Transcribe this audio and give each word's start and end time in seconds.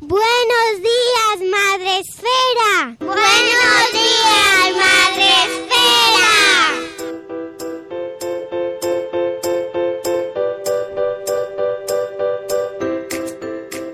Buenos 0.00 0.80
días, 0.80 1.40
Madre 1.50 1.98
Esfera. 1.98 2.94
Buenos 3.00 3.92
días, 3.92 4.76
Madre 4.76 5.26
Esfera. 5.42 6.30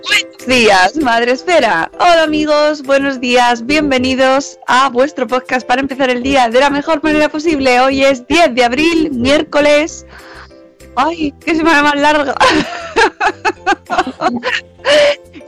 Buenos 0.03 0.47
días, 0.47 0.97
Madre 0.99 1.33
Esfera. 1.33 1.91
Hola 1.99 2.25
amigos, 2.25 2.83
buenos 2.83 3.19
días, 3.19 3.65
bienvenidos 3.65 4.59
a 4.67 4.91
vuestro 4.91 5.27
podcast 5.27 5.67
para 5.67 5.81
empezar 5.81 6.11
el 6.11 6.23
día 6.23 6.51
de 6.51 6.61
la 6.61 6.69
mejor 6.69 7.03
manera 7.03 7.31
posible. 7.31 7.81
Hoy 7.81 8.05
es 8.05 8.27
10 8.27 8.55
de 8.55 8.63
abril, 8.63 9.11
miércoles. 9.13 10.05
¡Ay, 10.97 11.33
qué 11.41 11.55
semana 11.55 11.83
más 11.83 11.97
larga! 11.97 12.35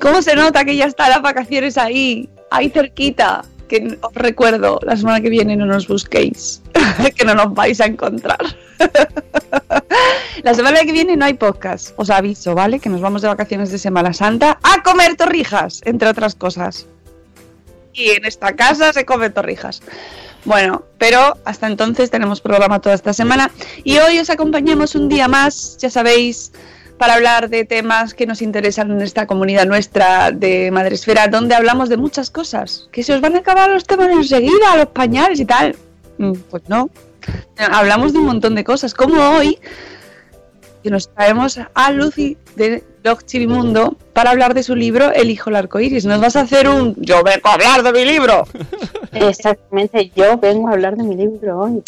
¿Cómo 0.00 0.22
se 0.22 0.34
nota 0.34 0.64
que 0.64 0.76
ya 0.76 0.86
están 0.86 1.10
las 1.10 1.22
vacaciones 1.22 1.78
ahí, 1.78 2.28
ahí 2.50 2.68
cerquita? 2.70 3.44
Que 3.68 3.98
os 4.00 4.14
recuerdo, 4.14 4.78
la 4.82 4.96
semana 4.96 5.20
que 5.20 5.30
viene 5.30 5.56
no 5.56 5.66
nos 5.66 5.88
busquéis, 5.88 6.62
que 7.16 7.24
no 7.24 7.34
nos 7.34 7.52
vais 7.54 7.80
a 7.80 7.86
encontrar. 7.86 8.38
la 10.42 10.54
semana 10.54 10.80
que 10.80 10.92
viene 10.92 11.16
no 11.16 11.24
hay 11.24 11.34
podcast, 11.34 11.92
os 11.96 12.10
aviso, 12.10 12.54
¿vale? 12.54 12.78
Que 12.78 12.88
nos 12.88 13.00
vamos 13.00 13.22
de 13.22 13.28
vacaciones 13.28 13.70
de 13.72 13.78
Semana 13.78 14.12
Santa 14.12 14.58
a 14.62 14.82
comer 14.82 15.16
torrijas, 15.16 15.80
entre 15.84 16.08
otras 16.08 16.34
cosas. 16.34 16.86
Y 17.92 18.10
en 18.10 18.26
esta 18.26 18.54
casa 18.54 18.92
se 18.92 19.04
come 19.04 19.30
torrijas. 19.30 19.82
Bueno, 20.44 20.84
pero 20.98 21.36
hasta 21.44 21.66
entonces 21.66 22.10
tenemos 22.10 22.40
programa 22.40 22.80
toda 22.80 22.94
esta 22.94 23.12
semana 23.12 23.50
y 23.82 23.98
hoy 23.98 24.20
os 24.20 24.30
acompañamos 24.30 24.94
un 24.94 25.08
día 25.08 25.26
más, 25.26 25.76
ya 25.78 25.90
sabéis, 25.90 26.52
para 26.98 27.14
hablar 27.14 27.48
de 27.48 27.64
temas 27.64 28.14
que 28.14 28.26
nos 28.26 28.42
interesan 28.42 28.90
en 28.90 29.02
esta 29.02 29.26
comunidad 29.26 29.66
nuestra 29.66 30.30
de 30.30 30.70
Madresfera, 30.70 31.28
donde 31.28 31.54
hablamos 31.54 31.88
de 31.88 31.96
muchas 31.96 32.30
cosas. 32.30 32.88
Que 32.92 33.02
se 33.02 33.14
os 33.14 33.20
van 33.20 33.34
a 33.34 33.38
acabar 33.38 33.70
los 33.70 33.84
temas 33.84 34.08
enseguida, 34.08 34.76
los 34.76 34.86
pañales 34.86 35.40
y 35.40 35.44
tal. 35.44 35.76
Mm, 36.18 36.32
pues 36.50 36.62
no. 36.68 36.90
Hablamos 37.58 38.12
de 38.12 38.18
un 38.18 38.26
montón 38.26 38.54
de 38.54 38.64
cosas, 38.64 38.94
como 38.94 39.20
hoy, 39.36 39.58
que 40.82 40.90
nos 40.90 41.08
traemos 41.08 41.58
a 41.74 41.92
Lucy 41.92 42.36
de 42.54 42.82
Blog 43.02 43.24
Chirimundo 43.24 43.96
para 44.12 44.30
hablar 44.30 44.54
de 44.54 44.62
su 44.62 44.74
libro 44.74 45.12
El 45.12 45.30
hijo 45.30 45.50
del 45.50 45.56
arco 45.56 45.80
iris. 45.80 46.06
Nos 46.06 46.20
vas 46.20 46.36
a 46.36 46.42
hacer 46.42 46.68
un 46.68 46.94
Yo 46.96 47.22
vengo 47.22 47.48
a 47.48 47.54
hablar 47.54 47.82
de 47.82 47.92
mi 47.92 48.04
libro. 48.04 48.44
Exactamente, 49.12 50.10
yo 50.14 50.38
vengo 50.38 50.68
a 50.68 50.72
hablar 50.72 50.96
de 50.96 51.02
mi 51.02 51.16
libro 51.16 51.58
hoy. 51.58 51.82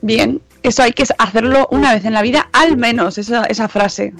Bien, 0.00 0.40
eso 0.62 0.82
hay 0.82 0.92
que 0.92 1.04
hacerlo 1.18 1.68
una 1.70 1.94
vez 1.94 2.04
en 2.04 2.12
la 2.12 2.22
vida, 2.22 2.48
al 2.52 2.76
menos, 2.76 3.18
esa, 3.18 3.44
esa 3.44 3.68
frase. 3.68 4.14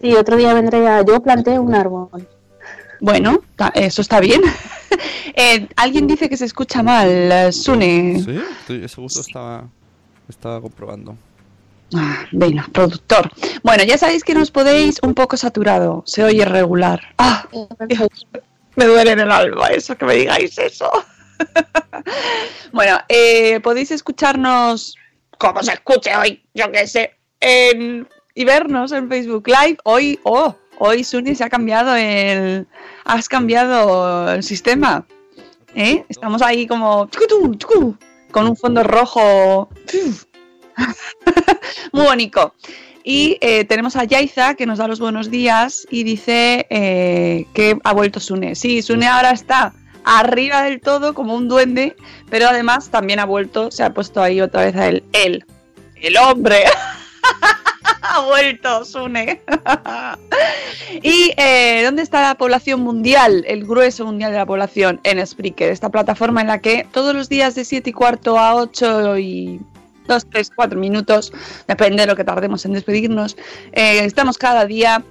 Sí, 0.00 0.14
otro 0.14 0.36
día 0.36 0.52
vendré 0.52 0.86
a... 0.88 1.04
Yo 1.04 1.22
planté 1.22 1.58
un 1.58 1.74
árbol. 1.74 2.08
Bueno, 3.00 3.42
eso 3.74 4.00
está 4.00 4.20
bien. 4.20 4.40
eh, 5.34 5.68
Alguien 5.76 6.06
dice 6.06 6.28
que 6.28 6.36
se 6.36 6.44
escucha 6.44 6.82
mal, 6.82 7.52
Sune. 7.52 8.22
Sí, 8.66 8.74
ese 8.82 9.00
gusto 9.00 9.20
estaba, 9.20 9.64
estaba 10.28 10.60
comprobando. 10.60 11.16
Ah, 11.94 12.24
venga, 12.32 12.66
productor. 12.72 13.30
Bueno, 13.62 13.84
ya 13.84 13.98
sabéis 13.98 14.24
que 14.24 14.34
nos 14.34 14.50
podéis 14.50 14.98
un 15.02 15.14
poco 15.14 15.36
saturado, 15.36 16.02
se 16.06 16.24
oye 16.24 16.44
regular. 16.44 17.00
Ah, 17.18 17.46
me 18.76 18.86
duele 18.86 19.12
en 19.12 19.20
el 19.20 19.30
alma 19.30 19.68
eso, 19.68 19.96
que 19.96 20.06
me 20.06 20.14
digáis 20.14 20.56
eso. 20.58 20.90
bueno, 22.72 22.98
eh, 23.08 23.60
podéis 23.60 23.90
escucharnos 23.90 24.96
como 25.38 25.62
se 25.62 25.72
escuche 25.72 26.14
hoy, 26.16 26.42
yo 26.54 26.70
qué 26.70 26.86
sé, 26.86 27.16
y 28.34 28.44
vernos 28.44 28.92
en 28.92 29.08
Facebook 29.08 29.48
Live. 29.48 29.78
Hoy, 29.84 30.20
oh, 30.22 30.54
hoy 30.78 31.04
Suni 31.04 31.34
se 31.34 31.44
ha 31.44 31.50
cambiado 31.50 31.96
el, 31.96 32.66
has 33.04 33.28
cambiado 33.28 34.32
el 34.32 34.42
sistema. 34.42 35.04
¿eh? 35.74 36.04
Estamos 36.08 36.42
ahí 36.42 36.66
como 36.66 37.08
con 38.30 38.46
un 38.46 38.56
fondo 38.56 38.82
rojo. 38.84 39.68
Muy 41.92 42.04
bonito. 42.04 42.54
Y 43.04 43.36
eh, 43.40 43.64
tenemos 43.64 43.96
a 43.96 44.04
Yaiza 44.04 44.54
que 44.54 44.64
nos 44.64 44.78
da 44.78 44.86
los 44.86 45.00
buenos 45.00 45.28
días 45.28 45.88
y 45.90 46.04
dice 46.04 46.66
que 46.70 47.76
ha 47.82 47.92
vuelto 47.92 48.20
Sune. 48.20 48.54
Sí, 48.54 48.80
Sune 48.80 49.08
ahora 49.08 49.32
está 49.32 49.74
arriba 50.04 50.62
del 50.62 50.80
todo 50.80 51.14
como 51.14 51.34
un 51.34 51.48
duende, 51.48 51.96
pero 52.30 52.48
además 52.48 52.90
también 52.90 53.20
ha 53.20 53.24
vuelto, 53.24 53.70
se 53.70 53.82
ha 53.82 53.94
puesto 53.94 54.22
ahí 54.22 54.40
otra 54.40 54.64
vez 54.64 54.76
a 54.76 54.88
él, 54.88 55.04
el 55.94 56.16
hombre. 56.16 56.64
ha 58.02 58.20
vuelto, 58.20 58.84
Sune. 58.84 59.40
¿Y 61.02 61.32
eh, 61.36 61.82
dónde 61.84 62.02
está 62.02 62.20
la 62.20 62.34
población 62.34 62.80
mundial, 62.80 63.44
el 63.46 63.64
grueso 63.64 64.04
mundial 64.04 64.32
de 64.32 64.38
la 64.38 64.46
población? 64.46 65.00
En 65.04 65.24
Spreaker, 65.24 65.70
esta 65.70 65.88
plataforma 65.88 66.40
en 66.40 66.48
la 66.48 66.60
que 66.60 66.86
todos 66.92 67.14
los 67.14 67.28
días 67.28 67.54
de 67.54 67.64
7 67.64 67.90
y 67.90 67.92
cuarto 67.92 68.38
a 68.38 68.54
8 68.56 69.18
y 69.18 69.60
2, 70.06 70.26
3, 70.30 70.50
4 70.54 70.78
minutos, 70.78 71.32
depende 71.66 72.02
de 72.02 72.06
lo 72.06 72.16
que 72.16 72.24
tardemos 72.24 72.64
en 72.64 72.72
despedirnos, 72.72 73.36
eh, 73.72 74.04
estamos 74.04 74.36
cada 74.36 74.66
día 74.66 75.04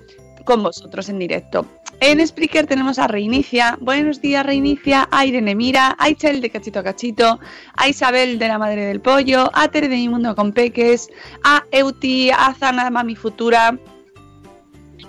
con 0.43 0.63
vosotros 0.63 1.09
en 1.09 1.19
directo. 1.19 1.65
En 1.99 2.25
Spreaker 2.25 2.65
tenemos 2.65 2.97
a 2.97 3.07
Reinicia. 3.07 3.77
Buenos 3.79 4.21
días, 4.21 4.45
Reinicia. 4.45 5.07
A 5.11 5.25
Irene 5.25 5.53
Mira, 5.53 5.95
a 5.99 6.09
Ichel 6.09 6.41
de 6.41 6.49
Cachito 6.49 6.79
a 6.79 6.83
Cachito, 6.83 7.39
a 7.75 7.87
Isabel 7.87 8.39
de 8.39 8.47
la 8.47 8.57
Madre 8.57 8.85
del 8.85 9.01
Pollo, 9.01 9.51
a 9.53 9.67
Tere 9.67 9.87
de 9.87 9.97
Mi 9.97 10.09
Mundo 10.09 10.35
con 10.35 10.51
Peques, 10.51 11.09
a 11.43 11.63
Euti, 11.71 12.31
a 12.31 12.55
Zana 12.55 12.89
Mami 12.89 13.15
Futura. 13.15 13.77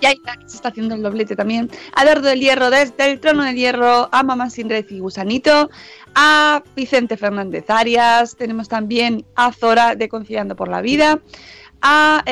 Y 0.01 0.05
ahí 0.05 0.15
se 0.45 0.57
está 0.57 0.69
haciendo 0.69 0.95
el 0.95 1.01
doblete 1.01 1.35
también. 1.35 1.71
A 1.95 2.05
Dardo 2.05 2.27
del 2.27 2.41
Hierro 2.41 2.69
desde 2.69 3.09
el 3.09 3.19
Trono 3.19 3.43
del 3.43 3.55
Hierro, 3.55 4.09
a 4.11 4.21
Mamá 4.21 4.49
Sin 4.49 4.69
Red 4.69 4.85
y 4.89 4.99
Gusanito, 4.99 5.69
a 6.13 6.61
Vicente 6.75 7.17
Fernández 7.17 7.69
Arias. 7.69 8.35
Tenemos 8.35 8.67
también 8.67 9.25
a 9.35 9.51
Zora 9.51 9.95
de 9.95 10.09
Conciliando 10.09 10.55
por 10.55 10.67
la 10.67 10.81
Vida. 10.81 11.21
Ah, 11.85 12.23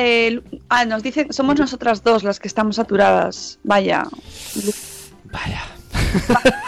nos 0.86 1.02
dicen, 1.02 1.32
somos 1.32 1.58
nosotras 1.58 2.02
dos 2.02 2.24
las 2.24 2.40
que 2.40 2.48
estamos 2.48 2.76
saturadas. 2.76 3.58
Vaya. 3.62 4.04
Vaya. 5.30 5.62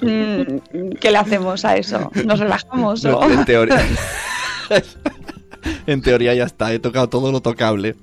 Mm, 0.00 0.90
¿Qué 1.00 1.10
le 1.10 1.18
hacemos 1.18 1.64
a 1.64 1.76
eso? 1.76 2.10
¿Nos 2.24 2.40
relajamos? 2.40 3.04
en 3.04 3.44
teoría. 3.44 3.86
en 5.86 6.02
teoría 6.02 6.34
ya 6.34 6.44
está, 6.44 6.72
he 6.72 6.78
tocado 6.78 7.08
todo 7.08 7.30
lo 7.30 7.40
tocable. 7.40 7.94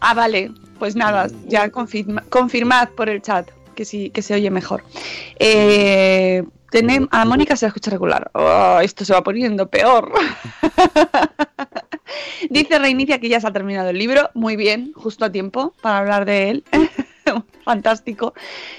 Ah, 0.00 0.14
vale. 0.14 0.50
Pues 0.78 0.96
nada, 0.96 1.28
ya 1.46 1.70
confirmad 1.70 2.88
por 2.96 3.08
el 3.08 3.22
chat 3.22 3.48
que 3.74 3.84
sí, 3.84 4.10
que 4.10 4.22
se 4.22 4.34
oye 4.34 4.50
mejor. 4.50 4.82
Eh, 5.38 6.42
a 7.10 7.24
Mónica 7.24 7.56
se 7.56 7.66
la 7.66 7.68
escucha 7.68 7.90
regular. 7.90 8.30
Oh, 8.34 8.78
esto 8.82 9.04
se 9.04 9.12
va 9.12 9.22
poniendo 9.22 9.68
peor. 9.68 10.12
Dice 12.50 12.78
Reinicia 12.78 13.18
que 13.18 13.28
ya 13.28 13.40
se 13.40 13.46
ha 13.46 13.52
terminado 13.52 13.90
el 13.90 13.98
libro. 13.98 14.30
Muy 14.34 14.56
bien, 14.56 14.92
justo 14.94 15.24
a 15.24 15.32
tiempo 15.32 15.74
para 15.80 15.98
hablar 15.98 16.24
de 16.24 16.50
él. 16.50 16.64
fantástico, 17.64 18.32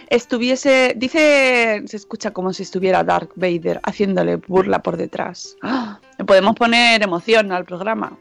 estuviese, 0.10 0.94
dice, 0.98 1.84
se 1.86 1.98
escucha 1.98 2.32
como 2.32 2.54
si 2.54 2.64
estuviera 2.64 3.04
Darth 3.04 3.32
Vader 3.36 3.80
haciéndole 3.84 4.38
burla 4.38 4.82
por 4.82 4.98
detrás. 4.98 5.56
¡Ah! 5.62 6.00
Le 6.18 6.26
podemos 6.26 6.56
poner 6.56 7.02
emoción 7.02 7.52
al 7.52 7.66
programa. 7.66 8.18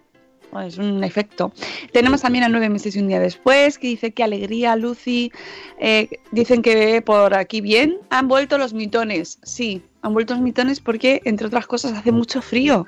Oh, 0.52 0.60
Es 0.60 0.78
un 0.78 1.04
efecto. 1.04 1.52
Tenemos 1.92 2.22
también 2.22 2.44
a 2.44 2.48
nueve 2.48 2.68
meses 2.70 2.96
y 2.96 3.00
un 3.00 3.08
día 3.08 3.20
después, 3.20 3.78
que 3.78 3.88
dice 3.88 4.12
que 4.12 4.24
alegría, 4.24 4.76
Lucy. 4.76 5.30
Eh, 5.78 6.08
dicen 6.30 6.62
que 6.62 7.02
por 7.02 7.34
aquí 7.34 7.60
bien. 7.60 7.96
Han 8.10 8.28
vuelto 8.28 8.56
los 8.56 8.72
mitones. 8.72 9.38
Sí, 9.42 9.82
han 10.02 10.14
vuelto 10.14 10.34
los 10.34 10.42
mitones 10.42 10.80
porque, 10.80 11.20
entre 11.24 11.46
otras 11.48 11.66
cosas, 11.66 11.92
hace 11.92 12.12
mucho 12.12 12.40
frío. 12.40 12.86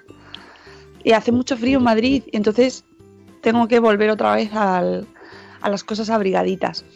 Y 1.04 1.12
hace 1.12 1.32
mucho 1.32 1.56
frío 1.56 1.78
en 1.78 1.84
Madrid. 1.84 2.22
Y 2.32 2.36
entonces 2.36 2.84
tengo 3.42 3.68
que 3.68 3.78
volver 3.78 4.08
otra 4.10 4.34
vez 4.34 4.52
al- 4.54 5.06
a 5.60 5.68
las 5.68 5.84
cosas 5.84 6.08
abrigaditas. 6.08 6.86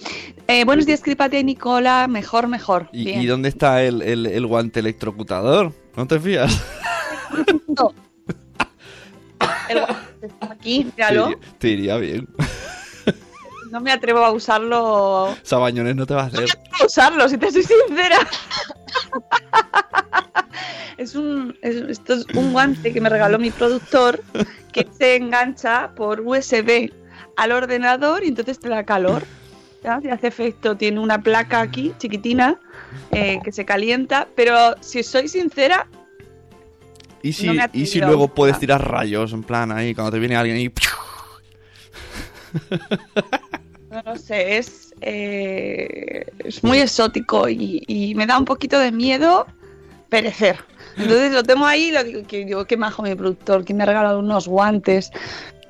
Eh, 0.48 0.64
buenos 0.64 0.86
días, 0.86 1.02
Cripatia 1.02 1.40
y 1.40 1.44
Nicola. 1.44 2.06
Mejor, 2.08 2.48
mejor. 2.48 2.88
¿Y, 2.92 3.26
dónde 3.26 3.50
está 3.50 3.82
el, 3.82 4.00
el- 4.00 4.26
el 4.26 4.46
guante 4.46 4.80
electrocutador? 4.80 5.72
¿No 5.96 6.06
te 6.06 6.18
fías? 6.18 6.62
El 9.68 9.78
guante 9.80 9.94
está 10.26 10.52
aquí, 10.52 10.84
Te 10.84 10.90
míralo. 10.96 11.38
te 11.58 11.68
iría 11.68 11.96
bien. 11.96 12.28
No 13.70 13.80
me 13.80 13.90
atrevo 13.90 14.20
a 14.20 14.30
usarlo 14.30 15.34
Sabañones 15.42 15.96
no 15.96 16.06
te 16.06 16.14
va 16.14 16.22
a 16.22 16.26
hacer. 16.26 16.46
a 16.80 16.86
usarlo, 16.86 17.28
si 17.28 17.36
te 17.38 17.50
soy 17.50 17.64
sincera. 17.64 18.18
es 20.96 21.14
un, 21.16 21.56
es- 21.60 21.82
esto 21.88 22.14
es 22.14 22.26
un 22.36 22.52
guante 22.52 22.92
que 22.92 23.00
me 23.00 23.08
regaló 23.08 23.36
mi 23.38 23.50
productor 23.50 24.22
que 24.72 24.86
se 24.96 25.16
engancha 25.16 25.90
por 25.96 26.20
USB 26.20 26.92
al 27.36 27.50
ordenador 27.52 28.22
y 28.24 28.28
entonces 28.28 28.60
te 28.60 28.68
da 28.68 28.84
calor. 28.84 29.24
¿ya? 29.82 30.00
Hace 30.12 30.28
efecto, 30.28 30.76
tiene 30.76 31.00
una 31.00 31.20
placa 31.20 31.60
aquí 31.60 31.92
chiquitina 31.98 32.60
eh, 33.10 33.40
que 33.42 33.50
se 33.50 33.64
calienta, 33.64 34.28
pero 34.36 34.76
si 34.80 35.02
soy 35.02 35.26
sincera, 35.26 35.88
¿Y 37.24 37.32
si, 37.32 37.46
No 37.46 37.54
y 37.72 37.86
si 37.86 38.00
luego 38.00 38.28
puedes 38.28 38.58
tirar 38.58 38.86
rayos, 38.86 39.32
en 39.32 39.42
plan 39.42 39.72
ahí, 39.72 39.94
cuando 39.94 40.12
te 40.12 40.18
viene 40.18 40.36
alguien 40.36 40.58
y... 40.58 40.70
no 43.90 44.02
lo 44.04 44.18
sé, 44.18 44.58
es, 44.58 44.92
eh, 45.00 46.26
es 46.44 46.62
muy 46.62 46.80
exótico 46.80 47.48
y, 47.48 47.82
y 47.86 48.14
me 48.14 48.26
da 48.26 48.38
un 48.38 48.44
poquito 48.44 48.78
de 48.78 48.92
miedo 48.92 49.46
perecer. 50.10 50.58
Entonces 50.98 51.32
lo 51.32 51.42
tengo 51.42 51.64
ahí 51.64 51.84
y 51.84 51.92
lo 51.92 52.04
digo, 52.04 52.26
que 52.26 52.44
digo, 52.44 52.66
qué 52.66 52.76
majo 52.76 53.02
mi 53.02 53.14
productor, 53.14 53.64
que 53.64 53.72
me 53.72 53.84
ha 53.84 53.86
regalado 53.86 54.18
unos 54.18 54.46
guantes, 54.46 55.10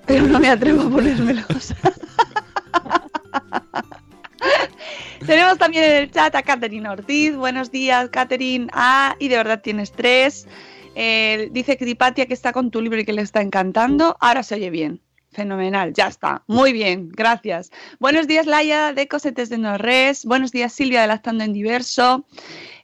pero 0.06 0.26
no 0.26 0.40
me 0.40 0.48
atrevo 0.48 0.82
a 0.82 0.90
ponérmelos. 0.90 1.72
Tenemos 5.24 5.56
también 5.58 5.84
en 5.84 5.92
el 5.92 6.10
chat 6.10 6.34
a 6.34 6.42
Catherine 6.42 6.88
Ortiz. 6.88 7.36
Buenos 7.36 7.70
días, 7.70 8.08
Catherine. 8.10 8.66
Ah, 8.72 9.14
y 9.20 9.28
de 9.28 9.36
verdad 9.36 9.60
tienes 9.62 9.92
tres. 9.92 10.48
Eh, 10.94 11.48
dice 11.52 11.76
Cripatia 11.76 12.26
que 12.26 12.34
está 12.34 12.52
con 12.52 12.70
tu 12.70 12.80
libro 12.80 13.00
y 13.00 13.04
que 13.04 13.12
le 13.12 13.22
está 13.22 13.40
encantando. 13.42 14.16
Ahora 14.20 14.42
se 14.42 14.54
oye 14.54 14.70
bien. 14.70 15.00
Fenomenal, 15.34 15.92
ya 15.92 16.06
está. 16.06 16.44
Muy 16.46 16.72
bien, 16.72 17.08
gracias. 17.10 17.70
Buenos 17.98 18.28
días, 18.28 18.46
Laia 18.46 18.92
de 18.92 19.08
Cosetes 19.08 19.48
de 19.48 19.58
Norres. 19.58 20.24
Buenos 20.24 20.52
días, 20.52 20.72
Silvia 20.72 21.00
de 21.02 21.08
Lactando 21.08 21.42
en 21.42 21.52
Diverso. 21.52 22.24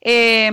Eh, 0.03 0.51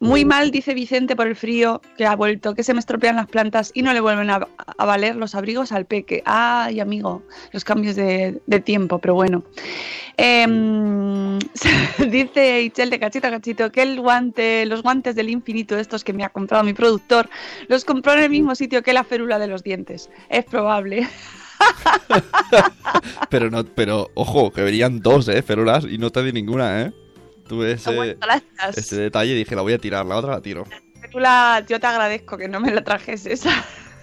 muy 0.00 0.24
mal, 0.24 0.50
dice 0.50 0.72
Vicente, 0.74 1.14
por 1.16 1.26
el 1.26 1.36
frío 1.36 1.82
que 1.96 2.06
ha 2.06 2.16
vuelto, 2.16 2.54
que 2.54 2.62
se 2.62 2.72
me 2.72 2.80
estropean 2.80 3.16
las 3.16 3.26
plantas 3.26 3.70
y 3.74 3.82
no 3.82 3.92
le 3.92 4.00
vuelven 4.00 4.30
a, 4.30 4.46
a 4.78 4.84
valer 4.86 5.16
los 5.16 5.34
abrigos 5.34 5.72
al 5.72 5.84
peque. 5.84 6.22
Ay, 6.24 6.80
amigo, 6.80 7.22
los 7.52 7.64
cambios 7.64 7.96
de, 7.96 8.40
de 8.46 8.60
tiempo, 8.60 8.98
pero 8.98 9.14
bueno. 9.14 9.44
Eh, 10.16 10.46
dice 12.10 12.62
Ichel 12.62 12.90
de 12.90 12.98
cachito 12.98 13.28
a 13.28 13.30
cachito 13.30 13.70
que 13.70 13.82
el 13.82 14.00
guante, 14.00 14.66
los 14.66 14.82
guantes 14.82 15.14
del 15.14 15.30
infinito, 15.30 15.78
estos 15.78 16.02
que 16.02 16.12
me 16.12 16.24
ha 16.24 16.30
comprado 16.30 16.64
mi 16.64 16.72
productor, 16.72 17.28
los 17.68 17.84
compró 17.84 18.14
en 18.14 18.20
el 18.20 18.30
mismo 18.30 18.54
sitio 18.54 18.82
que 18.82 18.92
la 18.92 19.04
férula 19.04 19.38
de 19.38 19.46
los 19.46 19.62
dientes. 19.62 20.10
Es 20.28 20.44
probable. 20.44 21.08
Pero 23.30 23.50
no, 23.50 23.64
pero 23.64 24.10
ojo, 24.14 24.52
que 24.52 24.62
verían 24.62 25.00
dos, 25.00 25.26
eh, 25.26 25.42
férulas 25.42 25.84
y 25.84 25.98
no 25.98 26.10
te 26.10 26.22
di 26.22 26.32
ninguna, 26.32 26.82
eh. 26.82 26.92
Tuve 27.48 27.72
ese, 27.72 28.16
ese 28.76 28.96
detalle 28.96 29.32
y 29.32 29.36
dije, 29.36 29.56
la 29.56 29.62
voy 29.62 29.72
a 29.72 29.78
tirar, 29.78 30.04
la 30.06 30.16
otra 30.16 30.32
la 30.32 30.40
tiro. 30.40 30.64
Yo 31.66 31.80
te 31.80 31.86
agradezco 31.86 32.36
que 32.36 32.48
no 32.48 32.60
me 32.60 32.70
la 32.70 32.84
trajes 32.84 33.26
esa. 33.26 33.50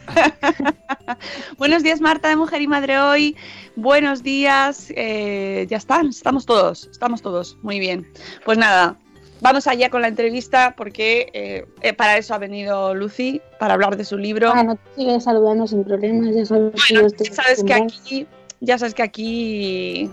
Buenos 1.57 1.83
días, 1.83 2.01
Marta 2.01 2.29
de 2.29 2.35
Mujer 2.35 2.61
y 2.61 2.67
Madre 2.67 2.99
Hoy. 2.99 3.35
Buenos 3.75 4.23
días. 4.23 4.91
eh, 4.95 5.67
ya 5.69 5.77
están, 5.77 6.07
estamos 6.09 6.45
todos, 6.45 6.87
estamos 6.91 7.21
todos. 7.21 7.57
Muy 7.61 7.79
bien. 7.79 8.07
Pues 8.43 8.57
nada, 8.57 8.97
vamos 9.41 9.67
allá 9.67 9.89
con 9.89 10.01
la 10.01 10.07
entrevista 10.07 10.73
porque 10.75 11.29
eh, 11.33 11.65
eh, 11.81 11.93
para 11.93 12.17
eso 12.17 12.33
ha 12.33 12.37
venido 12.37 12.95
Lucy, 12.95 13.41
para 13.59 13.75
hablar 13.75 13.97
de 13.97 14.05
su 14.05 14.17
libro. 14.17 14.51
Ah, 14.53 14.63
no 14.63 14.75
te 14.75 14.81
sigues 14.95 15.23
saludando 15.23 15.67
sin 15.67 15.83
problemas, 15.83 16.35
ya 16.35 16.45
sabes 16.45 16.73
que 16.73 16.93
Bueno, 16.93 17.07
ya 17.17 17.33
sabes 17.33 17.63
que 17.63 17.73
aquí, 17.73 18.27
ya 18.61 18.77
sabes 18.77 18.93
que 18.93 19.03
aquí 19.03 20.11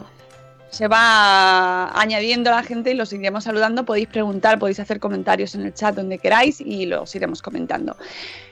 se 0.72 0.88
va 0.88 1.92
añadiendo 2.00 2.50
la 2.50 2.62
gente 2.62 2.90
y 2.90 2.94
los 2.94 3.12
iremos 3.12 3.44
saludando. 3.44 3.84
Podéis 3.84 4.08
preguntar, 4.08 4.58
podéis 4.58 4.80
hacer 4.80 5.00
comentarios 5.00 5.54
en 5.54 5.66
el 5.66 5.74
chat 5.74 5.94
donde 5.94 6.18
queráis 6.18 6.62
y 6.62 6.86
los 6.86 7.14
iremos 7.14 7.42
comentando. 7.42 7.94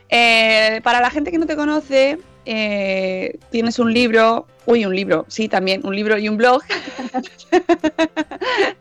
Eh, 0.07 0.81
para 0.83 1.01
la 1.01 1.09
gente 1.09 1.31
que 1.31 1.39
no 1.39 1.47
te 1.47 1.55
conoce, 1.55 2.19
eh, 2.45 3.39
tienes 3.49 3.79
un 3.79 3.91
libro, 3.91 4.45
uy, 4.67 4.85
un 4.85 4.95
libro, 4.95 5.25
sí, 5.29 5.47
también 5.47 5.81
un 5.83 5.95
libro 5.95 6.17
y 6.17 6.29
un 6.29 6.37
blog. 6.37 6.61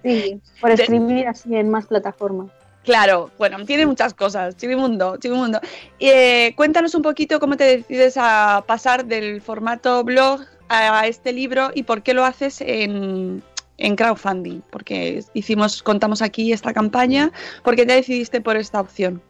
Sí, 0.02 0.40
por 0.60 0.70
escribir 0.70 1.28
así 1.28 1.54
en 1.54 1.70
más 1.70 1.86
plataformas. 1.86 2.50
Claro, 2.84 3.30
bueno, 3.38 3.62
tiene 3.66 3.84
muchas 3.84 4.14
cosas, 4.14 4.56
Chivimundo, 4.56 5.18
Chivimundo. 5.18 5.60
Eh, 5.98 6.54
cuéntanos 6.56 6.94
un 6.94 7.02
poquito 7.02 7.38
cómo 7.38 7.56
te 7.56 7.64
decides 7.64 8.14
a 8.16 8.64
pasar 8.66 9.04
del 9.04 9.42
formato 9.42 10.02
blog 10.02 10.40
a 10.70 11.06
este 11.06 11.32
libro 11.32 11.70
y 11.74 11.82
por 11.82 12.02
qué 12.02 12.14
lo 12.14 12.24
haces 12.24 12.60
en, 12.60 13.42
en 13.76 13.96
crowdfunding. 13.96 14.60
Porque 14.70 15.22
hicimos, 15.34 15.82
contamos 15.82 16.22
aquí 16.22 16.52
esta 16.52 16.72
campaña, 16.72 17.32
¿por 17.64 17.74
qué 17.76 17.84
te 17.84 17.94
decidiste 17.94 18.40
por 18.40 18.56
esta 18.56 18.80
opción? 18.80 19.20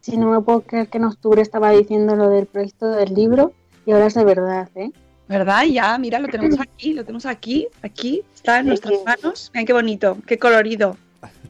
Si 0.00 0.16
no 0.16 0.30
me 0.30 0.40
puedo 0.40 0.60
creer 0.62 0.88
que 0.88 0.98
en 0.98 1.04
octubre 1.04 1.40
estaba 1.42 1.70
diciendo 1.70 2.16
lo 2.16 2.28
del 2.30 2.46
proyecto 2.46 2.88
del 2.88 3.14
libro 3.14 3.52
y 3.86 3.92
ahora 3.92 4.06
es 4.06 4.14
de 4.14 4.24
verdad, 4.24 4.68
¿eh? 4.74 4.90
¿Verdad? 5.28 5.64
Ya, 5.64 5.96
mira, 5.98 6.18
lo 6.18 6.28
tenemos 6.28 6.60
aquí, 6.60 6.92
lo 6.92 7.02
tenemos 7.04 7.24
aquí, 7.24 7.68
aquí, 7.82 8.22
está 8.34 8.58
en 8.58 8.66
nuestras 8.66 8.94
manos. 9.06 9.50
Mira 9.54 9.64
qué 9.64 9.72
bonito, 9.72 10.18
qué 10.26 10.38
colorido. 10.38 10.96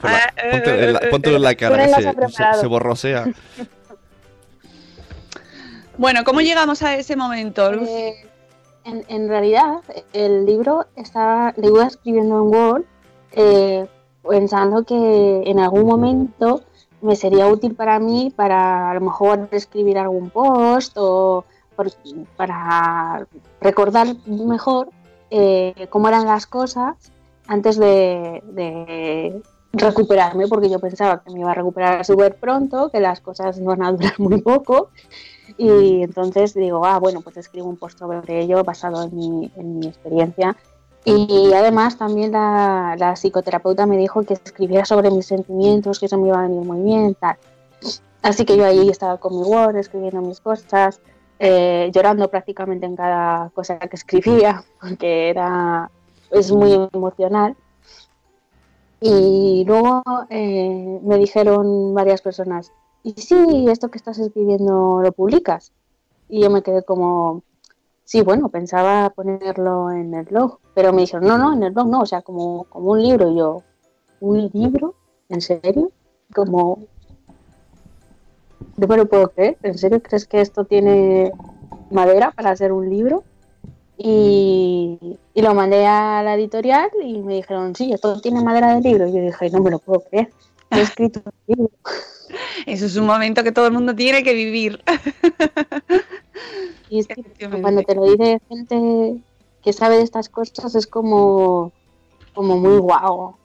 Por 0.01 0.11
la- 0.11 0.19
Ah, 0.19 0.33
eh, 0.37 0.51
ponte 0.53 0.85
en 0.85 0.93
la, 0.93 0.99
eh, 1.01 1.09
póntelo 1.11 1.37
en 1.37 1.43
la 1.43 1.55
cara, 1.57 1.87
que 1.87 2.03
se, 2.61 2.67
borrosea. 2.67 3.25
Bueno, 5.97 6.25
¿cómo 6.25 6.41
llegamos 6.41 6.83
a 6.83 6.97
ese 6.97 7.15
momento? 7.17 7.71
Luz? 7.73 7.89
Eh, 7.89 8.27
en, 8.85 9.05
en 9.09 9.29
realidad, 9.29 9.81
el 10.13 10.47
libro 10.47 10.87
está, 10.97 11.55
lo 11.57 11.69
iba 11.69 11.87
escribiendo 11.87 12.37
en 12.37 12.55
Word 12.55 12.85
eh, 13.33 13.87
pensando 14.29 14.85
que 14.85 15.43
en 15.47 15.59
algún 15.59 15.87
momento 15.87 16.63
me 17.03 17.17
sería 17.17 17.47
útil 17.49 17.75
para 17.75 17.99
mí 17.99 18.33
para 18.35 18.91
a 18.91 18.95
lo 18.95 19.01
mejor 19.01 19.49
escribir 19.51 19.99
algún 19.99 20.31
post 20.31 20.97
o 20.97 21.45
para 22.37 23.27
recordar 23.61 24.07
mejor 24.27 24.89
eh, 25.31 25.89
cómo 25.91 26.09
eran 26.09 26.27
las 26.27 26.47
cosas 26.47 26.95
antes 27.47 27.77
de, 27.77 28.43
de 28.53 29.43
recuperarme, 29.75 30.47
porque 30.47 30.71
yo 30.71 30.79
pensaba 30.79 31.23
que 31.23 31.31
me 31.33 31.41
iba 31.41 31.51
a 31.51 31.55
recuperar 31.55 32.05
súper 32.05 32.37
pronto, 32.37 32.91
que 32.91 33.01
las 33.01 33.21
cosas 33.21 33.59
iban 33.59 33.83
a 33.83 33.93
durar 33.93 34.15
muy 34.19 34.41
poco. 34.41 34.91
Y 35.57 36.03
entonces 36.03 36.55
digo, 36.55 36.85
ah, 36.85 36.99
bueno, 36.99 37.21
pues 37.21 37.37
escribo 37.37 37.69
un 37.69 37.77
post 37.77 37.99
sobre 37.99 38.41
ello 38.41 38.65
basado 38.65 39.03
en 39.05 39.15
mi, 39.15 39.53
en 39.57 39.79
mi 39.79 39.87
experiencia. 39.87 40.57
Y 41.05 41.53
además 41.53 41.99
también 41.99 42.33
la, 42.33 42.97
la 42.99 43.15
psicoterapeuta 43.15 43.85
me 43.87 43.99
dijo 43.99 44.23
que 44.23 44.35
escribiera 44.35 44.85
sobre 44.87 45.11
mis 45.11 45.27
sentimientos, 45.27 46.01
que 46.01 46.07
eso 46.07 46.17
me 46.19 46.29
iba 46.29 46.39
a 46.39 46.49
venir 46.49 46.65
muy 46.65 46.81
bien, 46.81 47.15
tal. 47.15 47.37
Así 48.23 48.47
que 48.47 48.57
yo 48.57 48.65
ahí 48.65 48.89
estaba 48.89 49.19
con 49.19 49.39
mi 49.39 49.43
Word, 49.47 49.77
escribiendo 49.77 50.23
mis 50.23 50.41
cosas, 50.41 51.03
eh, 51.39 51.91
llorando 51.93 52.31
prácticamente 52.31 52.87
en 52.87 52.97
cada 52.97 53.51
cosa 53.51 53.79
que 53.79 53.97
escribía, 53.97 54.65
porque 54.81 55.29
era, 55.29 55.91
es 56.31 56.51
muy 56.51 56.89
emocional. 56.93 57.55
Y 59.01 59.65
luego 59.67 60.03
eh, 60.31 61.01
me 61.03 61.19
dijeron 61.19 61.93
varias 61.93 62.23
personas, 62.23 62.73
¿y 63.05 63.13
si 63.21 63.69
esto 63.69 63.91
que 63.91 63.99
estás 63.99 64.19
escribiendo 64.19 65.01
lo 65.03 65.13
publicas? 65.13 65.73
Y 66.29 66.41
yo 66.41 66.51
me 66.51 66.63
quedé 66.63 66.83
como, 66.83 67.43
sí, 68.03 68.23
bueno, 68.23 68.49
pensaba 68.49 69.11
ponerlo 69.11 69.93
en 69.93 70.15
el 70.15 70.25
blog, 70.25 70.59
pero 70.75 70.93
me 70.93 71.03
dijeron, 71.03 71.29
no, 71.29 71.39
no, 71.39 71.53
en 71.53 71.63
el 71.63 71.73
blog 71.73 71.87
no, 71.89 72.01
o 72.01 72.07
sea, 72.07 72.23
como, 72.23 72.65
como 72.65 72.93
un 72.93 73.03
libro. 73.03 73.31
Yo, 73.37 73.63
¿un 74.21 74.51
libro? 74.53 74.95
¿En 75.29 75.43
serio? 75.43 75.93
Como, 76.35 76.79
no 78.79 78.87
me 78.87 78.97
lo 78.97 79.07
puedo 79.07 79.29
creer, 79.29 79.59
¿en 79.63 79.79
serio 79.79 80.03
crees 80.03 80.27
que 80.27 80.41
esto 80.41 80.65
tiene 80.65 81.31
madera 81.91 82.33
para 82.33 82.57
ser 82.57 82.73
un 82.73 82.89
libro? 82.89 83.23
Y, 83.99 85.19
y 85.35 85.43
lo 85.43 85.55
mandé 85.55 85.87
a 85.87 86.23
la 86.23 86.35
editorial 86.35 86.91
y 87.03 87.23
me 87.23 87.35
dijeron, 87.35 87.77
sí, 87.77 87.93
esto 87.93 88.19
tiene 88.21 88.43
madera 88.43 88.75
de 88.75 88.81
libro. 88.81 89.07
Y 89.07 89.13
yo 89.13 89.21
dije, 89.21 89.51
no 89.51 89.61
me 89.61 89.71
lo 89.71 89.79
puedo 89.79 90.01
creer. 90.01 90.33
He 90.71 90.81
escrito 90.81 91.21
un 91.25 91.33
libro. 91.47 91.71
Eso 92.67 92.87
es 92.87 92.97
un 92.97 93.07
momento 93.07 93.43
que 93.43 93.53
todo 93.53 93.67
el 93.67 93.73
mundo 93.73 93.95
tiene 93.95 94.23
que 94.23 94.35
vivir. 94.35 94.83
Y 96.91 97.01
es 97.01 97.09
que 97.09 97.25
cuando 97.61 97.83
te 97.83 97.95
lo 97.95 98.05
dice 98.05 98.41
gente 98.49 99.17
que 99.65 99.73
sabe 99.73 99.97
de 99.97 100.03
estas 100.03 100.29
cosas 100.29 100.75
es 100.75 100.87
como, 100.87 101.73
como 102.35 102.57
muy 102.59 102.77
guau. 102.79 103.37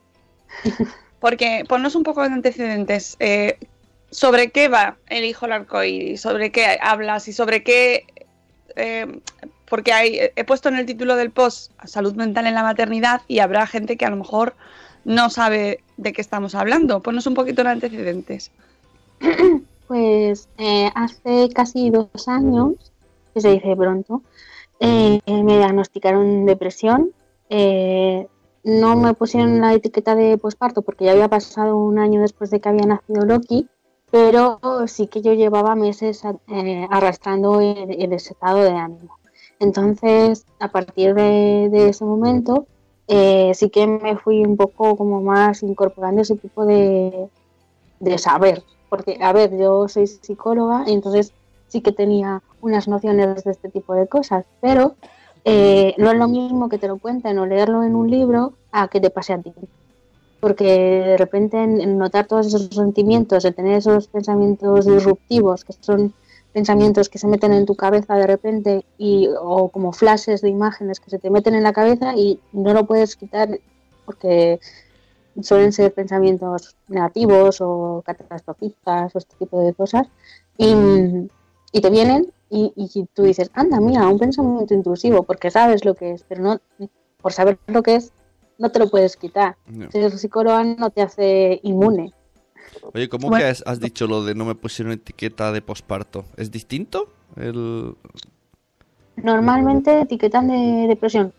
Porque 1.18 1.64
ponnos 1.66 1.94
un 1.96 2.02
poco 2.02 2.20
de 2.22 2.28
antecedentes. 2.28 3.16
eh, 3.18 3.58
¿Sobre 4.10 4.50
qué 4.50 4.68
va 4.68 4.98
el 5.08 5.24
hijo 5.24 5.46
del 5.46 5.54
arcoíris? 5.54 6.20
¿Sobre 6.20 6.52
qué 6.52 6.78
hablas? 6.80 7.26
¿Y 7.28 7.32
sobre 7.32 7.62
qué...? 7.64 8.06
eh, 8.76 9.20
porque 9.68 9.92
hay, 9.92 10.18
he 10.34 10.44
puesto 10.44 10.68
en 10.68 10.76
el 10.76 10.86
título 10.86 11.16
del 11.16 11.30
post 11.30 11.72
salud 11.84 12.14
mental 12.14 12.46
en 12.46 12.54
la 12.54 12.62
maternidad 12.62 13.22
y 13.28 13.38
habrá 13.38 13.66
gente 13.66 13.96
que 13.96 14.04
a 14.04 14.10
lo 14.10 14.16
mejor 14.16 14.54
no 15.04 15.30
sabe 15.30 15.82
de 15.96 16.12
qué 16.12 16.20
estamos 16.20 16.54
hablando. 16.54 17.00
Ponnos 17.00 17.26
un 17.26 17.34
poquito 17.34 17.62
de 17.62 17.70
antecedentes. 17.70 18.50
Pues 19.86 20.48
eh, 20.56 20.88
hace 20.94 21.48
casi 21.52 21.90
dos 21.90 22.28
años, 22.28 22.92
que 23.34 23.40
se 23.40 23.50
dice 23.50 23.74
pronto, 23.74 24.22
eh, 24.78 25.20
me 25.26 25.58
diagnosticaron 25.58 26.46
depresión. 26.46 27.10
Eh, 27.48 28.28
no 28.62 28.94
me 28.94 29.14
pusieron 29.14 29.60
la 29.60 29.74
etiqueta 29.74 30.14
de 30.14 30.38
posparto 30.38 30.82
porque 30.82 31.06
ya 31.06 31.10
había 31.10 31.26
pasado 31.26 31.76
un 31.76 31.98
año 31.98 32.20
después 32.20 32.50
de 32.50 32.60
que 32.60 32.68
había 32.68 32.86
nacido 32.86 33.24
Loki, 33.24 33.68
pero 34.12 34.60
sí 34.86 35.08
que 35.08 35.22
yo 35.22 35.32
llevaba 35.34 35.74
meses 35.74 36.22
eh, 36.48 36.86
arrastrando 36.88 37.60
el, 37.60 38.12
estado 38.12 38.62
de 38.62 38.70
ánimo. 38.70 39.18
Entonces, 39.58 40.46
a 40.60 40.68
partir 40.68 41.14
de, 41.14 41.68
de 41.68 41.88
ese 41.88 42.04
momento, 42.04 42.66
eh, 43.08 43.50
sí 43.54 43.70
que 43.70 43.88
me 43.88 44.16
fui 44.16 44.44
un 44.44 44.56
poco 44.56 44.96
como 44.96 45.20
más 45.20 45.64
incorporando 45.64 46.22
ese 46.22 46.36
tipo 46.36 46.64
de, 46.64 47.28
de 47.98 48.18
saber. 48.18 48.62
Porque, 48.90 49.16
a 49.22 49.32
ver, 49.32 49.56
yo 49.56 49.88
soy 49.88 50.06
psicóloga, 50.06 50.84
entonces 50.86 51.32
sí 51.68 51.80
que 51.80 51.92
tenía 51.92 52.42
unas 52.60 52.88
nociones 52.88 53.44
de 53.44 53.50
este 53.50 53.70
tipo 53.70 53.94
de 53.94 54.06
cosas, 54.06 54.44
pero 54.60 54.96
eh, 55.44 55.94
no 55.96 56.10
es 56.10 56.18
lo 56.18 56.28
mismo 56.28 56.68
que 56.68 56.76
te 56.76 56.88
lo 56.88 56.98
cuenten 56.98 57.38
o 57.38 57.46
leerlo 57.46 57.82
en 57.82 57.94
un 57.94 58.10
libro 58.10 58.52
a 58.72 58.88
que 58.88 59.00
te 59.00 59.08
pase 59.08 59.32
a 59.32 59.38
ti. 59.38 59.52
Porque 60.40 60.64
de 60.64 61.16
repente 61.16 61.62
en, 61.62 61.80
en 61.80 61.96
notar 61.96 62.26
todos 62.26 62.48
esos 62.48 62.68
sentimientos, 62.74 63.44
de 63.44 63.52
tener 63.52 63.78
esos 63.78 64.08
pensamientos 64.08 64.84
disruptivos, 64.84 65.64
que 65.64 65.72
son 65.80 66.12
pensamientos 66.52 67.08
que 67.08 67.18
se 67.18 67.28
meten 67.28 67.52
en 67.52 67.66
tu 67.66 67.76
cabeza 67.76 68.16
de 68.16 68.26
repente 68.26 68.84
y 68.98 69.28
o 69.40 69.68
como 69.68 69.92
flashes 69.92 70.40
de 70.40 70.48
imágenes 70.48 70.98
que 70.98 71.10
se 71.10 71.18
te 71.18 71.30
meten 71.30 71.54
en 71.54 71.62
la 71.62 71.72
cabeza 71.72 72.14
y 72.16 72.40
no 72.52 72.74
lo 72.74 72.86
puedes 72.86 73.16
quitar 73.16 73.60
porque 74.04 74.58
suelen 75.42 75.72
ser 75.72 75.92
pensamientos 75.92 76.76
negativos 76.88 77.60
o 77.60 78.02
catastrofistas 78.04 79.14
o 79.14 79.18
este 79.18 79.36
tipo 79.36 79.60
de 79.62 79.72
cosas 79.74 80.08
y, 80.58 80.74
y 81.72 81.80
te 81.80 81.90
vienen 81.90 82.32
y, 82.48 82.72
y 82.76 83.06
tú 83.14 83.22
dices, 83.22 83.50
anda, 83.54 83.80
mira, 83.80 84.08
un 84.08 84.18
pensamiento 84.18 84.74
intrusivo 84.74 85.22
porque 85.22 85.50
sabes 85.50 85.84
lo 85.84 85.94
que 85.94 86.12
es, 86.12 86.24
pero 86.28 86.42
no 86.42 86.60
por 87.20 87.32
saber 87.32 87.58
lo 87.66 87.82
que 87.82 87.96
es 87.96 88.12
no 88.58 88.70
te 88.70 88.78
lo 88.78 88.90
puedes 88.90 89.16
quitar. 89.16 89.56
No. 89.66 89.90
Ser 89.90 90.16
psicóloga 90.18 90.62
no 90.62 90.90
te 90.90 91.00
hace 91.00 91.60
inmune. 91.62 92.12
Oye, 92.92 93.08
¿cómo 93.08 93.28
Bueno. 93.28 93.42
que 93.42 93.50
has, 93.50 93.62
has 93.66 93.80
dicho 93.80 94.06
lo 94.06 94.22
de 94.22 94.34
no 94.34 94.44
me 94.44 94.54
pusieron 94.54 94.92
etiqueta 94.92 95.50
de 95.50 95.62
posparto? 95.62 96.24
¿Es 96.36 96.50
distinto? 96.50 97.08
El... 97.36 97.94
Normalmente 99.16 100.02
etiquetan 100.02 100.48
de 100.48 100.86
depresión 100.88 101.32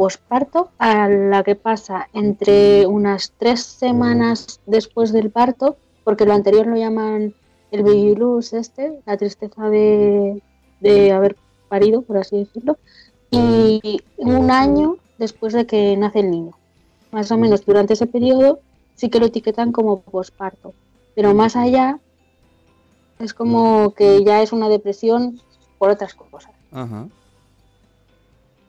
posparto 0.00 0.70
a 0.78 1.10
la 1.10 1.42
que 1.42 1.56
pasa 1.56 2.08
entre 2.14 2.86
unas 2.86 3.34
tres 3.36 3.60
semanas 3.60 4.58
después 4.64 5.12
del 5.12 5.30
parto, 5.30 5.76
porque 6.04 6.24
lo 6.24 6.32
anterior 6.32 6.66
lo 6.66 6.78
llaman 6.78 7.34
el 7.70 7.82
baby 7.82 8.14
blues 8.14 8.54
este, 8.54 9.02
la 9.04 9.18
tristeza 9.18 9.68
de, 9.68 10.40
de 10.80 11.12
haber 11.12 11.36
parido, 11.68 12.00
por 12.00 12.16
así 12.16 12.38
decirlo, 12.38 12.78
y 13.30 14.00
un 14.16 14.50
año 14.50 14.96
después 15.18 15.52
de 15.52 15.66
que 15.66 15.94
nace 15.98 16.20
el 16.20 16.30
niño. 16.30 16.56
Más 17.12 17.30
o 17.30 17.36
menos 17.36 17.66
durante 17.66 17.92
ese 17.92 18.06
periodo 18.06 18.60
sí 18.94 19.10
que 19.10 19.20
lo 19.20 19.26
etiquetan 19.26 19.70
como 19.70 20.00
posparto, 20.00 20.72
pero 21.14 21.34
más 21.34 21.56
allá 21.56 22.00
es 23.18 23.34
como 23.34 23.92
que 23.92 24.24
ya 24.24 24.40
es 24.40 24.54
una 24.54 24.70
depresión 24.70 25.38
por 25.76 25.90
otras 25.90 26.14
cosas. 26.14 26.52
Ajá. 26.72 27.06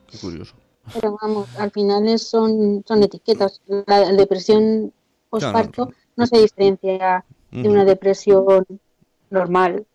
Qué 0.10 0.18
curioso. 0.18 0.56
Pero 0.94 1.18
vamos, 1.22 1.50
al 1.58 1.72
final 1.72 2.08
es- 2.08 2.28
son, 2.28 2.84
son 2.86 3.04
etiquetas. 3.04 3.62
La 3.88 4.12
depresión 4.12 4.94
posparto 5.30 5.90
no 6.18 6.26
se 6.28 6.40
diferencia 6.40 7.26
de 7.52 7.70
una 7.70 7.86
depresión 7.86 8.66
normal 9.30 9.86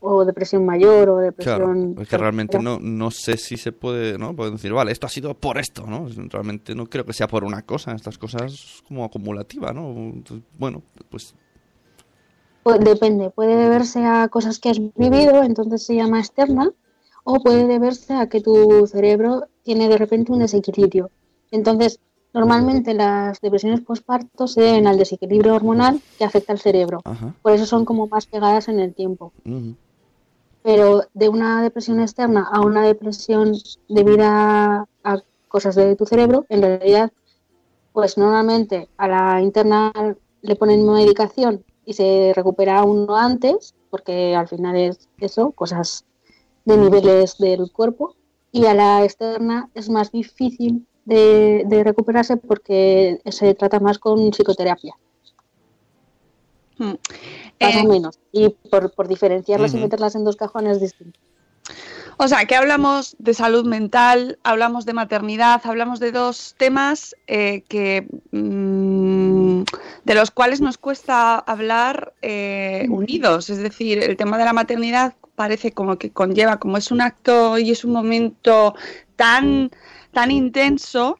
o 0.00 0.24
depresión 0.24 0.64
mayor 0.64 1.08
o 1.08 1.16
Claro, 1.16 1.22
depresión... 1.24 1.96
es 1.98 2.08
que 2.08 2.16
realmente 2.16 2.58
no, 2.58 2.78
no 2.80 3.10
sé 3.10 3.36
si 3.36 3.56
se 3.56 3.72
puede, 3.72 4.18
¿no? 4.18 4.34
Pueden 4.36 4.54
decir, 4.54 4.72
vale, 4.72 4.92
esto 4.92 5.06
ha 5.06 5.10
sido 5.10 5.34
por 5.34 5.58
esto, 5.58 5.86
¿no? 5.86 6.06
Realmente 6.30 6.74
no 6.74 6.86
creo 6.86 7.04
que 7.04 7.12
sea 7.12 7.26
por 7.26 7.44
una 7.44 7.62
cosa, 7.62 7.92
estas 7.92 8.16
cosas 8.16 8.82
como 8.86 9.04
acumulativa, 9.04 9.72
¿no? 9.72 9.88
Entonces, 9.90 10.46
Bueno, 10.58 10.82
pues 11.10 11.34
Pues 12.62 12.80
depende, 12.80 13.30
puede 13.30 13.56
deberse 13.56 14.04
a 14.04 14.28
cosas 14.28 14.58
que 14.58 14.70
has 14.70 14.78
vivido, 14.78 15.42
entonces 15.42 15.84
se 15.84 15.94
llama 15.96 16.20
externa, 16.20 16.70
o 17.28 17.40
puede 17.40 17.66
deberse 17.66 18.14
a 18.14 18.28
que 18.28 18.40
tu 18.40 18.86
cerebro 18.86 19.48
tiene 19.64 19.88
de 19.88 19.98
repente 19.98 20.30
un 20.30 20.38
desequilibrio. 20.38 21.10
Entonces, 21.50 21.98
normalmente 22.32 22.94
las 22.94 23.40
depresiones 23.40 23.80
postparto 23.80 24.46
se 24.46 24.60
deben 24.60 24.86
al 24.86 24.96
desequilibrio 24.96 25.56
hormonal 25.56 26.00
que 26.16 26.24
afecta 26.24 26.52
al 26.52 26.60
cerebro. 26.60 27.00
Ajá. 27.04 27.34
Por 27.42 27.50
eso 27.52 27.66
son 27.66 27.84
como 27.84 28.06
más 28.06 28.26
pegadas 28.26 28.68
en 28.68 28.78
el 28.78 28.94
tiempo. 28.94 29.32
Pero 30.62 31.02
de 31.14 31.28
una 31.28 31.62
depresión 31.62 31.98
externa 31.98 32.48
a 32.48 32.60
una 32.60 32.82
depresión 32.84 33.54
debida 33.88 34.86
a 35.02 35.18
cosas 35.48 35.74
de 35.74 35.96
tu 35.96 36.06
cerebro, 36.06 36.46
en 36.48 36.62
realidad, 36.62 37.10
pues 37.92 38.16
normalmente 38.16 38.88
a 38.98 39.08
la 39.08 39.42
interna 39.42 39.92
le 40.42 40.54
ponen 40.54 40.88
medicación 40.88 41.64
y 41.84 41.94
se 41.94 42.32
recupera 42.36 42.84
uno 42.84 43.16
antes, 43.16 43.74
porque 43.90 44.36
al 44.36 44.46
final 44.46 44.76
es 44.76 45.08
eso, 45.18 45.50
cosas 45.50 46.04
de 46.66 46.76
niveles 46.76 47.38
del 47.38 47.72
cuerpo, 47.72 48.14
y 48.52 48.66
a 48.66 48.74
la 48.74 49.02
externa 49.04 49.70
es 49.74 49.88
más 49.88 50.12
difícil 50.12 50.86
de, 51.06 51.64
de 51.66 51.84
recuperarse 51.84 52.36
porque 52.36 53.20
se 53.30 53.54
trata 53.54 53.80
más 53.80 53.98
con 53.98 54.30
psicoterapia. 54.32 54.94
Mm. 56.78 56.84
Más 56.84 56.96
Eh, 57.58 57.82
o 57.84 57.88
menos. 57.88 58.18
Y 58.32 58.50
por, 58.50 58.92
por 58.92 59.08
diferenciarlas 59.08 59.72
y 59.72 59.78
meterlas 59.78 60.14
en 60.14 60.24
dos 60.24 60.36
cajones 60.36 60.80
distintos. 60.80 61.22
O 62.18 62.28
sea, 62.28 62.44
que 62.46 62.56
hablamos 62.56 63.14
de 63.18 63.34
salud 63.34 63.66
mental, 63.66 64.38
hablamos 64.42 64.86
de 64.86 64.94
maternidad, 64.94 65.60
hablamos 65.64 66.00
de 66.00 66.12
dos 66.12 66.54
temas 66.56 67.14
eh, 67.26 67.62
que 67.68 68.06
mm, 68.30 69.05
de 70.04 70.14
los 70.14 70.30
cuales 70.30 70.60
nos 70.60 70.78
cuesta 70.78 71.38
hablar 71.38 72.14
eh, 72.22 72.86
unidos. 72.90 73.50
Es 73.50 73.58
decir, 73.58 74.02
el 74.02 74.16
tema 74.16 74.38
de 74.38 74.44
la 74.44 74.52
maternidad 74.52 75.14
parece 75.34 75.72
como 75.72 75.98
que 75.98 76.10
conlleva, 76.10 76.58
como 76.58 76.76
es 76.76 76.90
un 76.90 77.00
acto 77.00 77.58
y 77.58 77.70
es 77.70 77.84
un 77.84 77.92
momento 77.92 78.74
tan, 79.16 79.70
tan 80.12 80.30
intenso, 80.30 81.18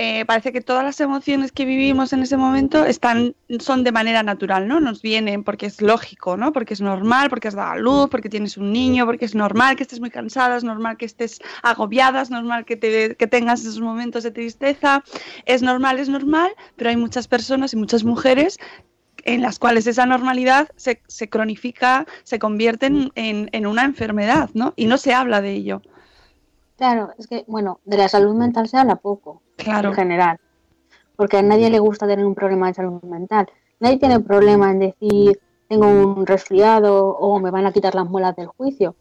eh, 0.00 0.24
parece 0.26 0.52
que 0.52 0.60
todas 0.60 0.84
las 0.84 1.00
emociones 1.00 1.50
que 1.52 1.64
vivimos 1.64 2.12
en 2.12 2.22
ese 2.22 2.36
momento 2.36 2.84
están, 2.86 3.34
son 3.58 3.82
de 3.84 3.90
manera 3.92 4.22
natural, 4.22 4.68
¿no? 4.68 4.78
Nos 4.80 5.02
vienen 5.02 5.42
porque 5.44 5.66
es 5.66 5.82
lógico, 5.82 6.36
¿no? 6.36 6.52
Porque 6.52 6.74
es 6.74 6.80
normal, 6.80 7.28
porque 7.30 7.48
has 7.48 7.54
dado 7.54 7.72
a 7.72 7.76
luz, 7.76 8.08
porque 8.08 8.28
tienes 8.28 8.56
un 8.56 8.72
niño, 8.72 9.06
porque 9.06 9.24
es 9.24 9.34
normal 9.34 9.74
que 9.76 9.82
estés 9.82 10.00
muy 10.00 10.10
cansada, 10.10 10.56
es 10.56 10.64
normal 10.64 10.96
que 10.96 11.04
estés 11.04 11.40
agobiada, 11.64 12.22
es 12.22 12.30
normal 12.30 12.64
que, 12.64 12.76
te, 12.76 13.16
que 13.16 13.26
tengas 13.26 13.60
esos 13.62 13.80
momentos 13.80 14.22
de 14.22 14.30
tristeza, 14.30 15.02
es 15.46 15.62
normal, 15.62 15.98
es 15.98 16.08
normal, 16.08 16.50
pero 16.76 16.90
hay 16.90 16.96
muchas 16.96 17.26
personas 17.28 17.72
y 17.72 17.76
muchas 17.76 18.04
mujeres 18.04 18.58
en 19.24 19.42
las 19.42 19.58
cuales 19.58 19.86
esa 19.88 20.06
normalidad 20.06 20.68
se, 20.76 21.02
se 21.08 21.28
cronifica, 21.28 22.06
se 22.22 22.38
convierte 22.38 22.86
en, 22.86 23.10
en- 23.16 23.50
en 23.52 23.66
una 23.66 23.84
enfermedad, 23.84 24.48
¿no? 24.54 24.74
Y 24.76 24.86
no 24.86 24.96
se 24.96 25.12
habla 25.12 25.40
de 25.40 25.52
ello. 25.52 25.82
Claro, 26.78 27.10
es 27.18 27.26
que, 27.26 27.44
bueno, 27.48 27.80
de 27.84 27.96
la 27.96 28.08
salud 28.08 28.34
mental 28.36 28.68
se 28.68 28.76
habla 28.78 28.94
poco, 28.96 29.42
Claro. 29.56 29.88
en 29.88 29.94
general, 29.96 30.38
porque 31.16 31.36
a 31.38 31.42
nadie 31.42 31.70
le 31.70 31.80
gusta 31.80 32.06
tener 32.06 32.24
un 32.24 32.36
problema 32.36 32.68
de 32.68 32.74
salud 32.74 33.02
mental. 33.02 33.48
Nadie 33.80 33.98
tiene 33.98 34.20
problema 34.20 34.70
en 34.70 34.78
decir, 34.78 35.40
tengo 35.68 35.88
un 35.88 36.24
resfriado 36.24 37.16
o 37.16 37.40
me 37.40 37.50
van 37.50 37.66
a 37.66 37.72
quitar 37.72 37.96
las 37.96 38.08
muelas 38.08 38.36
del 38.36 38.46
juicio, 38.46 38.94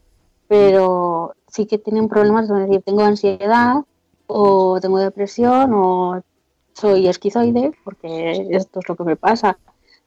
pero 0.48 1.36
sí 1.48 1.68
que 1.68 1.78
tienen 1.78 2.10
problemas 2.10 2.50
de 2.50 2.62
decir, 2.62 2.82
tengo 2.82 3.04
ansiedad 3.04 3.84
o 4.26 4.80
tengo 4.82 4.98
depresión 4.98 5.72
o 5.76 6.20
soy 6.74 7.08
esquizoide, 7.08 7.74
porque 7.84 8.48
esto 8.52 8.80
es 8.80 8.90
lo 8.90 8.96
que 8.96 9.04
me 9.04 9.16
pasa. 9.16 9.60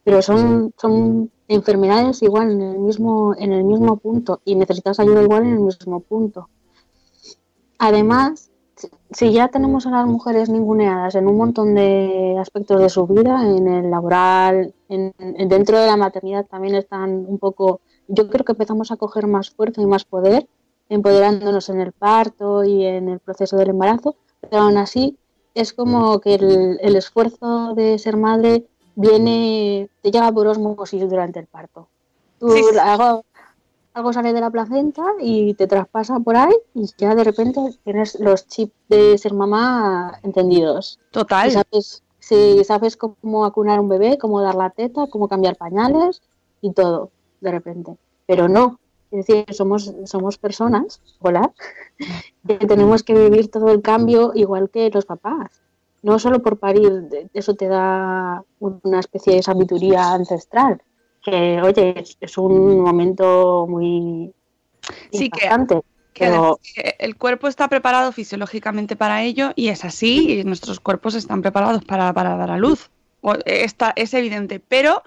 Pero 0.03 0.23
son, 0.23 0.73
son 0.77 1.31
enfermedades 1.47 2.23
igual 2.23 2.50
en 2.50 2.62
el 2.62 2.79
mismo, 2.79 3.35
en 3.39 3.53
el 3.53 3.62
mismo 3.62 3.97
punto 3.97 4.41
y 4.45 4.57
necesitas 4.57 4.99
ayuda 4.99 5.23
igual 5.23 5.45
en 5.45 5.53
el 5.53 5.61
mismo 5.61 6.00
punto. 6.00 6.49
Además, 7.80 8.50
si- 9.12 9.32
ya 9.32 9.49
tenemos 9.49 9.87
a 9.87 9.90
las 9.90 10.06
mujeres 10.06 10.49
ninguneadas 10.49 11.14
en 11.16 11.26
un 11.28 11.37
montón 11.37 11.75
de 11.75 12.37
aspectos 12.40 12.80
de 12.80 12.88
su 12.88 13.06
vida, 13.06 13.42
en 13.44 13.68
el 13.68 13.90
laboral, 13.90 14.75
en, 14.88 15.12
en- 15.18 15.49
dentro 15.49 15.78
de 15.78 15.87
la 15.88 15.96
maternidad 15.96 16.46
también 16.46 16.75
están 16.76 17.10
un 17.28 17.38
poco, 17.38 17.80
yo 18.08 18.28
creo 18.30 18.44
que 18.44 18.52
empezamos 18.52 18.90
a 18.92 18.96
coger 18.96 19.26
más 19.26 19.50
fuerza 19.50 19.82
y 19.82 19.87
más 19.87 20.04
poder, 20.04 20.49
empoderándonos 20.88 21.68
en 21.68 21.80
el 21.80 21.92
parto 21.92 22.64
y 22.64 22.84
en 22.84 23.08
el 23.08 23.20
proceso 23.20 23.56
del 23.56 23.70
embarazo, 23.70 24.16
pero 24.40 24.62
aún 24.62 24.76
así 24.78 25.18
es 25.54 25.72
como 25.72 26.20
que 26.20 26.34
el, 26.34 26.78
el 26.80 26.96
esfuerzo 26.96 27.75
de 27.75 27.99
ser 27.99 28.16
madre 28.16 28.66
viene, 28.96 29.88
te 30.02 30.10
llega 30.10 30.32
por 30.32 30.46
osmosis 30.46 31.08
durante 31.08 31.40
el 31.40 31.46
parto. 31.46 31.88
Tú 32.38 32.50
Sí, 32.50 32.62
sí. 32.62 32.75
Algo, 34.00 34.12
sale 34.12 34.33
de 34.33 34.40
la 34.40 34.50
placenta 34.50 35.04
y 35.21 35.54
te 35.54 35.66
traspasa 35.66 36.19
por 36.21 36.37
ahí 36.37 36.54
y 36.75 36.87
ya 36.97 37.14
de 37.14 37.25
repente 37.25 37.61
tienes 37.85 38.19
los 38.19 38.47
chips 38.49 38.73
de 38.88 39.19
ser 39.19 39.35
mamá 39.35 40.19
entendidos. 40.23 40.99
Total. 41.11 41.49
Y 41.49 41.52
sabes, 41.52 42.02
sí, 42.19 42.62
sabes 42.64 42.97
cómo 42.97 43.45
acunar 43.45 43.78
un 43.78 43.88
bebé, 43.88 44.19
cómo 44.19 44.40
dar 44.40 44.54
la 44.54 44.71
teta, 44.71 45.07
cómo 45.09 45.28
cambiar 45.28 45.57
pañales 45.57 46.23
y 46.62 46.73
todo, 46.73 47.11
de 47.40 47.50
repente. 47.50 47.97
Pero 48.26 48.49
no, 48.49 48.80
es 49.11 49.26
decir, 49.26 49.45
somos, 49.54 49.92
somos 50.04 50.38
personas, 50.38 51.00
hola, 51.21 51.52
que 52.47 52.66
tenemos 52.66 53.02
que 53.02 53.14
vivir 53.14 53.50
todo 53.50 53.71
el 53.71 53.83
cambio 53.83 54.33
igual 54.35 54.71
que 54.71 54.90
los 54.90 55.04
papás. 55.04 55.61
No 56.02 56.19
solo 56.19 56.40
por 56.40 56.59
parir, 56.59 57.28
eso 57.35 57.54
te 57.54 57.69
da 57.69 58.42
una 58.59 59.00
especie 59.00 59.35
de 59.35 59.42
sabiduría 59.42 60.12
ancestral, 60.12 60.80
que 61.23 61.61
oye, 61.62 62.05
es, 62.21 62.39
un 62.39 62.81
momento 62.81 63.67
muy 63.69 64.33
Sí, 65.12 65.31
que- 65.31 65.45
impactante. 65.47 65.81
Que 66.12 66.25
pero 66.25 66.35
además 66.35 66.57
que 66.75 66.97
el 66.99 67.17
cuerpo 67.17 67.47
está 67.47 67.69
preparado 67.69 68.11
fisiológicamente 68.11 68.97
para 68.97 69.23
ello 69.23 69.53
y 69.55 69.69
es 69.69 69.85
así, 69.85 70.41
y 70.41 70.45
nuestros 70.45 70.81
cuerpos 70.81 71.15
están 71.15 71.41
preparados 71.41 71.85
para, 71.85 72.12
para 72.12 72.37
dar 72.37 72.50
a 72.50 72.57
luz. 72.59 72.91
O- 73.21 73.35
Está, 73.45 73.93
es 73.95 74.12
evidente, 74.15 74.59
pero 74.61 75.03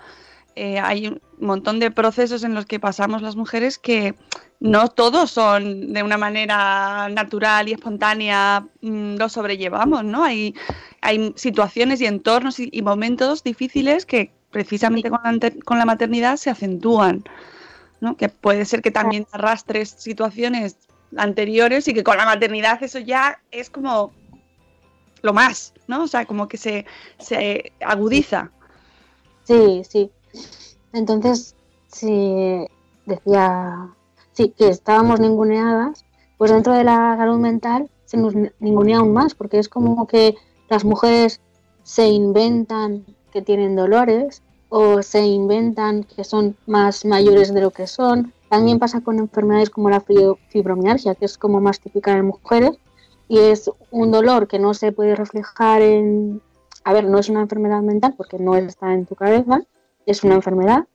eh, 0.55 0.79
hay 0.79 1.07
un 1.07 1.21
montón 1.39 1.79
de 1.79 1.91
procesos 1.91 2.43
en 2.43 2.53
los 2.53 2.65
que 2.65 2.79
pasamos 2.79 3.21
las 3.21 3.35
mujeres 3.35 3.77
que 3.79 4.15
no 4.61 4.87
todos 4.87 5.31
son 5.31 5.91
de 5.91 6.03
una 6.03 6.17
manera 6.17 7.09
natural 7.09 7.67
y 7.67 7.73
espontánea, 7.73 8.65
mm, 8.81 9.15
lo 9.17 9.27
sobrellevamos, 9.27 10.05
¿no? 10.05 10.23
Hay, 10.23 10.55
hay 11.01 11.33
situaciones 11.35 11.99
y 11.99 12.05
entornos 12.05 12.59
y, 12.61 12.69
y 12.71 12.81
momentos 12.81 13.43
difíciles 13.43 14.05
que 14.05 14.31
precisamente 14.53 15.09
con 15.09 15.19
la, 15.21 15.51
con 15.65 15.77
la 15.77 15.85
maternidad 15.85 16.37
se 16.37 16.49
acentúan. 16.49 17.25
¿no? 17.99 18.15
Que 18.15 18.29
puede 18.29 18.65
ser 18.65 18.81
que 18.81 18.91
también 18.91 19.25
arrastres 19.31 19.89
situaciones 19.89 20.77
anteriores 21.17 21.87
y 21.87 21.93
que 21.93 22.03
con 22.03 22.17
la 22.17 22.25
maternidad 22.25 22.81
eso 22.83 22.99
ya 22.99 23.41
es 23.51 23.69
como 23.69 24.11
lo 25.21 25.33
más, 25.33 25.73
¿no? 25.87 26.03
O 26.03 26.07
sea, 26.07 26.25
como 26.25 26.47
que 26.49 26.57
se, 26.57 26.85
se 27.17 27.71
agudiza. 27.79 28.51
Sí, 29.45 29.83
sí. 29.89 30.11
Entonces, 30.91 31.55
si 31.87 32.67
decía, 33.05 33.89
sí, 34.33 34.49
que 34.49 34.67
estábamos 34.67 35.21
ninguneadas, 35.21 36.05
pues 36.37 36.51
dentro 36.51 36.73
de 36.73 36.83
la 36.83 37.15
salud 37.17 37.39
mental 37.39 37.89
se 38.03 38.17
nos 38.17 38.33
ningunea 38.59 38.97
aún 38.97 39.13
más, 39.13 39.33
porque 39.33 39.59
es 39.59 39.69
como 39.69 40.07
que 40.07 40.35
las 40.69 40.83
mujeres 40.83 41.39
se 41.83 42.07
inventan 42.07 43.05
que 43.31 43.41
tienen 43.41 43.77
dolores 43.77 44.42
o 44.75 45.03
se 45.03 45.23
inventan 45.23 46.03
que 46.03 46.23
son 46.23 46.57
más 46.65 47.05
mayores 47.05 47.53
de 47.53 47.61
lo 47.61 47.69
que 47.69 47.85
son. 47.85 48.33
También 48.49 48.79
pasa 48.79 49.01
con 49.01 49.19
enfermedades 49.19 49.69
como 49.69 49.91
la 49.91 50.01
fibro- 50.01 50.39
fibromialgia, 50.49 51.13
que 51.13 51.25
es 51.25 51.37
como 51.37 51.61
más 51.61 51.79
típica 51.79 52.17
en 52.17 52.25
mujeres, 52.25 52.79
y 53.27 53.37
es 53.37 53.69
un 53.91 54.09
dolor 54.09 54.47
que 54.47 54.57
no 54.57 54.73
se 54.73 54.91
puede 54.91 55.15
reflejar 55.15 55.83
en... 55.83 56.41
A 56.85 56.91
ver, 56.91 57.05
no 57.05 57.19
es 57.19 57.29
una 57.29 57.41
enfermedad 57.41 57.83
mental 57.83 58.15
porque 58.17 58.39
no 58.39 58.55
está 58.55 58.91
en 58.93 59.05
tu 59.05 59.13
cabeza, 59.13 59.61
es 60.07 60.23
una 60.23 60.33
enfermedad, 60.33 60.87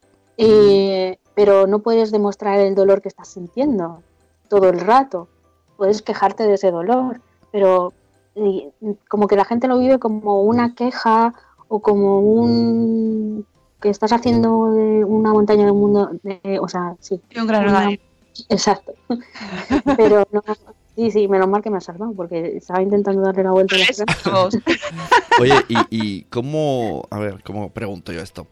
pero 1.37 1.69
no 1.69 1.79
puedes 1.79 2.11
demostrar 2.11 2.59
el 2.59 2.75
dolor 2.75 3.01
que 3.01 3.09
estás 3.09 3.29
sintiendo 3.29 4.03
todo 4.49 4.71
el 4.71 4.81
rato. 4.81 5.29
Puedes 5.77 6.03
quejarte 6.03 6.49
de 6.49 6.55
ese 6.55 6.73
dolor, 6.73 7.21
pero 7.53 7.93
como 9.07 9.29
que 9.29 9.37
la 9.37 9.45
gente 9.45 9.69
lo 9.69 9.79
vive 9.79 10.01
como 10.01 10.43
una 10.43 10.75
queja 10.75 11.33
o 11.69 11.79
como 11.79 12.19
un 12.19 13.47
que 13.81 13.91
estás 13.91 14.13
haciendo 14.13 14.73
de 14.73 15.05
una 15.05 15.33
montaña 15.33 15.65
del 15.65 15.75
mundo, 15.75 16.11
de- 16.23 16.59
o 16.61 16.69
sea, 16.69 16.95
sí. 17.01 17.21
Y 17.31 17.39
un 17.39 17.47
grano 17.47 17.71
de 17.73 17.87
una-. 17.87 17.99
Exacto. 18.49 18.93
Pero 19.97 20.27
no, 20.33 20.43
sí, 20.97 21.11
sí, 21.11 21.29
menos 21.29 21.49
mal 21.49 21.63
que 21.63 21.71
me 21.71 21.79
has 21.79 21.85
salvado, 21.85 22.13
porque 22.13 22.57
estaba 22.57 22.83
intentando 22.83 23.21
darle 23.23 23.43
la 23.45 23.51
vuelta 23.53 23.77
a 23.77 23.79
la. 23.79 24.49
Oye, 25.41 25.55
¿y, 25.69 25.77
y 25.91 26.23
cómo...? 26.25 27.07
A 27.11 27.19
ver, 27.19 27.43
¿cómo 27.45 27.71
pregunto 27.71 28.13
yo 28.13 28.21
esto? 28.21 28.47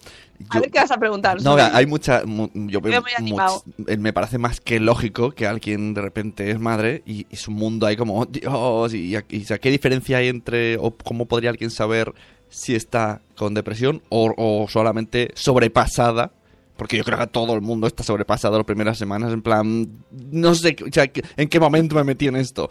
A 0.50 0.54
Yo- 0.56 0.60
ver 0.60 0.70
qué 0.70 0.78
vas 0.80 0.90
a 0.90 0.98
preguntar. 0.98 1.40
No, 1.42 1.54
hay 1.56 1.86
mucha. 1.86 2.22
mu- 2.24 2.48
Yo 2.54 2.80
much- 2.80 3.62
eh, 3.86 3.96
me 3.96 4.12
parece 4.12 4.38
más 4.38 4.60
que 4.60 4.78
lógico 4.80 5.30
que 5.32 5.46
alguien 5.46 5.94
de 5.94 6.02
repente 6.02 6.50
es 6.50 6.60
madre 6.60 7.02
y, 7.06 7.26
y 7.30 7.36
su 7.36 7.50
mundo 7.50 7.86
hay 7.86 7.96
como, 7.96 8.20
"Oh, 8.20 8.26
Dios, 8.26 8.94
y, 8.94 9.16
y, 9.28 9.42
o 9.42 9.44
sea, 9.44 9.58
¿qué 9.58 9.70
diferencia 9.70 10.18
hay 10.18 10.28
entre, 10.28 10.76
o 10.78 10.92
cómo 10.92 11.26
podría 11.26 11.50
alguien 11.50 11.70
saber 11.70 12.12
si 12.56 12.74
está 12.74 13.20
con 13.36 13.54
depresión 13.54 14.02
o, 14.08 14.32
o 14.36 14.68
solamente 14.68 15.30
sobrepasada? 15.34 16.32
Porque 16.76 16.96
yo 16.96 17.04
creo 17.04 17.18
que 17.18 17.26
todo 17.26 17.54
el 17.54 17.62
mundo 17.62 17.86
está 17.86 18.02
sobrepasado 18.02 18.56
las 18.56 18.66
primeras 18.66 18.98
semanas, 18.98 19.32
en 19.32 19.42
plan, 19.42 19.88
no 20.10 20.54
sé, 20.54 20.76
o 20.86 20.92
sea, 20.92 21.10
¿en 21.36 21.48
qué 21.48 21.58
momento 21.58 21.94
me 21.94 22.04
metí 22.04 22.26
en 22.26 22.36
esto? 22.36 22.68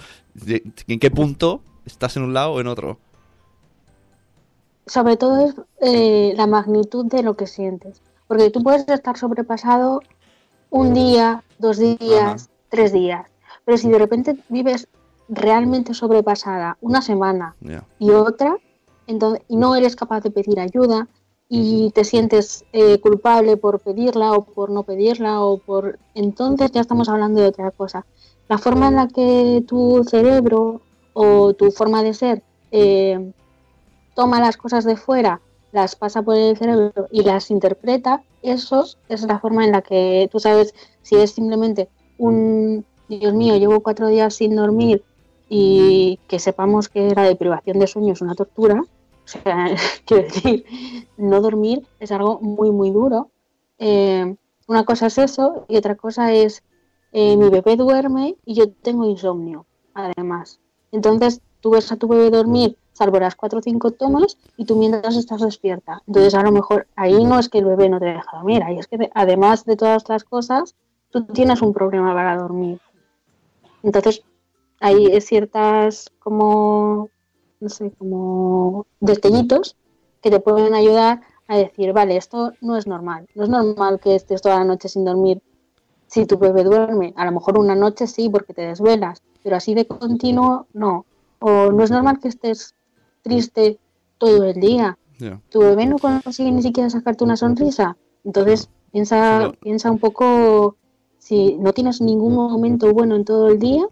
¿En 0.88 1.00
qué 1.00 1.10
punto 1.10 1.62
estás 1.86 2.16
en 2.18 2.24
un 2.24 2.34
lado 2.34 2.54
o 2.54 2.62
en 2.62 2.68
otro? 2.68 3.00
sobre 4.88 5.18
todo 5.18 5.48
es 5.48 5.56
eh, 5.82 6.34
la 6.36 6.48
magnitud 6.48 7.06
de 7.06 7.24
lo 7.24 7.36
que 7.36 7.48
sientes. 7.48 8.02
Porque 8.28 8.50
tú 8.50 8.64
puedes 8.64 8.88
estar 8.88 9.18
sobrepasado 9.18 10.02
un 10.70 10.94
día, 10.94 11.44
dos 11.60 11.78
días, 11.78 12.50
tres 12.70 12.92
días. 12.92 13.28
Pero 13.66 13.78
si 13.78 13.90
de 13.90 14.00
repente 14.00 14.38
vives 14.50 14.88
realmente 15.30 15.94
sobrepasada 15.94 16.78
una 16.82 17.02
semana 17.02 17.56
y 18.00 18.12
otra, 18.12 18.58
entonces, 19.08 19.44
y 19.48 19.56
no 19.56 19.76
eres 19.76 19.96
capaz 19.96 20.22
de 20.22 20.32
pedir 20.32 20.60
ayuda 20.60 21.08
y 21.48 21.92
te 21.92 22.04
sientes 22.04 22.66
eh, 22.74 23.00
culpable 23.00 23.58
por 23.58 23.80
pedirla 23.80 24.34
o 24.34 24.44
por 24.46 24.72
no 24.72 24.84
pedirla 24.84 25.42
o 25.42 25.58
por... 25.58 26.00
Entonces 26.16 26.72
ya 26.72 26.82
estamos 26.82 27.08
hablando 27.10 27.42
de 27.42 27.48
otra 27.48 27.72
cosa. 27.72 28.06
La 28.48 28.58
forma 28.58 28.88
en 28.88 28.96
la 28.96 29.08
que 29.08 29.64
tu 29.68 30.04
cerebro 30.04 30.82
o 31.14 31.54
tu 31.54 31.72
forma 31.72 32.04
de 32.04 32.14
ser 32.14 32.44
eh, 32.72 33.32
toma 34.16 34.40
las 34.40 34.58
cosas 34.58 34.86
de 34.86 34.98
fuera, 34.98 35.42
las 35.72 35.96
pasa 35.96 36.22
por 36.22 36.36
el 36.36 36.58
cerebro 36.58 37.08
y 37.12 37.24
las 37.24 37.52
interpreta, 37.52 38.24
eso 38.42 38.86
es 39.10 39.24
la 39.24 39.40
forma 39.40 39.66
en 39.66 39.72
la 39.72 39.82
que 39.82 40.30
tú 40.32 40.40
sabes 40.40 40.74
si 41.02 41.16
es 41.16 41.32
simplemente 41.32 41.90
un, 42.18 42.86
Dios 43.08 43.34
mío, 43.34 43.58
llevo 43.58 43.82
cuatro 43.82 44.08
días 44.08 44.36
sin 44.36 44.56
dormir 44.56 45.04
y 45.50 46.20
que 46.28 46.40
sepamos 46.40 46.90
que 46.90 47.14
la 47.14 47.24
deprivación 47.24 47.80
de 47.80 47.88
sueño 47.88 48.14
es 48.14 48.22
una 48.22 48.36
tortura. 48.36 48.84
O 49.26 49.28
sea, 49.28 49.68
quiero 50.06 50.24
decir, 50.24 50.66
no 51.18 51.42
dormir 51.42 51.88
es 52.00 52.12
algo 52.12 52.40
muy, 52.42 52.72
muy 52.72 52.92
duro. 52.92 53.32
Eh, 53.80 54.36
una 54.68 54.86
cosa 54.86 55.08
es 55.08 55.18
eso 55.18 55.66
y 55.68 55.78
otra 55.78 55.96
cosa 55.96 56.32
es 56.34 56.64
eh, 57.12 57.36
mi 57.38 57.50
bebé 57.50 57.76
duerme 57.76 58.36
y 58.46 58.56
yo 58.56 58.72
tengo 58.72 59.06
insomnio, 59.10 59.66
además. 59.94 60.60
Entonces 60.92 61.42
tú 61.60 61.72
ves 61.72 61.92
a 61.92 61.98
tu 61.98 62.08
bebé 62.08 62.30
dormir, 62.30 62.78
salvo 62.94 63.20
las 63.20 63.36
cuatro 63.36 63.60
o 63.60 63.62
cinco 63.62 63.92
tomas, 63.92 64.38
y 64.58 64.66
tú 64.66 64.76
mientras 64.76 65.16
estás 65.16 65.42
despierta. 65.42 66.02
Entonces 66.08 66.34
a 66.36 66.44
lo 66.44 66.52
mejor 66.52 66.88
ahí 66.96 67.24
no 67.24 67.40
es 67.40 67.50
que 67.50 67.60
el 67.60 67.66
bebé 67.66 67.90
no 67.90 68.00
te 68.00 68.06
deja 68.06 68.38
dormir, 68.38 68.64
ahí 68.64 68.80
es 68.80 68.88
que 68.88 68.98
de- 68.98 69.12
además 69.14 69.66
de 69.66 69.76
todas 69.76 70.08
las 70.10 70.24
cosas, 70.24 70.76
tú 71.10 71.26
tienes 71.26 71.62
un 71.62 71.74
problema 71.74 72.14
para 72.14 72.38
dormir. 72.38 72.80
Entonces 73.84 74.24
hay 74.80 75.20
ciertas 75.22 76.12
como, 76.20 77.10
no 77.66 77.70
sé, 77.70 77.92
como 77.98 78.86
destellitos 79.00 79.76
que 80.22 80.30
te 80.30 80.40
pueden 80.40 80.76
ayudar 80.76 81.22
a 81.48 81.58
decir, 81.58 81.94
vale, 81.94 82.16
esto 82.16 82.54
no 82.62 82.78
es 82.78 82.86
normal. 82.86 83.28
No 83.34 83.44
es 83.44 83.50
normal 83.50 84.00
que 84.00 84.14
estés 84.14 84.44
toda 84.44 84.60
la 84.60 84.66
noche 84.66 84.88
sin 84.88 85.04
dormir 85.04 85.42
si 86.06 86.28
tu 86.28 86.38
bebé 86.38 86.64
duerme. 86.64 87.14
A 87.18 87.26
lo 87.26 87.32
mejor 87.32 87.58
una 87.58 87.74
noche 87.74 88.06
sí 88.06 88.30
porque 88.30 88.54
te 88.54 88.62
desvelas, 88.62 89.24
pero 89.44 89.56
así 89.56 89.74
de 89.74 89.88
continuo 89.88 90.68
no. 90.74 91.06
O 91.40 91.72
no 91.72 91.84
es 91.84 91.90
normal 91.90 92.20
que 92.20 92.28
estés 92.28 92.76
triste 93.24 93.80
todo 94.20 94.44
el 94.44 94.60
día. 94.60 94.98
Tu 95.50 95.60
bebé 95.60 95.88
no 95.88 95.98
consigue 95.98 96.52
ni 96.52 96.62
siquiera 96.62 96.92
sacarte 96.92 97.24
una 97.24 97.36
sonrisa. 97.36 97.98
Entonces 98.24 98.70
piensa, 98.92 99.52
piensa 99.60 99.90
un 99.90 99.98
poco 99.98 100.76
si 101.18 101.58
no 101.58 101.74
tienes 101.74 102.00
ningún 102.00 102.36
momento 102.36 102.94
bueno 102.94 103.16
en 103.16 103.26
todo 103.26 103.48
el 103.48 103.58
día, 103.58 103.88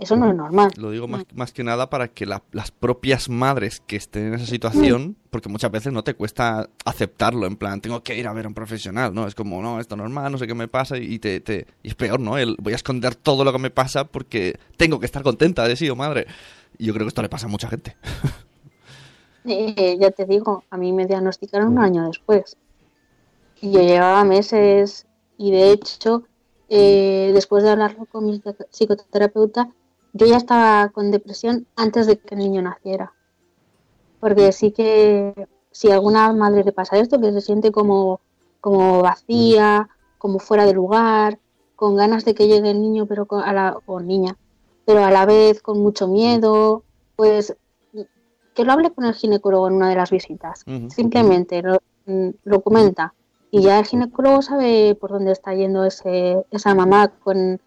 Eso 0.00 0.16
no 0.16 0.30
es 0.30 0.34
normal. 0.34 0.72
Lo 0.78 0.90
digo 0.90 1.06
más, 1.06 1.24
más 1.34 1.52
que 1.52 1.62
nada 1.62 1.90
para 1.90 2.08
que 2.08 2.24
la- 2.26 2.42
las 2.52 2.70
propias 2.70 3.28
madres 3.28 3.80
que 3.86 3.96
estén 3.96 4.28
en 4.28 4.34
esa 4.34 4.46
situación, 4.46 5.16
porque 5.28 5.48
muchas 5.50 5.70
veces 5.70 5.92
no 5.92 6.02
te 6.02 6.14
cuesta 6.14 6.68
aceptarlo, 6.86 7.46
en 7.46 7.56
plan, 7.56 7.80
tengo 7.82 8.02
que 8.02 8.16
ir 8.18 8.26
a 8.26 8.32
ver 8.32 8.46
a 8.46 8.48
un 8.48 8.54
profesional, 8.54 9.12
¿no? 9.14 9.26
Es 9.26 9.34
como, 9.34 9.60
no, 9.60 9.78
esto 9.78 9.94
es 9.94 9.98
normal, 10.00 10.32
no 10.32 10.38
sé 10.38 10.46
qué 10.46 10.54
me 10.54 10.68
pasa, 10.68 10.96
y, 10.96 11.18
te, 11.18 11.40
te- 11.40 11.66
y 11.82 11.88
es 11.88 11.94
peor, 11.94 12.18
¿no? 12.18 12.38
El, 12.38 12.56
voy 12.58 12.72
a 12.72 12.76
esconder 12.76 13.14
todo 13.14 13.44
lo 13.44 13.52
que 13.52 13.58
me 13.58 13.70
pasa 13.70 14.04
porque 14.04 14.58
tengo 14.78 14.98
que 14.98 15.06
estar 15.06 15.22
contenta 15.22 15.68
de 15.68 15.76
sí 15.76 15.88
o 15.90 15.96
madre. 15.96 16.26
Y 16.78 16.86
yo 16.86 16.94
creo 16.94 17.04
que 17.04 17.08
esto 17.08 17.20
le 17.22 17.28
pasa 17.28 17.46
a 17.46 17.50
mucha 17.50 17.68
gente. 17.68 17.96
Eh, 19.44 19.96
ya 19.98 20.10
te 20.10 20.26
digo, 20.26 20.64
a 20.70 20.76
mí 20.76 20.92
me 20.92 21.06
diagnosticaron 21.06 21.68
un 21.68 21.78
año 21.78 22.06
después. 22.06 22.56
Y 23.60 23.72
yo 23.72 23.80
llevaba 23.80 24.22
meses 24.24 25.06
y 25.38 25.50
de 25.50 25.70
hecho, 25.72 26.24
eh, 26.68 27.30
después 27.32 27.62
de 27.64 27.70
hablarlo 27.70 28.04
con 28.06 28.26
mi 28.26 28.34
psico- 28.38 28.66
psicoterapeuta, 28.70 29.68
yo 30.12 30.26
ya 30.26 30.36
estaba 30.36 30.88
con 30.90 31.10
depresión 31.10 31.66
antes 31.76 32.06
de 32.06 32.18
que 32.18 32.34
el 32.34 32.40
niño 32.40 32.62
naciera. 32.62 33.12
Porque 34.20 34.52
sí 34.52 34.72
que 34.72 35.34
si 35.70 35.90
a 35.90 35.94
alguna 35.94 36.32
madre 36.32 36.64
le 36.64 36.72
pasa 36.72 36.98
esto, 36.98 37.20
que 37.20 37.32
se 37.32 37.40
siente 37.40 37.72
como, 37.72 38.20
como 38.60 39.02
vacía, 39.02 39.88
como 40.18 40.38
fuera 40.38 40.66
de 40.66 40.74
lugar, 40.74 41.38
con 41.76 41.96
ganas 41.96 42.24
de 42.24 42.34
que 42.34 42.46
llegue 42.46 42.70
el 42.70 42.82
niño 42.82 43.06
pero 43.06 43.24
con- 43.26 43.42
a 43.42 43.52
la, 43.52 43.78
o 43.86 44.00
niña, 44.00 44.36
pero 44.84 45.02
a 45.04 45.10
la 45.10 45.24
vez 45.24 45.62
con 45.62 45.80
mucho 45.80 46.08
miedo, 46.08 46.82
pues 47.16 47.56
que 48.54 48.64
lo 48.64 48.72
hable 48.72 48.90
con 48.90 49.04
el 49.04 49.14
ginecólogo 49.14 49.68
en 49.68 49.74
una 49.74 49.88
de 49.88 49.94
las 49.96 50.10
visitas. 50.10 50.64
Simplemente 50.90 51.62
lo, 51.62 51.78
mm, 52.06 52.30
lo 52.44 52.60
comenta 52.60 53.14
y 53.50 53.62
ya 53.62 53.78
el 53.78 53.86
ginecólogo 53.86 54.42
sabe 54.42 54.94
por 54.96 55.10
dónde 55.10 55.32
está 55.32 55.54
yendo 55.54 55.84
ese, 55.84 56.44
esa 56.50 56.74
mamá 56.74 57.08
con, 57.08 57.60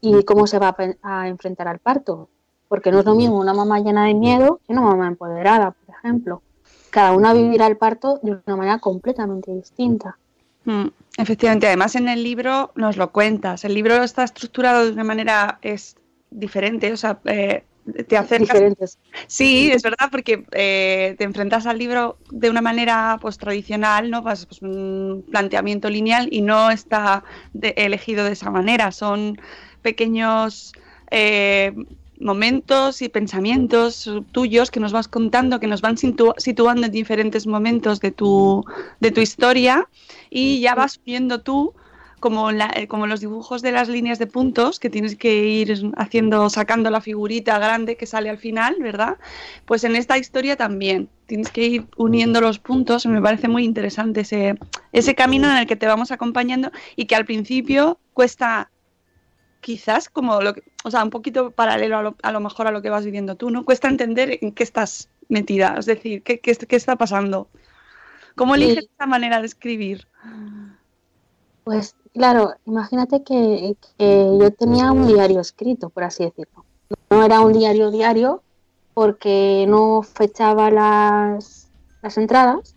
y 0.00 0.22
cómo 0.24 0.46
se 0.46 0.58
va 0.58 0.76
a, 1.02 1.28
enfrentar 1.28 1.68
al 1.68 1.78
parto. 1.78 2.28
Porque 2.68 2.92
no 2.92 3.00
es 3.00 3.04
lo 3.04 3.14
mismo 3.14 3.38
una 3.38 3.52
mamá 3.52 3.80
llena 3.80 4.06
de 4.06 4.14
miedo 4.14 4.60
que 4.66 4.72
una 4.72 4.82
mamá 4.82 5.08
empoderada, 5.08 5.72
por 5.72 5.94
ejemplo. 5.96 6.42
Cada 6.90 7.12
una 7.12 7.32
vivirá 7.32 7.66
el 7.66 7.76
parto 7.76 8.20
de 8.22 8.38
una 8.46 8.56
manera 8.56 8.78
completamente 8.78 9.52
distinta. 9.52 10.16
Mm, 10.64 10.88
Efectivamente, 11.20 11.66
además 11.66 11.96
en 11.96 12.08
el 12.08 12.22
libro 12.22 12.72
nos 12.76 12.96
lo 12.96 13.12
cuentas. 13.12 13.64
El 13.64 13.74
libro 13.74 14.02
está 14.02 14.24
estructurado 14.24 14.86
de 14.86 14.92
una 14.92 15.04
manera 15.04 15.58
es 15.60 15.96
diferente, 16.30 16.92
o 16.92 16.96
sea, 16.96 17.20
eh, 17.24 17.64
te 18.08 18.16
acercas. 18.16 18.48
Diferentes. 18.48 18.98
Sí, 19.26 19.70
es 19.70 19.82
verdad, 19.82 20.08
porque 20.10 20.44
eh, 20.52 21.16
te 21.18 21.24
enfrentas 21.24 21.66
al 21.66 21.78
libro 21.78 22.16
de 22.30 22.48
una 22.48 22.62
manera 22.62 23.18
pues 23.20 23.36
tradicional, 23.36 24.10
¿no? 24.10 24.22
Pues, 24.22 24.46
pues, 24.46 24.62
un 24.62 25.24
planteamiento 25.30 25.90
lineal 25.90 26.28
y 26.30 26.40
no 26.40 26.70
está 26.70 27.24
de- 27.52 27.74
elegido 27.76 28.24
de 28.24 28.32
esa 28.32 28.50
manera. 28.50 28.92
Son 28.92 29.38
pequeños 29.80 30.72
eh, 31.10 31.72
momentos 32.20 33.02
y 33.02 33.08
pensamientos 33.08 34.08
tuyos 34.32 34.70
que 34.70 34.80
nos 34.80 34.92
vas 34.92 35.08
contando, 35.08 35.58
que 35.58 35.66
nos 35.66 35.80
van 35.80 35.96
situ- 35.96 36.34
situando 36.36 36.86
en 36.86 36.92
diferentes 36.92 37.46
momentos 37.46 38.00
de 38.00 38.10
tu, 38.12 38.64
de 39.00 39.10
tu 39.10 39.20
historia 39.20 39.88
y 40.28 40.60
ya 40.60 40.74
vas 40.74 41.00
viendo 41.04 41.40
tú 41.40 41.74
como, 42.20 42.52
la- 42.52 42.70
eh, 42.76 42.86
como 42.86 43.06
los 43.06 43.20
dibujos 43.20 43.62
de 43.62 43.72
las 43.72 43.88
líneas 43.88 44.18
de 44.18 44.26
puntos 44.26 44.78
que 44.78 44.90
tienes 44.90 45.16
que 45.16 45.42
ir 45.46 45.72
haciendo, 45.96 46.50
sacando 46.50 46.90
la 46.90 47.00
figurita 47.00 47.58
grande 47.58 47.96
que 47.96 48.04
sale 48.04 48.28
al 48.28 48.36
final, 48.36 48.76
¿verdad? 48.78 49.16
Pues 49.64 49.84
en 49.84 49.96
esta 49.96 50.18
historia 50.18 50.56
también 50.56 51.08
tienes 51.24 51.50
que 51.50 51.64
ir 51.66 51.86
uniendo 51.96 52.42
los 52.42 52.58
puntos. 52.58 53.06
Me 53.06 53.22
parece 53.22 53.48
muy 53.48 53.64
interesante 53.64 54.20
ese, 54.20 54.56
ese 54.92 55.14
camino 55.14 55.50
en 55.50 55.56
el 55.56 55.66
que 55.66 55.76
te 55.76 55.86
vamos 55.86 56.10
acompañando 56.10 56.70
y 56.94 57.06
que 57.06 57.16
al 57.16 57.24
principio 57.24 57.98
cuesta 58.12 58.70
quizás 59.60 60.08
como 60.08 60.40
lo 60.40 60.54
que, 60.54 60.62
o 60.84 60.90
sea, 60.90 61.02
un 61.04 61.10
poquito 61.10 61.50
paralelo 61.50 61.98
a 61.98 62.02
lo, 62.02 62.16
a 62.22 62.32
lo 62.32 62.40
mejor 62.40 62.66
a 62.66 62.72
lo 62.72 62.82
que 62.82 62.90
vas 62.90 63.04
viviendo 63.04 63.36
tú, 63.36 63.50
¿no? 63.50 63.64
Cuesta 63.64 63.88
entender 63.88 64.38
en 64.40 64.52
qué 64.52 64.62
estás 64.62 65.08
metida, 65.28 65.76
es 65.78 65.86
decir, 65.86 66.22
qué, 66.22 66.40
qué, 66.40 66.54
qué 66.56 66.76
está 66.76 66.96
pasando. 66.96 67.48
¿Cómo 68.36 68.54
Sí. 68.54 68.62
eliges 68.64 68.88
esa 68.94 69.06
manera 69.06 69.40
de 69.40 69.46
escribir? 69.46 70.06
Pues 71.64 71.94
claro, 72.12 72.54
imagínate 72.64 73.22
que, 73.22 73.76
que 73.98 74.38
yo 74.40 74.50
tenía 74.52 74.92
un 74.92 75.06
diario 75.06 75.40
escrito, 75.40 75.90
por 75.90 76.04
así 76.04 76.24
decirlo. 76.24 76.64
No 77.10 77.22
era 77.24 77.40
un 77.40 77.52
diario 77.52 77.90
diario 77.90 78.42
porque 78.94 79.66
no 79.68 80.02
fechaba 80.02 80.70
las, 80.70 81.70
las 82.02 82.18
entradas, 82.18 82.76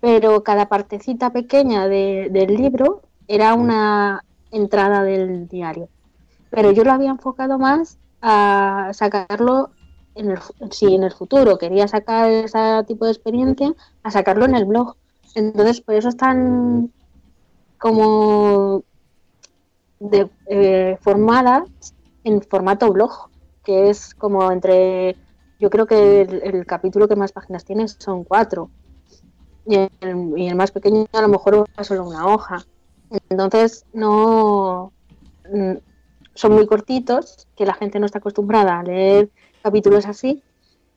pero 0.00 0.42
cada 0.42 0.68
partecita 0.68 1.32
pequeña 1.32 1.88
de- 1.88 2.28
del 2.30 2.54
libro 2.54 3.02
era 3.26 3.54
una 3.54 4.24
entrada 4.50 5.02
del 5.02 5.48
diario. 5.48 5.88
Pero 6.50 6.70
yo 6.72 6.84
lo 6.84 6.92
había 6.92 7.10
enfocado 7.10 7.58
más 7.58 7.98
a 8.20 8.90
sacarlo 8.92 9.70
en 10.14 10.32
el, 10.32 10.38
si 10.70 10.94
en 10.94 11.04
el 11.04 11.12
futuro 11.12 11.58
quería 11.58 11.86
sacar 11.86 12.30
ese 12.30 12.84
tipo 12.86 13.04
de 13.04 13.12
experiencia, 13.12 13.72
a 14.02 14.10
sacarlo 14.10 14.44
en 14.44 14.56
el 14.56 14.64
blog. 14.64 14.96
Entonces, 15.34 15.80
por 15.80 15.94
eso 15.94 16.08
es 16.08 16.16
tan 16.16 16.92
como 17.78 18.82
de, 20.00 20.28
eh, 20.46 20.98
formadas 21.00 21.68
en 22.24 22.42
formato 22.42 22.92
blog, 22.92 23.30
que 23.62 23.90
es 23.90 24.14
como 24.14 24.50
entre, 24.50 25.16
yo 25.60 25.70
creo 25.70 25.86
que 25.86 26.22
el, 26.22 26.66
capítulo 26.66 27.06
que 27.06 27.16
más 27.16 27.32
páginas 27.32 27.64
tiene 27.64 27.86
son 27.86 28.24
cuatro, 28.24 28.70
y 29.66 29.76
el, 30.00 30.54
más 30.56 30.72
pequeño 30.72 31.06
a 31.12 31.22
lo 31.22 31.28
mejor 31.28 31.64
va 31.78 31.84
solo 31.84 32.08
una 32.08 32.26
hoja. 32.26 32.64
Entonces, 33.30 33.84
no 33.92 34.92
son 36.38 36.52
muy 36.52 36.66
cortitos, 36.66 37.48
que 37.56 37.66
la 37.66 37.74
gente 37.74 37.98
no 37.98 38.06
está 38.06 38.18
acostumbrada 38.18 38.78
a 38.78 38.84
leer 38.84 39.28
capítulos 39.60 40.06
así, 40.06 40.40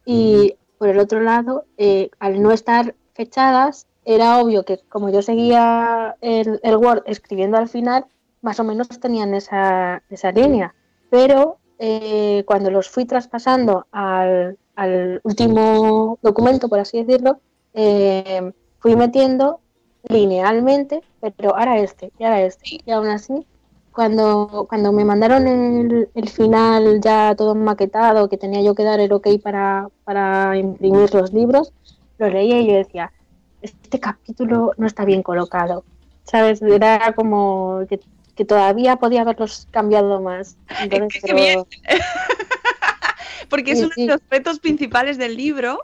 y 0.05 0.55
por 0.77 0.87
el 0.87 0.99
otro 0.99 1.19
lado, 1.19 1.65
eh, 1.77 2.11
al 2.19 2.41
no 2.43 2.51
estar 2.51 2.93
fechadas, 3.15 3.87
era 4.05 4.39
obvio 4.39 4.63
que 4.65 4.79
como 4.87 5.09
yo 5.09 5.23
seguía 5.23 6.15
el, 6.21 6.59
el 6.61 6.75
Word 6.77 7.03
escribiendo 7.07 7.57
al 7.57 7.69
final, 7.69 8.05
más 8.41 8.59
o 8.59 8.63
menos 8.63 8.87
tenían 8.99 9.33
esa, 9.33 10.03
esa 10.09 10.31
línea. 10.31 10.75
Pero 11.09 11.57
eh, 11.79 12.43
cuando 12.45 12.69
los 12.69 12.87
fui 12.89 13.05
traspasando 13.05 13.87
al, 13.91 14.59
al 14.75 15.21
último 15.23 16.19
documento, 16.21 16.69
por 16.69 16.79
así 16.79 17.03
decirlo, 17.03 17.39
eh, 17.73 18.51
fui 18.79 18.95
metiendo 18.95 19.59
linealmente, 20.03 21.01
pero 21.19 21.55
ahora 21.55 21.79
este, 21.79 22.11
y 22.19 22.23
ahora 22.23 22.41
este. 22.41 22.79
Y 22.85 22.91
aún 22.91 23.07
así, 23.07 23.45
cuando, 23.91 24.65
cuando 24.69 24.91
me 24.91 25.03
mandaron 25.05 25.47
el, 25.47 26.09
el 26.13 26.29
final 26.29 27.01
ya 27.01 27.35
todo 27.35 27.55
maquetado, 27.55 28.29
que 28.29 28.37
tenía 28.37 28.61
yo 28.61 28.73
que 28.75 28.83
dar 28.83 28.99
el 28.99 29.11
ok 29.11 29.27
para, 29.43 29.87
para 30.03 30.57
imprimir 30.57 31.13
los 31.13 31.33
libros, 31.33 31.73
lo 32.17 32.29
leía 32.29 32.59
y 32.61 32.67
yo 32.67 32.73
decía, 32.75 33.11
este 33.61 33.99
capítulo 33.99 34.73
no 34.77 34.87
está 34.87 35.05
bien 35.05 35.23
colocado. 35.23 35.83
¿Sabes? 36.23 36.61
Era 36.61 37.13
como 37.13 37.81
que, 37.89 37.99
que 38.35 38.45
todavía 38.45 38.95
podía 38.97 39.21
haberlos 39.21 39.67
cambiado 39.71 40.21
más. 40.21 40.55
Entonces, 40.81 41.21
pero- 41.23 41.35
bien. 41.35 41.63
Porque 43.49 43.71
es 43.71 43.79
Sí, 43.79 43.85
uno 43.85 43.93
sí. 43.95 44.01
de 44.07 44.13
los 44.13 44.21
retos 44.29 44.59
principales 44.59 45.17
del 45.17 45.35
libro. 45.35 45.79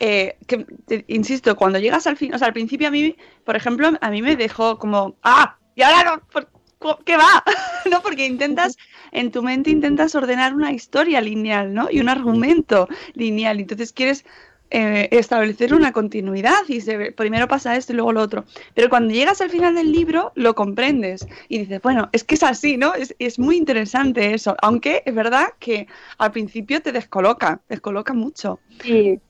eh, 0.00 0.36
que, 0.48 0.66
te- 0.86 1.04
insisto, 1.06 1.54
cuando 1.54 1.78
llegas 1.78 2.06
al 2.08 2.16
fin, 2.16 2.34
o 2.34 2.38
sea, 2.38 2.48
al 2.48 2.52
principio 2.52 2.88
a 2.88 2.90
mí, 2.90 3.16
por 3.44 3.54
ejemplo, 3.54 3.90
a 4.00 4.10
mí 4.10 4.20
me 4.22 4.34
dejó 4.34 4.78
como, 4.78 5.14
¡ah! 5.22 5.56
¿Y 5.76 5.82
ahora 5.82 6.16
no? 6.16 6.22
¿Por- 6.84 6.96
co- 6.98 7.04
¿Qué 7.04 7.16
va? 7.16 7.42
¿No? 7.90 8.02
Porque 8.02 8.26
intentas, 8.26 8.76
en 9.12 9.30
tu 9.30 9.42
mente 9.42 9.70
intentas 9.70 10.14
ordenar 10.14 10.54
una 10.54 10.72
historia 10.72 11.20
lineal, 11.20 11.72
¿no? 11.72 11.88
Y 11.90 12.00
un 12.00 12.08
argumento 12.08 12.88
lineal. 13.14 13.60
Entonces 13.60 13.92
quieres 13.92 14.24
eh, 14.70 15.08
establecer 15.12 15.74
una 15.74 15.92
continuidad 15.92 16.58
y 16.68 16.80
se 16.80 17.12
primero 17.12 17.46
pasa 17.48 17.76
esto 17.76 17.92
y 17.92 17.96
luego 17.96 18.12
lo 18.12 18.20
otro. 18.22 18.44
Pero 18.74 18.88
cuando 18.88 19.14
llegas 19.14 19.40
al 19.40 19.50
final 19.50 19.74
del 19.74 19.92
libro 19.92 20.32
lo 20.34 20.54
comprendes 20.54 21.26
y 21.48 21.58
dices, 21.58 21.80
bueno, 21.82 22.08
es 22.12 22.24
que 22.24 22.34
es 22.34 22.42
así, 22.42 22.76
¿no? 22.76 22.94
Es, 22.94 23.14
es 23.18 23.38
muy 23.38 23.56
interesante 23.56 24.34
eso, 24.34 24.56
aunque 24.62 25.02
es 25.06 25.14
verdad 25.14 25.48
que 25.58 25.86
al 26.18 26.32
principio 26.32 26.82
te 26.82 26.92
descoloca, 26.92 27.60
descoloca 27.68 28.14
mucho. 28.14 28.58
Sí, 28.80 29.20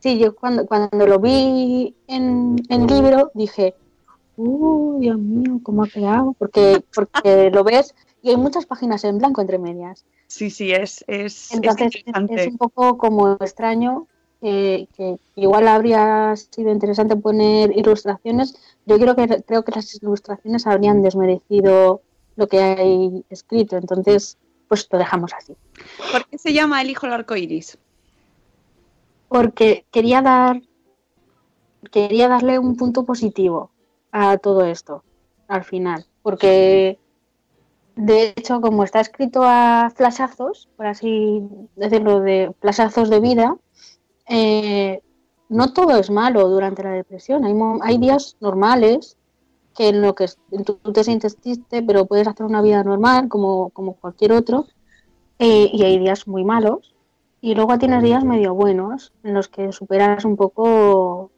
sí 0.00 0.18
yo 0.18 0.34
cuando, 0.34 0.66
cuando 0.66 1.06
lo 1.06 1.18
vi 1.18 1.96
en, 2.08 2.56
en 2.68 2.86
libro 2.86 3.30
dije, 3.34 3.74
¡uh, 4.36 4.98
Dios 5.00 5.18
mío, 5.18 5.60
cómo 5.62 5.84
ha 5.84 5.88
quedado! 5.88 6.34
Porque, 6.38 6.82
porque 6.94 7.50
lo 7.50 7.64
ves 7.64 7.94
y 8.22 8.30
hay 8.30 8.36
muchas 8.36 8.66
páginas 8.66 9.04
en 9.04 9.18
blanco 9.18 9.40
entre 9.40 9.58
medias. 9.58 10.04
Sí, 10.26 10.50
sí, 10.50 10.72
es, 10.72 11.04
es, 11.06 11.50
es 11.50 11.52
Entonces 11.52 11.88
es, 11.88 11.96
interesante. 11.96 12.42
es 12.42 12.46
un 12.48 12.58
poco 12.58 12.96
como 12.96 13.32
extraño 13.32 14.06
eh, 14.40 14.86
que 14.96 15.16
igual 15.36 15.68
habría 15.68 16.34
sido 16.36 16.72
interesante 16.72 17.16
poner 17.16 17.76
ilustraciones. 17.76 18.56
Yo 18.86 18.98
creo 18.98 19.14
que 19.14 19.42
creo 19.46 19.64
que 19.64 19.72
las 19.72 19.94
ilustraciones 19.94 20.66
habrían 20.66 21.02
desmerecido 21.02 22.00
lo 22.36 22.46
que 22.46 22.60
hay 22.60 23.24
escrito. 23.28 23.76
Entonces, 23.76 24.38
pues 24.68 24.88
lo 24.90 24.98
dejamos 24.98 25.32
así. 25.34 25.54
¿Por 26.10 26.26
qué 26.26 26.38
se 26.38 26.52
llama 26.52 26.80
El 26.80 26.90
hijo 26.90 27.06
del 27.06 27.14
arco 27.14 27.36
iris? 27.36 27.78
porque 29.32 29.86
quería 29.90 30.20
dar 30.20 30.60
quería 31.90 32.28
darle 32.28 32.58
un 32.58 32.76
punto 32.76 33.04
positivo 33.04 33.70
a 34.12 34.38
todo 34.38 34.64
esto 34.64 35.02
al 35.48 35.64
final 35.64 36.06
porque 36.22 36.98
de 37.96 38.32
hecho, 38.36 38.60
como 38.60 38.84
está 38.84 39.00
escrito 39.00 39.42
a 39.44 39.92
flashazos, 39.94 40.68
por 40.76 40.86
así 40.86 41.42
decirlo, 41.76 42.20
de 42.20 42.54
flashazos 42.60 43.10
de 43.10 43.20
vida, 43.20 43.56
eh, 44.28 45.02
no 45.48 45.72
todo 45.74 45.98
es 45.98 46.10
malo 46.10 46.48
durante 46.48 46.82
la 46.82 46.92
depresión. 46.92 47.44
Hay, 47.44 47.54
hay 47.82 47.98
días 47.98 48.36
normales 48.40 49.18
que 49.74 49.88
en 49.88 50.00
lo 50.00 50.14
que 50.14 50.26
tú 50.64 50.76
te 50.92 51.04
sientes 51.04 51.36
triste, 51.36 51.82
pero 51.82 52.06
puedes 52.06 52.26
hacer 52.28 52.46
una 52.46 52.62
vida 52.62 52.82
normal 52.82 53.28
como, 53.28 53.70
como 53.70 53.94
cualquier 53.94 54.32
otro. 54.32 54.66
eh, 55.38 55.70
y 55.72 55.82
hay 55.82 55.98
días 55.98 56.26
muy 56.26 56.44
malos. 56.44 56.94
Y 57.40 57.54
luego 57.54 57.78
tienes 57.78 58.02
días 58.02 58.24
medio 58.24 58.54
buenos 58.54 59.12
en 59.24 59.34
los 59.34 59.48
que 59.48 59.72
superas 59.72 60.24
un 60.24 60.36
poco 60.36 61.32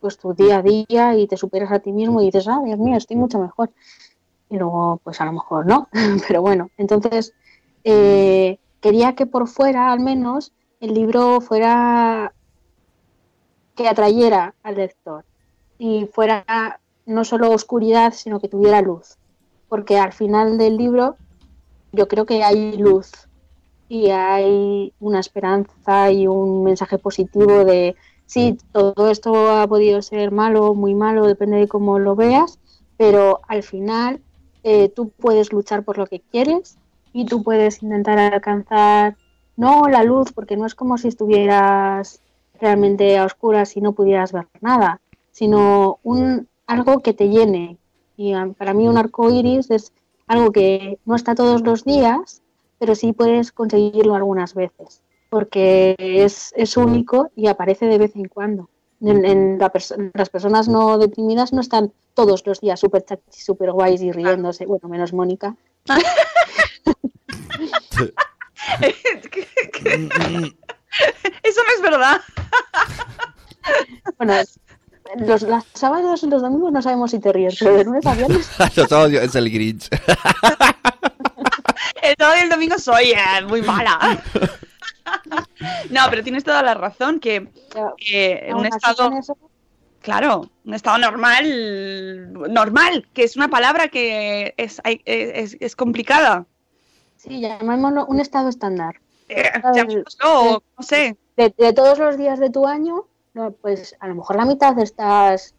pues 0.00 0.18
tu 0.18 0.34
día 0.34 0.58
a 0.58 0.62
día 0.62 1.16
y 1.16 1.26
te 1.26 1.36
superas 1.36 1.72
a 1.72 1.78
ti 1.80 1.92
mismo 1.92 2.20
y 2.20 2.26
dices, 2.26 2.46
ah, 2.48 2.60
Dios 2.64 2.78
mío, 2.78 2.96
estoy 2.96 3.16
mucho 3.16 3.38
mejor. 3.38 3.70
Y 4.48 4.56
luego, 4.56 5.00
pues 5.02 5.20
a 5.20 5.24
lo 5.24 5.32
mejor 5.32 5.66
no. 5.66 5.88
Pero 6.28 6.42
bueno, 6.42 6.70
entonces 6.76 7.32
eh, 7.84 8.58
quería 8.80 9.14
que 9.14 9.26
por 9.26 9.48
fuera, 9.48 9.92
al 9.92 10.00
menos, 10.00 10.52
el 10.80 10.94
libro 10.94 11.40
fuera 11.40 12.32
que 13.74 13.88
atrayera 13.88 14.54
al 14.62 14.76
lector 14.76 15.24
y 15.78 16.06
fuera 16.06 16.80
no 17.04 17.24
solo 17.24 17.50
oscuridad, 17.50 18.12
sino 18.14 18.40
que 18.40 18.48
tuviera 18.48 18.80
luz. 18.82 19.16
Porque 19.68 19.98
al 19.98 20.12
final 20.12 20.58
del 20.58 20.76
libro 20.76 21.16
yo 21.92 22.08
creo 22.08 22.26
que 22.26 22.42
hay 22.42 22.76
luz 22.76 23.10
y 23.88 24.10
hay 24.10 24.92
una 25.00 25.20
esperanza 25.20 26.10
y 26.10 26.26
un 26.26 26.64
mensaje 26.64 26.98
positivo 26.98 27.64
de 27.64 27.96
sí, 28.26 28.58
todo 28.72 29.10
esto 29.10 29.50
ha 29.56 29.66
podido 29.66 30.02
ser 30.02 30.30
malo, 30.30 30.74
muy 30.74 30.94
malo, 30.94 31.26
depende 31.26 31.56
de 31.56 31.68
cómo 31.68 31.98
lo 31.98 32.14
veas, 32.14 32.58
pero 32.96 33.40
al 33.48 33.62
final 33.62 34.20
eh, 34.62 34.88
tú 34.88 35.08
puedes 35.10 35.52
luchar 35.52 35.84
por 35.84 35.98
lo 35.98 36.06
que 36.06 36.20
quieres 36.20 36.78
y 37.12 37.24
tú 37.24 37.42
puedes 37.42 37.82
intentar 37.82 38.18
alcanzar 38.18 39.16
no 39.56 39.88
la 39.88 40.04
luz, 40.04 40.32
porque 40.32 40.56
no 40.56 40.66
es 40.66 40.74
como 40.74 40.98
si 40.98 41.08
estuvieras 41.08 42.20
realmente 42.60 43.16
a 43.16 43.24
oscuras 43.24 43.76
y 43.76 43.80
no 43.80 43.92
pudieras 43.92 44.32
ver 44.32 44.46
nada, 44.60 45.00
sino 45.30 45.98
un 46.02 46.48
algo 46.66 47.00
que 47.00 47.14
te 47.14 47.28
llene. 47.28 47.78
Y 48.16 48.32
ah, 48.32 48.50
para 48.56 48.74
mí 48.74 48.88
un 48.88 48.98
arco 48.98 49.30
iris 49.30 49.70
es 49.70 49.92
algo 50.26 50.52
que 50.52 50.98
no 51.04 51.14
está 51.14 51.34
todos 51.34 51.62
los 51.62 51.84
días, 51.84 52.42
pero 52.78 52.94
sí 52.94 53.12
puedes 53.12 53.52
conseguirlo 53.52 54.14
algunas 54.14 54.54
veces, 54.54 55.02
porque 55.28 55.94
es, 55.98 56.52
es 56.56 56.76
único 56.76 57.30
y 57.36 57.48
aparece 57.48 57.86
de 57.86 57.98
vez 57.98 58.14
en 58.16 58.28
cuando. 58.28 58.70
En, 59.00 59.24
en 59.26 59.58
la 59.58 59.70
perso- 59.72 60.10
las 60.14 60.30
personas 60.30 60.68
no 60.68 60.96
deprimidas 60.98 61.52
no 61.52 61.60
están 61.60 61.92
todos 62.14 62.46
los 62.46 62.60
días 62.60 62.80
súper 62.80 63.04
chachis, 63.04 63.44
súper 63.44 63.72
guays 63.72 64.00
y 64.00 64.10
riéndose, 64.12 64.64
bueno, 64.66 64.88
menos 64.88 65.12
Mónica. 65.12 65.54
Eso 71.42 71.60
no 71.62 71.74
es 71.74 71.82
verdad. 71.82 72.20
Bueno, 74.18 74.34
los, 75.26 75.42
los 75.42 75.64
sábados 75.74 76.22
y 76.22 76.26
los 76.28 76.42
domingos 76.42 76.72
no 76.72 76.82
sabemos 76.82 77.10
si 77.10 77.18
te 77.20 77.32
ríes, 77.32 77.56
pero 77.58 77.74
de 77.76 77.84
lunes 77.84 78.06
a 78.06 78.14
viernes 78.14 78.48
Los 78.76 78.88
sábados 78.88 79.12
es 79.12 79.34
el 79.34 79.50
Grinch. 79.50 79.88
El 82.02 82.14
sábado 82.18 82.36
y 82.38 82.42
el 82.42 82.48
domingo 82.48 82.78
soy 82.78 83.10
eh, 83.10 83.44
muy 83.46 83.62
mala. 83.62 84.22
No, 85.90 86.00
pero 86.10 86.22
tienes 86.22 86.44
toda 86.44 86.62
la 86.62 86.74
razón 86.74 87.20
que 87.20 87.48
eh, 88.10 88.52
un 88.54 88.66
estado, 88.66 89.10
claro, 90.00 90.50
un 90.64 90.74
estado 90.74 90.98
normal, 90.98 92.32
normal, 92.52 93.08
que 93.12 93.24
es 93.24 93.36
una 93.36 93.48
palabra 93.48 93.88
que 93.88 94.54
es, 94.56 94.80
es, 94.84 95.56
es 95.58 95.76
complicada. 95.76 96.46
Sí, 97.16 97.40
llamémoslo 97.40 98.06
un 98.06 98.20
estado 98.20 98.48
estándar. 98.48 99.00
Eh, 99.28 99.50
no 99.64 100.82
sé. 100.82 101.16
De, 101.36 101.54
de 101.56 101.72
todos 101.72 101.98
los 101.98 102.16
días 102.16 102.38
de 102.38 102.50
tu 102.50 102.66
año, 102.66 103.06
pues 103.60 103.96
a 104.00 104.08
lo 104.08 104.14
mejor 104.14 104.36
la 104.36 104.44
mitad 104.44 104.78
estás 104.78 105.54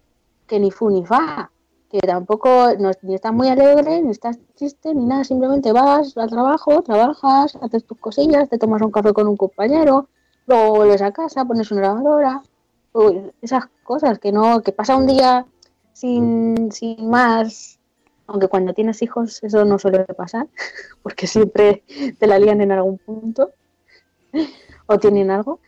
que 0.48 0.60
ni 0.60 0.72
fu 0.72 0.90
ni 0.90 1.06
fa, 1.06 1.52
que 1.89 2.00
tampoco 2.00 2.50
no, 2.80 2.91
ni 3.02 3.15
estás 3.15 3.34
muy 3.34 3.47
alegre, 3.47 4.02
ni 4.02 4.12
estás 4.12 4.38
triste, 4.56 4.93
ni 4.93 5.06
nada, 5.06 5.23
simplemente 5.23 5.71
vas 5.71 6.17
al 6.17 6.30
trabajo, 6.30 6.82
trabajas, 6.82 7.56
haces 7.62 7.86
tus 7.86 7.97
cosillas, 8.00 8.50
te 8.50 8.58
tomas 8.58 8.82
un 8.82 8.91
café 8.91 9.13
con 9.13 9.28
un 9.28 9.38
compañero, 9.38 10.10
luego 10.47 10.76
vuelves 10.76 11.02
a 11.02 11.12
casa, 11.12 11.45
pones 11.45 11.71
una 11.71 11.82
lavadora, 11.82 12.41
uy, 12.93 13.32
esas 13.41 13.65
cosas 13.84 14.19
que 14.19 14.32
no, 14.32 14.62
que 14.62 14.73
pasa 14.73 14.97
un 14.97 15.08
día 15.08 15.45
sin, 15.93 16.71
sin 16.71 17.10
más, 17.10 17.80
aunque 18.28 18.50
cuando 18.50 18.73
tienes 18.73 19.02
hijos 19.02 19.41
eso 19.43 19.63
no 19.63 19.80
suele 19.80 20.04
pasar, 20.06 20.47
porque 21.04 21.26
siempre 21.28 21.84
te 22.19 22.28
la 22.28 22.38
lían 22.38 22.62
en 22.62 22.73
algún 22.73 22.97
punto 22.97 23.52
o 24.88 24.97
tienen 25.00 25.32
algo, 25.32 25.60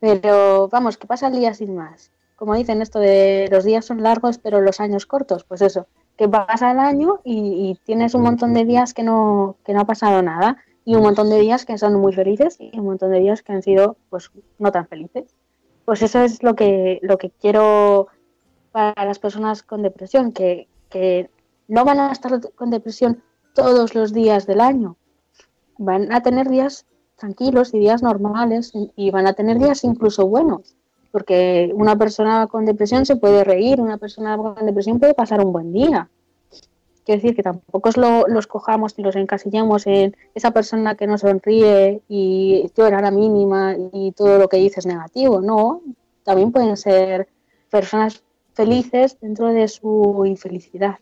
pero 0.00 0.68
vamos, 0.68 0.96
que 0.96 1.06
pasa 1.06 1.28
el 1.28 1.34
día 1.34 1.54
sin 1.54 1.76
más. 1.76 2.10
Como 2.38 2.54
dicen 2.54 2.82
esto 2.82 3.00
de 3.00 3.48
los 3.50 3.64
días 3.64 3.84
son 3.84 4.00
largos 4.00 4.38
pero 4.38 4.60
los 4.60 4.78
años 4.78 5.06
cortos, 5.06 5.42
pues 5.42 5.60
eso, 5.60 5.88
que 6.16 6.28
pasa 6.28 6.70
el 6.70 6.78
año 6.78 7.18
y, 7.24 7.76
tienes 7.82 8.14
un 8.14 8.22
montón 8.22 8.54
de 8.54 8.64
días 8.64 8.94
que 8.94 9.02
no, 9.02 9.56
que 9.64 9.74
no 9.74 9.80
ha 9.80 9.86
pasado 9.86 10.22
nada 10.22 10.56
y 10.84 10.94
un 10.94 11.02
montón 11.02 11.30
de 11.30 11.40
días 11.40 11.66
que 11.66 11.76
son 11.78 11.94
muy 11.94 12.12
felices 12.12 12.56
y 12.60 12.78
un 12.78 12.84
montón 12.84 13.10
de 13.10 13.18
días 13.18 13.42
que 13.42 13.52
han 13.52 13.64
sido 13.64 13.96
pues 14.08 14.30
no 14.60 14.70
tan 14.70 14.86
felices. 14.86 15.34
Pues 15.84 16.00
eso 16.00 16.22
es 16.22 16.44
lo 16.44 16.54
que, 16.54 17.00
lo 17.02 17.18
que 17.18 17.30
quiero 17.30 18.06
para 18.70 19.04
las 19.04 19.18
personas 19.18 19.64
con 19.64 19.82
depresión, 19.82 20.30
que, 20.30 20.68
que 20.90 21.30
no 21.66 21.84
van 21.84 21.98
a 21.98 22.12
estar 22.12 22.40
con 22.54 22.70
depresión 22.70 23.20
todos 23.52 23.96
los 23.96 24.12
días 24.12 24.46
del 24.46 24.60
año. 24.60 24.96
Van 25.76 26.12
a 26.12 26.22
tener 26.22 26.48
días 26.48 26.86
tranquilos 27.16 27.74
y 27.74 27.80
días 27.80 28.00
normales 28.00 28.70
y 28.74 29.10
van 29.10 29.26
a 29.26 29.32
tener 29.32 29.58
días 29.58 29.82
incluso 29.82 30.28
buenos. 30.28 30.77
Porque 31.10 31.70
una 31.74 31.96
persona 31.96 32.46
con 32.46 32.64
depresión 32.64 33.06
se 33.06 33.16
puede 33.16 33.44
reír, 33.44 33.80
una 33.80 33.98
persona 33.98 34.36
con 34.36 34.54
depresión 34.64 34.98
puede 34.98 35.14
pasar 35.14 35.44
un 35.44 35.52
buen 35.52 35.72
día. 35.72 36.08
Quiero 37.04 37.22
decir 37.22 37.34
que 37.34 37.42
tampoco 37.42 37.88
lo, 37.96 38.28
los 38.28 38.46
cojamos 38.46 38.94
y 38.98 39.02
los 39.02 39.16
encasillamos 39.16 39.86
en 39.86 40.14
esa 40.34 40.50
persona 40.50 40.94
que 40.94 41.06
no 41.06 41.16
sonríe 41.16 42.02
y 42.08 42.70
llora 42.76 42.98
a 42.98 43.02
la 43.02 43.10
mínima 43.10 43.74
y 43.92 44.12
todo 44.12 44.38
lo 44.38 44.48
que 44.48 44.58
dice 44.58 44.80
es 44.80 44.86
negativo. 44.86 45.40
No, 45.40 45.80
también 46.24 46.52
pueden 46.52 46.76
ser 46.76 47.28
personas 47.70 48.22
felices 48.52 49.18
dentro 49.20 49.48
de 49.48 49.68
su 49.68 50.24
infelicidad. 50.26 50.98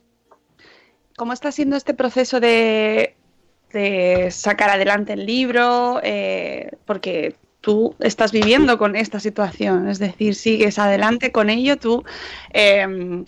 ¿Cómo 1.16 1.32
está 1.32 1.50
siendo 1.50 1.76
este 1.76 1.94
proceso 1.94 2.38
de, 2.38 3.16
de 3.72 4.30
sacar 4.30 4.70
adelante 4.70 5.14
el 5.14 5.26
libro? 5.26 5.98
Eh, 6.02 6.70
porque 6.84 7.34
tú 7.66 7.96
estás 7.98 8.30
viviendo 8.30 8.78
con 8.78 8.94
esta 8.94 9.18
situación, 9.18 9.88
es 9.88 9.98
decir, 9.98 10.36
sigues 10.36 10.78
adelante 10.78 11.32
con 11.32 11.50
ello, 11.50 11.76
tú 11.76 12.04
eh, 12.52 13.24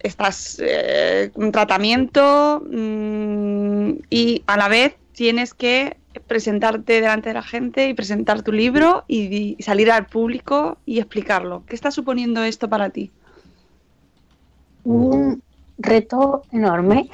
estás 0.00 0.60
eh, 0.62 1.30
en 1.34 1.50
tratamiento 1.50 2.62
mm, 2.70 3.92
y 4.10 4.42
a 4.46 4.58
la 4.58 4.68
vez 4.68 4.96
tienes 5.12 5.54
que 5.54 5.96
presentarte 6.26 7.00
delante 7.00 7.30
de 7.30 7.34
la 7.36 7.42
gente 7.42 7.88
y 7.88 7.94
presentar 7.94 8.42
tu 8.42 8.52
libro 8.52 9.04
y, 9.08 9.56
salir 9.60 9.90
al 9.90 10.08
público 10.08 10.76
y 10.84 10.98
explicarlo. 10.98 11.62
¿Qué 11.66 11.74
está 11.74 11.90
suponiendo 11.90 12.44
esto 12.44 12.68
para 12.68 12.90
ti? 12.90 13.10
un 14.86 15.42
reto 15.78 16.42
enorme 16.52 17.08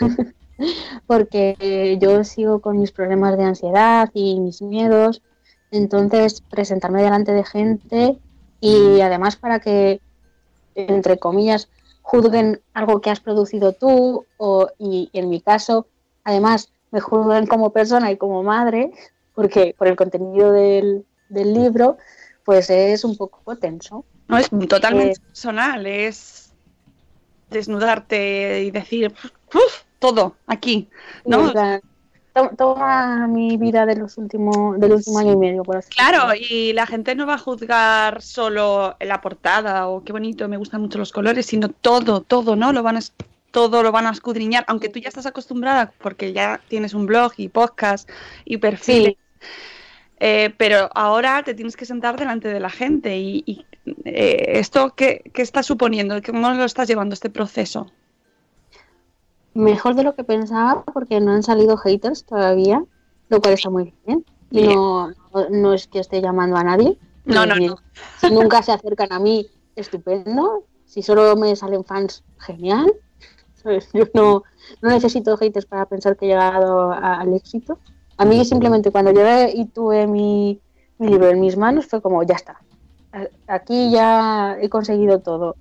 porque 1.06 1.96
yo 2.02 2.24
sigo 2.24 2.60
con 2.60 2.80
mis 2.80 2.90
problemas 2.90 3.38
de 3.38 3.44
ansiedad 3.44 4.10
y 4.12 4.40
mis 4.40 4.60
miedos, 4.60 5.22
entonces 5.70 6.42
presentarme 6.50 7.02
delante 7.02 7.32
de 7.32 7.44
gente 7.44 8.18
y 8.60 9.00
además 9.00 9.36
para 9.36 9.60
que, 9.60 10.00
entre 10.74 11.18
comillas, 11.18 11.68
juzguen 12.02 12.60
algo 12.74 13.00
que 13.00 13.10
has 13.10 13.20
producido 13.20 13.72
tú 13.72 14.24
o, 14.38 14.68
y 14.78 15.10
en 15.12 15.28
mi 15.28 15.40
caso, 15.40 15.86
además, 16.24 16.72
me 16.90 17.00
juzguen 17.00 17.46
como 17.46 17.70
persona 17.70 18.10
y 18.10 18.16
como 18.16 18.42
madre, 18.42 18.92
porque 19.34 19.74
por 19.76 19.88
el 19.88 19.96
contenido 19.96 20.52
del, 20.52 21.04
del 21.28 21.52
libro, 21.52 21.98
pues 22.44 22.70
es 22.70 23.04
un 23.04 23.16
poco 23.16 23.56
tenso. 23.56 24.04
No 24.26 24.38
es 24.38 24.48
totalmente 24.68 25.18
Eh, 25.18 25.20
personal, 25.26 25.86
es 25.86 26.52
desnudarte 27.50 28.62
y 28.62 28.70
decir 28.70 29.14
"Uf, 29.54 29.82
todo 29.98 30.36
aquí, 30.46 30.88
¿no? 31.24 31.52
Toma 32.56 33.26
mi 33.26 33.56
vida 33.56 33.86
de 33.86 33.96
los 33.96 34.18
últimos, 34.18 34.78
del 34.78 34.92
último 34.92 35.18
año 35.18 35.32
y 35.32 35.36
medio, 35.36 35.62
por 35.62 35.76
así 35.76 35.90
Claro, 35.90 36.28
decirlo. 36.28 36.46
y 36.50 36.72
la 36.72 36.86
gente 36.86 37.14
no 37.14 37.26
va 37.26 37.34
a 37.34 37.38
juzgar 37.38 38.22
solo 38.22 38.96
la 39.00 39.20
portada 39.20 39.88
o 39.88 40.04
qué 40.04 40.12
bonito, 40.12 40.48
me 40.48 40.56
gustan 40.56 40.80
mucho 40.80 40.98
los 40.98 41.12
colores, 41.12 41.46
sino 41.46 41.68
todo, 41.68 42.20
todo, 42.22 42.56
¿no? 42.56 42.72
Lo 42.72 42.82
van 42.82 42.96
a, 42.96 43.00
todo 43.50 43.82
lo 43.82 43.92
van 43.92 44.06
a 44.06 44.10
escudriñar, 44.10 44.64
aunque 44.68 44.88
tú 44.88 44.98
ya 44.98 45.08
estás 45.08 45.26
acostumbrada 45.26 45.92
porque 45.98 46.32
ya 46.32 46.60
tienes 46.68 46.94
un 46.94 47.06
blog 47.06 47.32
y 47.36 47.48
podcast 47.48 48.08
y 48.44 48.58
perfiles. 48.58 49.16
Eh, 50.20 50.52
pero 50.56 50.90
ahora 50.94 51.42
te 51.44 51.54
tienes 51.54 51.76
que 51.76 51.84
sentar 51.86 52.18
delante 52.18 52.48
de 52.48 52.58
la 52.58 52.70
gente 52.70 53.16
y, 53.18 53.44
y, 53.46 53.64
eh, 54.04 54.58
esto 54.58 54.92
qué, 54.96 55.22
qué 55.32 55.42
está 55.42 55.62
suponiendo, 55.62 56.20
cómo 56.22 56.50
lo 56.50 56.64
estás 56.64 56.88
llevando 56.88 57.14
este 57.14 57.30
proceso. 57.30 57.90
Mejor 59.58 59.94
de 59.94 60.04
lo 60.04 60.14
que 60.14 60.24
pensaba 60.24 60.84
porque 60.84 61.20
no 61.20 61.32
han 61.32 61.42
salido 61.42 61.76
haters 61.76 62.24
todavía, 62.24 62.82
lo 63.28 63.40
cual 63.40 63.54
está 63.54 63.70
muy 63.70 63.94
bien. 64.06 64.24
Y 64.50 64.62
no, 64.74 65.08
no, 65.08 65.50
no 65.50 65.72
es 65.74 65.86
que 65.86 65.98
esté 65.98 66.20
llamando 66.22 66.56
a 66.56 66.64
nadie. 66.64 66.98
No, 67.24 67.44
no, 67.46 67.54
no. 67.66 67.76
Si 68.18 68.32
nunca 68.32 68.62
se 68.62 68.72
acercan 68.72 69.12
a 69.12 69.18
mí, 69.18 69.46
estupendo. 69.76 70.64
Si 70.84 71.02
solo 71.02 71.36
me 71.36 71.54
salen 71.56 71.84
fans, 71.84 72.24
genial. 72.38 72.90
¿Sabes? 73.54 73.90
Yo 73.92 74.04
no, 74.14 74.42
no 74.80 74.90
necesito 74.90 75.36
haters 75.36 75.66
para 75.66 75.84
pensar 75.86 76.16
que 76.16 76.24
he 76.26 76.28
llegado 76.28 76.92
a- 76.92 77.20
al 77.20 77.34
éxito. 77.34 77.78
A 78.16 78.24
mí 78.24 78.44
simplemente 78.44 78.90
cuando 78.90 79.12
llegué 79.12 79.52
y 79.54 79.66
tuve 79.66 80.06
mi, 80.06 80.60
mi 80.98 81.08
libro 81.08 81.28
en 81.28 81.40
mis 81.40 81.56
manos 81.56 81.86
fue 81.86 82.00
como, 82.00 82.22
ya 82.22 82.36
está. 82.36 82.58
Aquí 83.46 83.90
ya 83.90 84.56
he 84.60 84.68
conseguido 84.68 85.20
todo. 85.20 85.56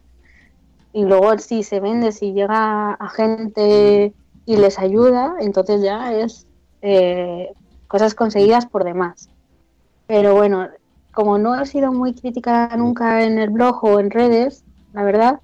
Y 0.97 1.05
luego 1.05 1.37
si 1.37 1.61
se 1.61 1.79
vende, 1.79 2.11
si 2.11 2.33
llega 2.33 2.93
a 2.93 3.09
gente 3.09 4.15
y 4.47 4.57
les 4.57 4.79
ayuda, 4.79 5.35
entonces 5.39 5.83
ya 5.83 6.11
es 6.11 6.47
eh, 6.81 7.53
cosas 7.87 8.15
conseguidas 8.15 8.65
por 8.65 8.83
demás. 8.83 9.29
Pero 10.07 10.33
bueno, 10.33 10.67
como 11.13 11.37
no 11.37 11.53
he 11.61 11.67
sido 11.67 11.93
muy 11.93 12.15
crítica 12.15 12.75
nunca 12.75 13.23
en 13.23 13.37
el 13.37 13.51
blog 13.51 13.83
o 13.83 13.99
en 13.99 14.09
redes, 14.09 14.63
la 14.91 15.03
verdad, 15.03 15.39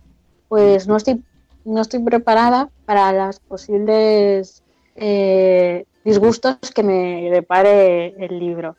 pues 0.48 0.88
no 0.88 0.98
estoy, 0.98 1.24
no 1.66 1.82
estoy 1.82 2.00
preparada 2.00 2.72
para 2.88 3.14
las 3.14 3.40
posibles 3.40 4.64
eh, 4.96 5.86
disgustos 6.04 6.58
que 6.74 6.82
me 6.82 7.30
depare 7.30 8.08
el 8.26 8.40
libro. 8.40 8.76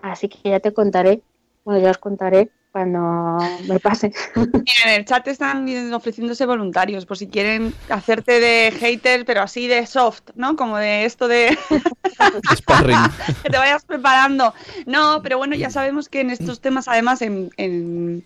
Así 0.00 0.28
que 0.28 0.50
ya 0.50 0.60
te 0.60 0.72
contaré, 0.72 1.20
bueno, 1.64 1.80
ya 1.80 1.90
os 1.90 1.98
contaré 1.98 2.52
cuando 2.72 3.38
me 3.68 3.78
pase. 3.78 4.12
Mira, 4.36 4.84
en 4.86 5.00
el 5.00 5.04
chat 5.04 5.28
están 5.28 5.92
ofreciéndose 5.92 6.46
voluntarios 6.46 7.04
por 7.04 7.18
si 7.18 7.28
quieren 7.28 7.74
hacerte 7.90 8.40
de 8.40 8.72
hater, 8.72 9.24
pero 9.26 9.42
así 9.42 9.68
de 9.68 9.86
soft, 9.86 10.22
¿no? 10.34 10.56
Como 10.56 10.78
de 10.78 11.04
esto 11.04 11.28
de 11.28 11.56
Sparring. 12.54 12.98
que 13.42 13.50
te 13.50 13.58
vayas 13.58 13.84
preparando. 13.84 14.54
No, 14.86 15.20
pero 15.22 15.36
bueno, 15.36 15.54
ya 15.54 15.70
sabemos 15.70 16.08
que 16.08 16.20
en 16.20 16.30
estos 16.30 16.60
temas, 16.60 16.88
además, 16.88 17.20
en, 17.20 17.50
en, 17.58 18.24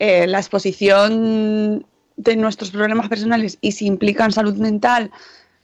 eh, 0.00 0.26
la 0.26 0.38
exposición 0.38 1.86
de 2.16 2.36
nuestros 2.36 2.72
problemas 2.72 3.08
personales 3.08 3.58
y 3.60 3.72
si 3.72 3.86
implican 3.86 4.32
salud 4.32 4.56
mental, 4.56 5.12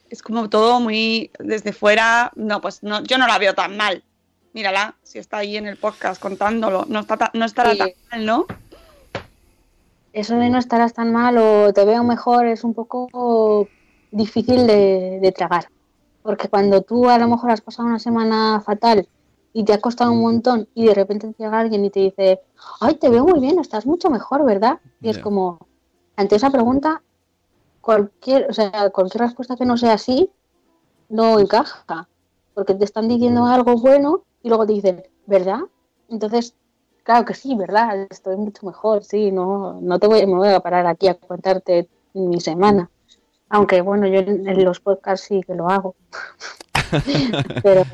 es 0.09 0.23
como 0.23 0.49
todo 0.49 0.79
muy 0.79 1.33
desde 1.41 1.73
fuera. 1.73 2.31
No, 2.37 2.61
pues 2.61 2.85
no, 2.85 3.03
yo 3.03 3.19
no 3.19 3.27
la 3.27 3.39
veo 3.39 3.55
tan 3.55 3.77
mal. 3.77 4.05
Mírala, 4.55 4.97
si 5.03 5.19
está 5.19 5.39
ahí 5.39 5.57
en 5.57 5.67
el 5.67 5.77
podcast 5.77 6.21
contándolo, 6.21 6.85
no, 6.89 7.01
está 7.01 7.17
ta- 7.17 7.31
no 7.35 7.45
estará 7.45 7.73
Sí. 7.73 7.79
tan 7.79 7.91
mal, 8.11 8.27
¿no? 8.27 8.47
Eso 10.13 10.37
de 10.37 10.49
no 10.51 10.59
estarás 10.59 10.95
tan 10.95 11.13
mal 11.13 11.37
o 11.39 11.73
te 11.73 11.85
veo 11.85 12.03
mejor 12.03 12.47
es 12.47 12.65
un 12.65 12.75
poco 12.75 13.69
difícil 14.11 14.67
de, 14.67 15.19
de 15.21 15.33
tragar. 15.33 15.69
Porque 16.23 16.49
cuando 16.49 16.83
tú 16.83 17.09
a 17.09 17.19
lo 17.19 17.29
mejor 17.29 17.51
has 17.51 17.61
pasado 17.61 17.89
una 17.89 17.99
semana 17.99 18.61
fatal 18.65 19.09
y 19.53 19.65
te 19.65 19.73
ha 19.75 19.81
costado 19.81 20.13
un 20.13 20.23
montón 20.23 20.69
y 20.75 20.87
de 20.87 20.95
repente 20.95 21.33
llega 21.39 21.59
alguien 21.61 21.85
y 21.85 21.91
te 21.91 22.01
dice, 22.01 22.41
ay, 22.81 22.95
te 22.97 23.09
veo 23.11 23.25
muy 23.25 23.39
bien, 23.39 23.59
estás 23.59 23.87
mucho 23.87 24.11
mejor, 24.11 24.45
¿verdad? 24.45 24.81
Y 25.01 25.11
es 25.11 25.19
como, 25.19 25.59
ante 26.17 26.37
esa 26.37 26.51
pregunta, 26.51 27.03
cualquier, 27.81 28.51
o 28.51 28.53
sea, 28.53 28.91
cualquier 28.91 29.23
respuesta 29.23 29.57
que 29.57 29.65
no 29.67 29.77
sea 29.77 29.93
así 29.93 30.31
no 31.09 31.39
encaja. 31.39 32.09
Porque 32.55 32.75
te 32.75 32.85
están 32.85 33.09
diciendo 33.09 33.45
algo 33.47 33.77
bueno 33.77 34.25
y 34.43 34.49
luego 34.49 34.67
te 34.67 34.73
dicen, 34.75 35.03
¿verdad? 35.27 35.61
Entonces, 36.09 36.55
claro 37.03 37.25
que 37.25 37.35
sí, 37.35 37.55
¿verdad? 37.55 38.07
Estoy 38.11 38.37
mucho 38.37 38.67
mejor, 38.67 39.05
sí, 39.05 39.31
no, 39.33 39.81
no 39.81 39.99
te 39.99 40.07
voy, 40.07 40.27
me 40.27 40.35
voy 40.35 40.49
a 40.49 40.61
parar 40.61 40.87
aquí 40.87 41.09
a 41.09 41.15
contarte 41.15 41.89
mi 42.15 42.41
semana. 42.41 42.91
Aunque 43.51 43.81
bueno, 43.81 44.07
yo 44.07 44.21
en, 44.21 44.47
en 44.47 44.65
los 44.65 44.81
podcasts 44.81 45.27
sí 45.29 45.41
que 45.47 45.55
lo 45.55 45.69
hago. 45.69 45.95
pero, 47.63 47.85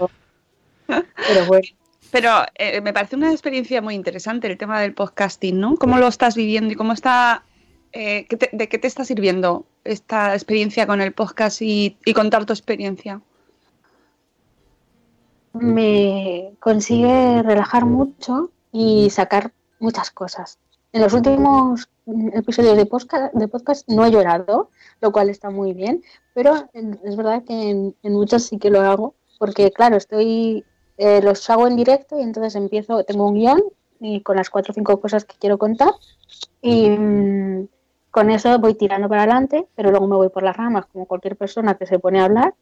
pero 0.87 1.47
bueno. 1.47 1.67
Pero 2.11 2.31
eh, 2.55 2.81
me 2.81 2.93
parece 2.93 3.17
una 3.17 3.33
experiencia 3.33 3.83
muy 3.83 3.95
interesante 3.95 4.47
el 4.47 4.57
tema 4.59 4.81
del 4.81 4.95
podcasting, 4.95 5.59
¿no? 5.59 5.77
¿Cómo 5.77 5.99
lo 5.99 6.07
estás 6.07 6.37
viviendo 6.37 6.73
y 6.73 6.77
cómo 6.77 6.93
está, 6.93 7.45
eh, 7.93 8.27
qué 8.29 8.37
te- 8.37 8.51
de 8.53 8.69
qué 8.69 8.79
te 8.79 8.87
está 8.87 9.05
sirviendo 9.05 9.65
esta 9.83 10.35
experiencia 10.35 10.87
con 10.87 11.01
el 11.01 11.13
podcast 11.13 11.61
y, 11.61 11.97
y 12.05 12.15
contar 12.15 12.45
tu 12.47 12.53
experiencia? 12.53 13.21
Me 15.55 16.53
consigue 16.61 17.43
relajar 17.43 17.87
mucho 17.87 18.51
y 18.73 19.09
sacar 19.11 19.53
muchas 19.79 20.11
cosas. 20.11 20.59
En 20.93 21.03
los 21.03 21.13
últimos 21.13 21.89
episodios 22.35 22.77
de 22.77 22.87
podcast, 22.87 23.35
de 23.35 23.49
podcast 23.49 23.89
no 23.89 24.05
he 24.05 24.11
llorado, 24.11 24.71
lo 25.01 25.13
cual 25.13 25.31
está 25.31 25.51
muy 25.51 25.73
bien, 25.73 26.03
pero 26.35 26.55
es 26.73 27.17
verdad 27.17 27.43
que 27.45 27.71
en, 27.71 27.97
en 28.03 28.13
muchos 28.13 28.45
sí 28.45 28.59
que 28.59 28.71
lo 28.71 28.81
hago, 28.81 29.15
porque 29.39 29.73
claro, 29.73 29.97
estoy 29.97 30.65
eh, 30.97 31.21
los 31.23 31.49
hago 31.51 31.67
en 31.67 31.77
directo 31.77 32.19
y 32.19 32.23
entonces 32.23 32.55
empiezo, 32.55 33.03
tengo 33.05 33.27
un 33.27 33.35
guion 33.35 33.63
y 34.01 34.21
con 34.21 34.37
las 34.37 34.51
cuatro 34.51 34.71
o 34.71 34.75
cinco 34.75 35.01
cosas 35.01 35.25
que 35.25 35.37
quiero 35.39 35.59
contar 35.59 35.93
y 36.63 36.91
mm, 36.91 37.69
con 38.11 38.31
eso 38.31 38.57
voy 38.61 38.75
tirando 38.75 39.09
para 39.09 39.23
adelante, 39.23 39.67
pero 39.75 39.91
luego 39.91 40.07
me 40.07 40.17
voy 40.17 40.29
por 40.29 40.45
las 40.45 40.57
ramas 40.57 40.87
como 40.87 41.07
cualquier 41.07 41.37
persona 41.37 41.75
que 41.75 41.87
se 41.87 41.99
pone 41.99 42.21
a 42.21 42.27
hablar 42.27 42.55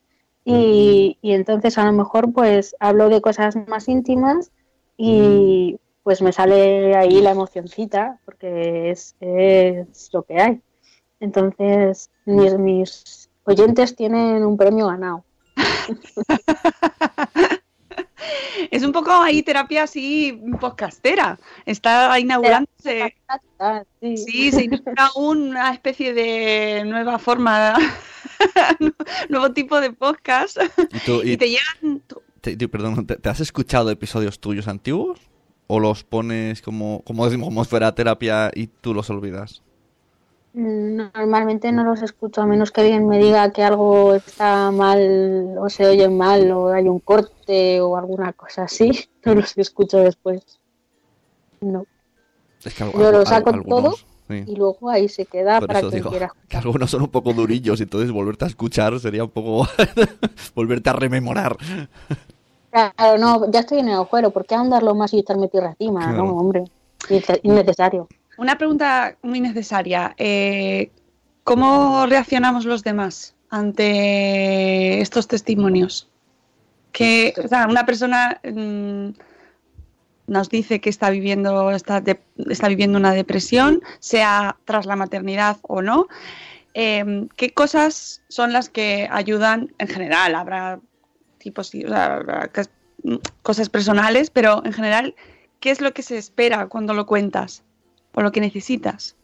y, 0.44 1.18
y 1.22 1.32
entonces 1.32 1.78
a 1.78 1.84
lo 1.84 1.92
mejor 1.92 2.32
pues 2.32 2.74
hablo 2.80 3.08
de 3.08 3.20
cosas 3.20 3.56
más 3.68 3.88
íntimas 3.88 4.50
y 4.96 5.78
pues 6.02 6.22
me 6.22 6.32
sale 6.32 6.96
ahí 6.96 7.20
la 7.20 7.30
emocioncita 7.30 8.18
porque 8.24 8.90
es, 8.90 9.14
es 9.20 10.10
lo 10.12 10.22
que 10.22 10.40
hay. 10.40 10.60
Entonces 11.20 12.10
mis, 12.24 12.58
mis 12.58 13.30
oyentes 13.44 13.94
tienen 13.94 14.44
un 14.44 14.56
premio 14.56 14.88
ganado. 14.88 15.24
Es 18.70 18.84
un 18.84 18.92
poco 18.92 19.10
ahí 19.10 19.42
terapia 19.42 19.84
así 19.84 20.40
podcastera. 20.60 21.38
Está 21.66 22.18
inaugurándose. 22.18 23.14
Sí, 24.00 24.52
se 24.52 24.64
inaugura 24.64 25.10
una 25.16 25.72
especie 25.72 26.14
de 26.14 26.84
nueva 26.84 27.18
forma, 27.18 27.74
nuevo 29.28 29.52
tipo 29.52 29.80
de 29.80 29.92
podcast. 29.92 30.58
¿Y, 30.92 30.98
tú- 31.00 31.22
y 31.22 31.32
Y 31.32 31.36
te 31.36 31.48
llegan 31.50 32.02
te- 32.40 32.56
te- 32.56 32.68
perdón, 32.68 33.06
¿te, 33.06 33.16
te 33.16 33.28
has 33.28 33.40
escuchado 33.40 33.90
episodios 33.90 34.38
tuyos 34.40 34.68
antiguos? 34.68 35.20
¿O 35.68 35.78
los 35.80 36.04
pones 36.04 36.60
como, 36.60 37.02
como, 37.04 37.24
decimos, 37.24 37.48
como 37.48 37.64
fuera 37.64 37.94
terapia 37.94 38.50
y 38.54 38.66
tú 38.66 38.92
los 38.94 39.08
olvidas? 39.10 39.62
Normalmente 40.54 41.72
no 41.72 41.82
los 41.82 42.02
escucho 42.02 42.42
a 42.42 42.46
menos 42.46 42.70
que 42.72 42.82
alguien 42.82 43.08
me 43.08 43.18
diga 43.18 43.50
que 43.52 43.62
algo 43.62 44.14
está 44.14 44.70
mal 44.70 45.54
o 45.58 45.70
se 45.70 45.86
oye 45.86 46.08
mal 46.10 46.50
o 46.50 46.72
hay 46.74 46.88
un 46.88 46.98
corte 46.98 47.80
o 47.80 47.96
alguna 47.96 48.32
cosa 48.32 48.64
así. 48.64 48.90
No 49.24 49.36
los 49.36 49.56
escucho 49.56 49.98
después. 49.98 50.42
No. 51.60 51.86
Es 52.64 52.74
que 52.74 52.82
al- 52.82 52.92
Yo 52.92 53.06
al- 53.06 53.12
lo 53.12 53.18
al- 53.20 53.26
saco 53.26 53.50
algunos, 53.50 53.82
todo 53.82 54.11
sí. 54.28 54.44
y 54.46 54.56
luego 54.56 54.90
ahí 54.90 55.08
se 55.08 55.26
queda 55.26 55.58
Por 55.58 55.66
para 55.68 55.78
eso 55.80 55.88
quien 55.90 56.00
digo 56.00 56.10
quiera. 56.10 56.32
que 56.48 56.56
algunos 56.56 56.90
son 56.90 57.02
un 57.02 57.08
poco 57.08 57.32
durillos, 57.32 57.80
y 57.80 57.82
entonces 57.84 58.10
volverte 58.10 58.44
a 58.44 58.48
escuchar 58.48 58.98
sería 59.00 59.24
un 59.24 59.30
poco 59.30 59.66
volverte 60.54 60.90
a 60.90 60.94
rememorar. 60.94 61.56
Claro, 62.70 63.18
no, 63.18 63.50
ya 63.50 63.60
estoy 63.60 63.80
en 63.80 63.88
el 63.88 63.94
agujero. 63.94 64.30
¿Por 64.30 64.46
qué 64.46 64.54
andarlo 64.54 64.94
más 64.94 65.12
y 65.12 65.18
echarme 65.18 65.48
tierra 65.48 65.70
encima? 65.78 66.00
Claro. 66.08 66.24
No, 66.24 66.32
hombre. 66.36 66.64
Inne- 67.10 67.40
Innecesario. 67.42 68.08
Una 68.38 68.56
pregunta 68.56 69.16
muy 69.22 69.40
necesaria. 69.40 70.14
Eh, 70.16 70.90
¿Cómo 71.44 72.06
reaccionamos 72.06 72.64
los 72.64 72.82
demás 72.82 73.34
ante 73.50 75.00
estos 75.00 75.28
testimonios? 75.28 76.08
Que 76.92 77.34
o 77.44 77.48
sea, 77.48 77.66
una 77.68 77.84
persona 77.84 78.40
mm, 78.44 79.08
nos 80.32 80.48
dice 80.48 80.80
que 80.80 80.90
está 80.90 81.10
viviendo, 81.10 81.70
está, 81.70 82.00
de- 82.00 82.20
está 82.50 82.68
viviendo 82.68 82.98
una 82.98 83.12
depresión, 83.12 83.82
sea 84.00 84.56
tras 84.64 84.86
la 84.86 84.96
maternidad 84.96 85.58
o 85.62 85.82
no. 85.82 86.08
Eh, 86.74 87.28
¿Qué 87.36 87.52
cosas 87.52 88.22
son 88.28 88.52
las 88.52 88.68
que 88.68 89.08
ayudan 89.10 89.72
en 89.78 89.88
general? 89.88 90.34
Habrá 90.34 90.80
tipos, 91.38 91.70
cosas 93.42 93.68
personales, 93.68 94.30
pero 94.30 94.64
en 94.64 94.72
general, 94.72 95.14
¿qué 95.60 95.70
es 95.70 95.80
lo 95.80 95.92
que 95.92 96.02
se 96.02 96.16
espera 96.18 96.66
cuando 96.68 96.94
lo 96.94 97.06
cuentas? 97.06 97.62
o 98.14 98.20
lo 98.20 98.30
que 98.30 98.40
necesitas. 98.42 99.16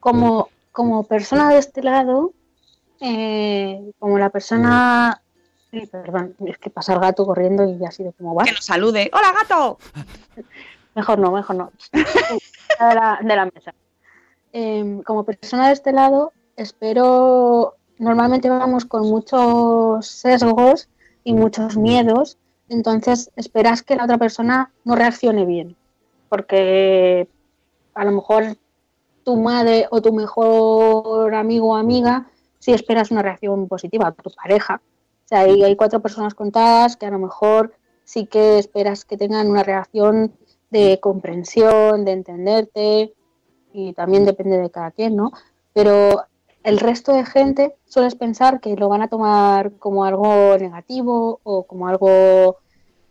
Como, 0.00 0.50
como 0.72 1.04
persona 1.04 1.48
de 1.48 1.58
este 1.58 1.82
lado, 1.82 2.34
eh, 3.00 3.92
como 3.98 4.18
la 4.18 4.28
persona. 4.30 5.22
Ay, 5.72 5.86
perdón, 5.86 6.34
es 6.46 6.58
que 6.58 6.70
pasa 6.70 6.94
el 6.94 7.00
gato 7.00 7.26
corriendo 7.26 7.64
y 7.68 7.78
ya 7.78 7.88
ha 7.88 7.92
sido 7.92 8.12
como 8.12 8.34
va. 8.34 8.44
Que 8.44 8.52
nos 8.52 8.64
salude. 8.64 9.10
¡Hola, 9.12 9.32
gato! 9.32 9.78
Mejor 10.94 11.18
no, 11.18 11.30
mejor 11.30 11.56
no. 11.56 11.70
de, 11.92 12.94
la, 12.94 13.18
de 13.22 13.36
la 13.36 13.44
mesa. 13.44 13.74
Eh, 14.54 15.02
como 15.04 15.24
persona 15.24 15.66
de 15.66 15.74
este 15.74 15.92
lado, 15.92 16.32
espero. 16.56 17.74
Normalmente 17.98 18.48
vamos 18.48 18.86
con 18.86 19.02
muchos 19.02 20.06
sesgos 20.06 20.88
y 21.22 21.34
muchos 21.34 21.76
miedos, 21.76 22.38
entonces 22.68 23.30
esperas 23.36 23.82
que 23.82 23.96
la 23.96 24.04
otra 24.04 24.16
persona 24.16 24.70
no 24.84 24.94
reaccione 24.94 25.44
bien. 25.44 25.76
Porque 26.28 27.28
a 27.94 28.04
lo 28.04 28.12
mejor 28.12 28.56
tu 29.24 29.36
madre 29.36 29.88
o 29.90 30.00
tu 30.00 30.12
mejor 30.12 31.34
amigo 31.34 31.70
o 31.70 31.76
amiga 31.76 32.26
si 32.58 32.72
esperas 32.72 33.10
una 33.10 33.22
reacción 33.22 33.66
positiva 33.68 34.08
a 34.08 34.12
tu 34.12 34.30
pareja. 34.30 34.80
O 35.26 35.28
sea, 35.28 35.40
hay, 35.40 35.62
hay 35.62 35.76
cuatro 35.76 36.00
personas 36.00 36.34
contadas 36.34 36.96
que 36.96 37.06
a 37.06 37.10
lo 37.10 37.18
mejor 37.18 37.74
sí 38.04 38.26
que 38.26 38.58
esperas 38.58 39.04
que 39.04 39.16
tengan 39.16 39.50
una 39.50 39.62
reacción 39.62 40.32
de 40.70 40.98
comprensión, 41.00 42.04
de 42.04 42.12
entenderte, 42.12 43.14
y 43.72 43.92
también 43.92 44.24
depende 44.24 44.58
de 44.58 44.70
cada 44.70 44.90
quien, 44.92 45.16
¿no? 45.16 45.32
Pero 45.72 46.24
el 46.62 46.78
resto 46.78 47.12
de 47.12 47.26
gente 47.26 47.76
sueles 47.84 48.14
pensar 48.14 48.60
que 48.60 48.76
lo 48.76 48.88
van 48.88 49.02
a 49.02 49.08
tomar 49.08 49.72
como 49.72 50.04
algo 50.04 50.56
negativo 50.58 51.40
o 51.42 51.64
como 51.64 51.88
algo 51.88 52.56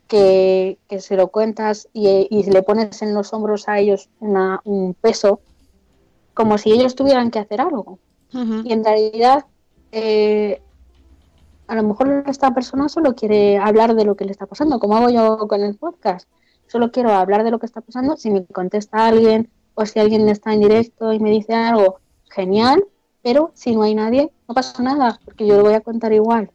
que, 0.08 0.78
que 0.88 1.00
se 1.00 1.16
lo 1.16 1.28
cuentas 1.28 1.88
y, 1.94 2.28
y 2.30 2.44
le 2.44 2.64
pones 2.64 3.02
en 3.02 3.14
los 3.14 3.34
hombros 3.34 3.68
a 3.68 3.80
ellos 3.80 4.10
una, 4.20 4.62
un 4.64 4.94
peso 4.94 5.42
como 6.34 6.58
si 6.58 6.72
ellos 6.72 6.96
tuvieran 6.96 7.32
que 7.32 7.40
hacer 7.40 7.62
algo. 7.62 7.98
Y 8.34 8.74
en 8.74 8.84
realidad, 8.84 9.46
eh, 9.94 10.62
a 11.68 11.76
lo 11.76 11.84
mejor 11.84 12.24
esta 12.28 12.54
persona 12.54 12.90
solo 12.90 13.16
quiere 13.16 13.58
hablar 13.58 13.96
de 13.96 14.06
lo 14.06 14.16
que 14.16 14.26
le 14.26 14.32
está 14.32 14.46
pasando, 14.46 14.80
como 14.80 14.98
hago 14.98 15.10
yo 15.10 15.48
con 15.48 15.62
el 15.62 15.76
podcast. 15.76 16.28
Solo 16.68 16.92
quiero 16.92 17.12
hablar 17.12 17.44
de 17.44 17.52
lo 17.52 17.60
que 17.60 17.66
está 17.66 17.82
pasando. 17.82 18.18
Si 18.18 18.30
me 18.32 18.46
contesta 18.46 19.06
alguien 19.06 19.50
o 19.74 19.86
si 19.86 20.00
alguien 20.00 20.28
está 20.30 20.54
en 20.54 20.62
directo 20.62 21.14
y 21.14 21.20
me 21.20 21.30
dice 21.30 21.54
algo, 21.54 22.00
genial, 22.30 22.84
pero 23.22 23.52
si 23.54 23.76
no 23.76 23.84
hay 23.84 23.96
nadie, 23.96 24.32
no 24.48 24.56
pasa 24.56 24.82
nada, 24.84 25.20
porque 25.26 25.48
yo 25.48 25.58
lo 25.58 25.64
voy 25.64 25.74
a 25.74 25.82
contar 25.82 26.14
igual. 26.14 26.52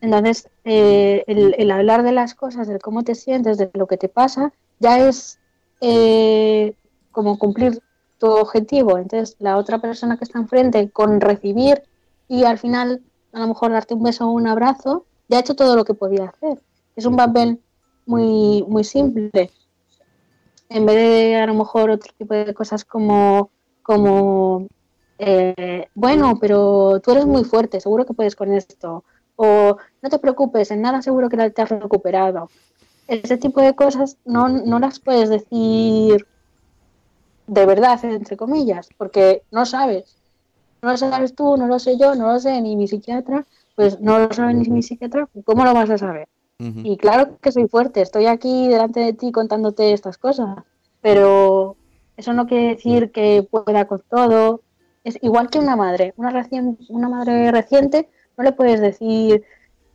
Entonces, 0.00 0.48
eh, 0.64 1.24
el, 1.26 1.70
hablar 1.70 2.02
de 2.02 2.12
las 2.12 2.34
cosas, 2.34 2.68
de 2.68 2.78
cómo 2.78 3.02
te 3.02 3.14
sientes, 3.14 3.58
de 3.58 3.70
lo 3.74 3.86
que 3.86 3.98
te 3.98 4.08
pasa, 4.08 4.52
ya 4.78 5.06
es 5.06 5.38
eh, 5.80 6.74
como 7.12 7.38
cumplir 7.38 7.82
tu 8.18 8.26
objetivo. 8.26 8.96
Entonces, 8.96 9.36
la 9.40 9.58
otra 9.58 9.78
persona 9.78 10.16
que 10.16 10.24
está 10.24 10.38
enfrente, 10.38 10.90
con 10.90 11.20
recibir 11.20 11.82
y 12.28 12.44
al 12.44 12.58
final 12.58 13.02
a 13.32 13.40
lo 13.40 13.48
mejor 13.48 13.72
darte 13.72 13.94
un 13.94 14.02
beso 14.02 14.26
o 14.26 14.32
un 14.32 14.46
abrazo, 14.46 15.06
ya 15.28 15.38
ha 15.38 15.40
hecho 15.40 15.54
todo 15.54 15.76
lo 15.76 15.84
que 15.84 15.94
podía 15.94 16.26
hacer. 16.26 16.60
Es 16.96 17.06
un 17.06 17.16
papel 17.16 17.60
muy, 18.06 18.64
muy 18.68 18.84
simple. 18.84 19.50
En 20.68 20.86
vez 20.86 20.96
de 20.96 21.36
a 21.36 21.46
lo 21.46 21.54
mejor 21.54 21.90
otro 21.90 22.12
tipo 22.16 22.34
de 22.34 22.54
cosas 22.54 22.84
como, 22.84 23.50
como 23.82 24.66
eh, 25.18 25.88
bueno, 25.94 26.38
pero 26.40 27.00
tú 27.00 27.12
eres 27.12 27.26
muy 27.26 27.44
fuerte, 27.44 27.80
seguro 27.80 28.06
que 28.06 28.14
puedes 28.14 28.36
con 28.36 28.52
esto. 28.52 29.04
O 29.36 29.76
no 30.02 30.08
te 30.08 30.18
preocupes, 30.18 30.70
en 30.70 30.82
nada 30.82 31.02
seguro 31.02 31.28
que 31.28 31.50
te 31.50 31.62
has 31.62 31.68
recuperado. 31.68 32.48
Ese 33.06 33.36
tipo 33.36 33.60
de 33.60 33.74
cosas 33.74 34.16
no, 34.24 34.48
no 34.48 34.78
las 34.78 35.00
puedes 35.00 35.28
decir 35.28 36.26
de 37.50 37.66
verdad, 37.66 37.98
entre 38.04 38.36
comillas, 38.36 38.88
porque 38.96 39.42
no 39.50 39.66
sabes. 39.66 40.19
No 40.82 40.90
lo 40.90 40.96
sabes 40.96 41.34
tú, 41.34 41.56
no 41.56 41.66
lo 41.66 41.78
sé 41.78 41.98
yo, 41.98 42.14
no 42.14 42.32
lo 42.32 42.38
sé 42.38 42.60
ni 42.60 42.76
mi 42.76 42.88
psiquiatra, 42.88 43.46
pues 43.74 44.00
no 44.00 44.18
lo 44.18 44.32
sabe 44.32 44.54
ni 44.54 44.68
mi 44.68 44.82
psiquiatra, 44.82 45.28
¿cómo 45.44 45.64
lo 45.64 45.74
vas 45.74 45.90
a 45.90 45.98
saber? 45.98 46.28
Y 46.58 46.98
claro 46.98 47.38
que 47.40 47.52
soy 47.52 47.68
fuerte, 47.68 48.02
estoy 48.02 48.26
aquí 48.26 48.68
delante 48.68 49.00
de 49.00 49.12
ti 49.14 49.32
contándote 49.32 49.94
estas 49.94 50.18
cosas, 50.18 50.58
pero 51.00 51.76
eso 52.16 52.34
no 52.34 52.46
quiere 52.46 52.74
decir 52.74 53.10
que 53.12 53.46
pueda 53.50 53.86
con 53.86 54.02
todo. 54.10 54.60
Es 55.02 55.18
igual 55.22 55.48
que 55.48 55.58
una 55.58 55.76
madre, 55.76 56.12
una, 56.18 56.28
recién, 56.30 56.76
una 56.90 57.08
madre 57.08 57.50
reciente, 57.50 58.10
no 58.36 58.44
le 58.44 58.52
puedes 58.52 58.80
decir, 58.80 59.42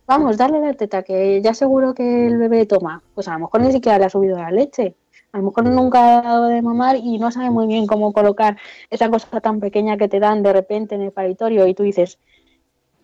vamos, 0.08 0.36
dale 0.36 0.60
la 0.60 0.74
teta, 0.74 1.04
que 1.04 1.40
ya 1.40 1.54
seguro 1.54 1.94
que 1.94 2.26
el 2.26 2.36
bebé 2.36 2.66
toma. 2.66 3.00
Pues 3.14 3.28
a 3.28 3.34
lo 3.34 3.40
mejor 3.40 3.60
ni 3.60 3.70
siquiera 3.70 3.98
le 3.98 4.06
ha 4.06 4.10
subido 4.10 4.36
la 4.36 4.50
leche. 4.50 4.96
A 5.36 5.38
lo 5.38 5.44
mejor 5.44 5.66
nunca 5.66 6.18
ha 6.18 6.22
dado 6.22 6.46
de 6.46 6.62
mamar 6.62 6.96
y 6.96 7.18
no 7.18 7.30
sabe 7.30 7.50
muy 7.50 7.66
bien 7.66 7.86
cómo 7.86 8.14
colocar 8.14 8.56
esa 8.88 9.10
cosa 9.10 9.38
tan 9.42 9.60
pequeña 9.60 9.98
que 9.98 10.08
te 10.08 10.18
dan 10.18 10.42
de 10.42 10.50
repente 10.50 10.94
en 10.94 11.02
el 11.02 11.12
paritorio 11.12 11.66
y 11.66 11.74
tú 11.74 11.82
dices, 11.82 12.18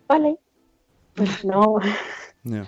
vale, 0.09 0.39
pues 1.15 1.45
no. 1.45 1.77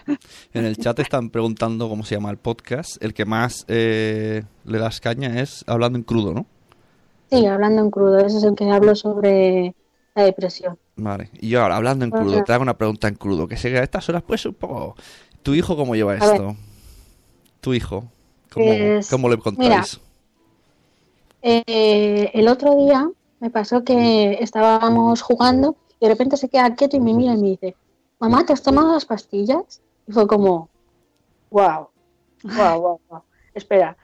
En 0.53 0.67
el 0.67 0.77
chat 0.77 0.99
están 0.99 1.31
preguntando 1.31 1.89
cómo 1.89 2.05
se 2.05 2.15
llama 2.15 2.31
el 2.31 2.37
podcast. 2.37 3.03
El 3.03 3.15
que 3.15 3.25
más 3.25 3.65
eh, 3.67 4.45
le 4.67 4.79
das 4.79 5.01
caña 5.01 5.41
es 5.41 5.65
Hablando 5.67 5.99
en 5.99 6.05
crudo, 6.05 6.35
¿no? 6.35 6.47
Sí, 7.31 7.47
hablando 7.47 7.81
en 7.81 7.91
crudo, 7.91 8.19
ese 8.19 8.37
es 8.37 8.45
el 8.45 8.55
que 8.55 8.71
hablo 8.71 8.95
sobre 8.95 9.75
la 10.15 10.25
depresión. 10.25 10.79
Vale. 10.97 11.31
Y 11.41 11.49
yo 11.49 11.63
ahora, 11.63 11.77
hablando 11.77 12.05
en 12.05 12.11
crudo, 12.11 12.45
te 12.45 12.53
hago 12.53 12.63
una 12.63 12.77
pregunta 12.77 13.09
en 13.09 13.15
crudo. 13.15 13.49
Que 13.49 13.57
sé 13.57 13.71
que 13.71 13.79
a 13.79 13.83
estas 13.83 14.07
horas 14.11 14.23
pues 14.25 14.45
un 14.45 14.55
poco... 14.55 14.95
¿Tu 15.43 15.55
hijo 15.55 15.75
cómo 15.75 15.95
lleva 15.95 16.17
esto? 16.17 16.55
¿Tu 17.63 17.73
hijo? 17.73 18.11
¿Cómo, 18.55 18.67
Pues, 18.67 19.11
cómo 19.11 19.29
le 19.29 19.39
contáis? 19.39 20.01
Eh, 21.43 22.31
el 22.33 22.49
otro 22.49 22.75
día 22.77 23.11
me 23.41 23.51
pasó 23.51 23.85
que 23.85 24.39
estábamos 24.41 25.21
jugando 25.21 25.77
y 26.01 26.07
de 26.07 26.13
repente 26.13 26.37
se 26.37 26.49
queda 26.49 26.75
quieto 26.75 26.97
y 26.97 27.01
me 27.01 27.13
mira 27.13 27.35
y 27.35 27.37
me 27.37 27.49
dice, 27.51 27.77
mamá, 28.19 28.47
¿te 28.47 28.53
has 28.53 28.63
tomado 28.63 28.95
las 28.95 29.05
pastillas? 29.05 29.83
Y 30.07 30.13
fue 30.13 30.27
como, 30.27 30.71
wow, 31.51 31.89
wow, 32.45 32.81
wow, 32.81 33.01
wow. 33.09 33.23
Espera, 33.53 33.97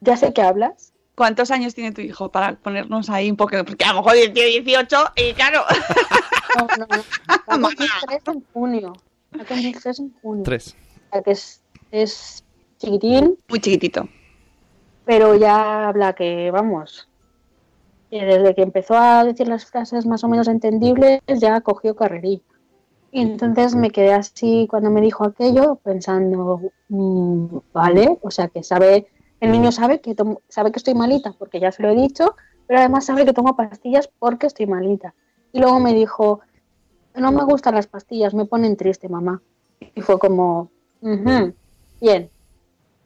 ¿ya 0.00 0.16
sé 0.16 0.32
que 0.32 0.42
hablas? 0.42 0.92
¿Cuántos 1.14 1.50
años 1.50 1.74
tiene 1.74 1.92
tu 1.92 2.00
hijo 2.00 2.30
para 2.30 2.56
ponernos 2.56 3.08
ahí 3.10 3.30
un 3.30 3.36
poco? 3.36 3.64
Porque 3.64 3.84
a 3.84 3.92
lo 3.92 4.02
mejor 4.02 4.12
tiene 4.32 4.60
18 4.60 4.96
y 5.16 5.32
claro. 5.34 5.64
No, 6.56 6.66
no, 6.78 6.86
no. 6.86 7.02
Va 7.28 7.34
a 7.46 7.60
cumplir 7.60 7.90
tres 8.06 8.22
en 8.26 8.44
junio. 8.52 8.92
Va 9.36 9.42
a 9.42 9.46
cumplir 9.46 9.80
tres 9.80 9.98
en 9.98 10.14
junio. 10.22 10.44
Tres. 10.44 10.76
O 11.08 11.12
sea, 11.12 11.22
que 11.22 11.30
es, 11.32 11.60
es 11.90 12.44
chiquitín, 12.78 13.38
Muy 13.48 13.60
chiquitito. 13.60 14.08
pero 15.04 15.34
ya 15.34 15.88
habla 15.88 16.14
que, 16.14 16.50
vamos, 16.50 17.08
que 18.10 18.24
desde 18.24 18.54
que 18.54 18.62
empezó 18.62 18.96
a 18.96 19.24
decir 19.24 19.48
las 19.48 19.66
frases 19.66 20.06
más 20.06 20.24
o 20.24 20.28
menos 20.28 20.48
entendibles, 20.48 21.20
ya 21.26 21.60
cogió 21.60 21.94
carrerilla. 21.96 22.42
Y 23.10 23.22
entonces 23.22 23.74
me 23.74 23.90
quedé 23.90 24.12
así 24.12 24.66
cuando 24.68 24.90
me 24.90 25.00
dijo 25.00 25.24
aquello, 25.24 25.76
pensando, 25.82 26.60
mm, 26.88 27.56
vale, 27.72 28.18
o 28.22 28.30
sea 28.30 28.48
que 28.48 28.62
sabe, 28.62 29.08
el 29.40 29.52
niño 29.52 29.72
sabe 29.72 30.00
que 30.00 30.14
tomo- 30.14 30.42
sabe 30.48 30.72
que 30.72 30.78
estoy 30.78 30.94
malita, 30.94 31.32
porque 31.38 31.60
ya 31.60 31.72
se 31.72 31.82
lo 31.82 31.90
he 31.90 31.94
dicho, 31.96 32.36
pero 32.66 32.80
además 32.80 33.06
sabe 33.06 33.24
que 33.24 33.32
tomo 33.32 33.56
pastillas 33.56 34.10
porque 34.18 34.46
estoy 34.46 34.66
malita. 34.66 35.14
Y 35.52 35.60
luego 35.60 35.80
me 35.80 35.94
dijo, 35.94 36.40
no 37.14 37.32
me 37.32 37.44
gustan 37.44 37.74
las 37.74 37.86
pastillas, 37.86 38.34
me 38.34 38.44
ponen 38.46 38.76
triste, 38.76 39.08
mamá. 39.08 39.42
Y 39.94 40.00
fue 40.02 40.18
como, 40.18 40.70
"Ujú, 41.00 41.54
bien, 42.00 42.30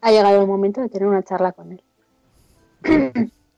ha 0.03 0.11
llegado 0.11 0.41
el 0.41 0.47
momento 0.47 0.81
de 0.81 0.89
tener 0.89 1.07
una 1.07 1.23
charla 1.23 1.53
con 1.53 1.71
él. 1.71 1.81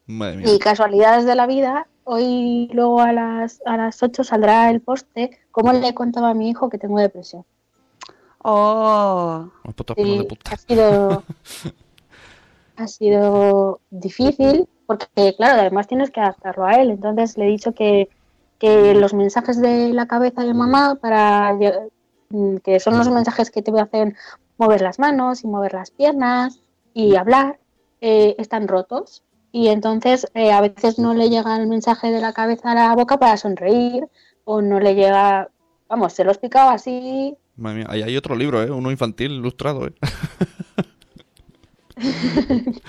Madre 0.06 0.38
mía. 0.38 0.54
Y 0.54 0.60
casualidades 0.60 1.26
de 1.26 1.34
la 1.34 1.48
vida, 1.48 1.88
hoy 2.04 2.70
luego 2.72 3.02
a 3.02 3.12
las, 3.12 3.62
a 3.66 3.78
las 3.78 4.02
8 4.02 4.24
saldrá 4.24 4.70
el 4.70 4.80
poste, 4.82 5.32
cómo 5.52 5.74
le 5.74 5.96
contaba 5.96 6.30
a 6.30 6.34
mi 6.36 6.50
hijo 6.50 6.70
que 6.70 6.78
tengo 6.78 7.00
depresión. 7.00 7.44
Oh. 8.44 9.50
Puto 9.76 9.96
Sí, 9.96 10.20
de 10.20 10.24
puta. 10.26 10.52
ha 10.52 10.58
sido, 10.58 11.24
ha 12.78 12.88
sido 12.88 13.80
difícil 13.90 14.70
porque, 14.86 15.34
claro, 15.36 15.62
además 15.62 15.88
tienes 15.88 16.12
que 16.12 16.20
adaptarlo 16.20 16.66
a 16.66 16.74
él. 16.74 16.92
Entonces 16.92 17.40
le 17.40 17.46
he 17.46 17.50
dicho 17.50 17.74
que, 17.74 18.08
que 18.60 18.94
los 18.94 19.16
mensajes 19.16 19.60
de 19.60 19.90
la 19.94 20.06
cabeza 20.06 20.44
de 20.44 20.54
mamá, 20.54 20.94
para 21.02 21.58
que 22.64 22.80
son 22.80 23.00
los 23.00 23.10
mensajes 23.10 23.50
que 23.50 23.64
te 23.64 23.72
hacen 23.80 24.16
mover 24.58 24.82
las 24.82 25.00
manos 25.00 25.44
y 25.44 25.48
mover 25.48 25.74
las 25.74 25.92
piernas 25.92 26.60
y 26.94 27.16
hablar, 27.16 27.60
eh, 28.02 28.36
están 28.38 28.68
rotos. 28.68 29.24
Y 29.52 29.68
entonces 29.68 30.28
eh, 30.34 30.52
a 30.52 30.62
veces 30.62 31.00
no 31.00 31.14
le 31.14 31.30
llega 31.30 31.58
el 31.58 31.68
mensaje 31.68 32.12
de 32.12 32.22
la 32.22 32.34
cabeza 32.34 32.72
a 32.72 32.76
la 32.76 32.96
boca 32.96 33.18
para 33.18 33.38
sonreír 33.38 34.08
o 34.44 34.62
no 34.62 34.80
le 34.80 34.96
llega, 34.96 35.50
vamos, 35.88 36.14
se 36.14 36.24
lo 36.24 36.32
he 36.32 36.34
explicado 36.34 36.70
así 36.70 37.38
Madre 37.58 37.80
mía. 37.80 37.88
Ahí 37.90 38.02
hay 38.02 38.18
otro 38.18 38.36
libro, 38.36 38.62
¿eh? 38.62 38.70
Uno 38.70 38.92
infantil 38.92 39.32
ilustrado, 39.32 39.88
¿eh? 39.88 39.94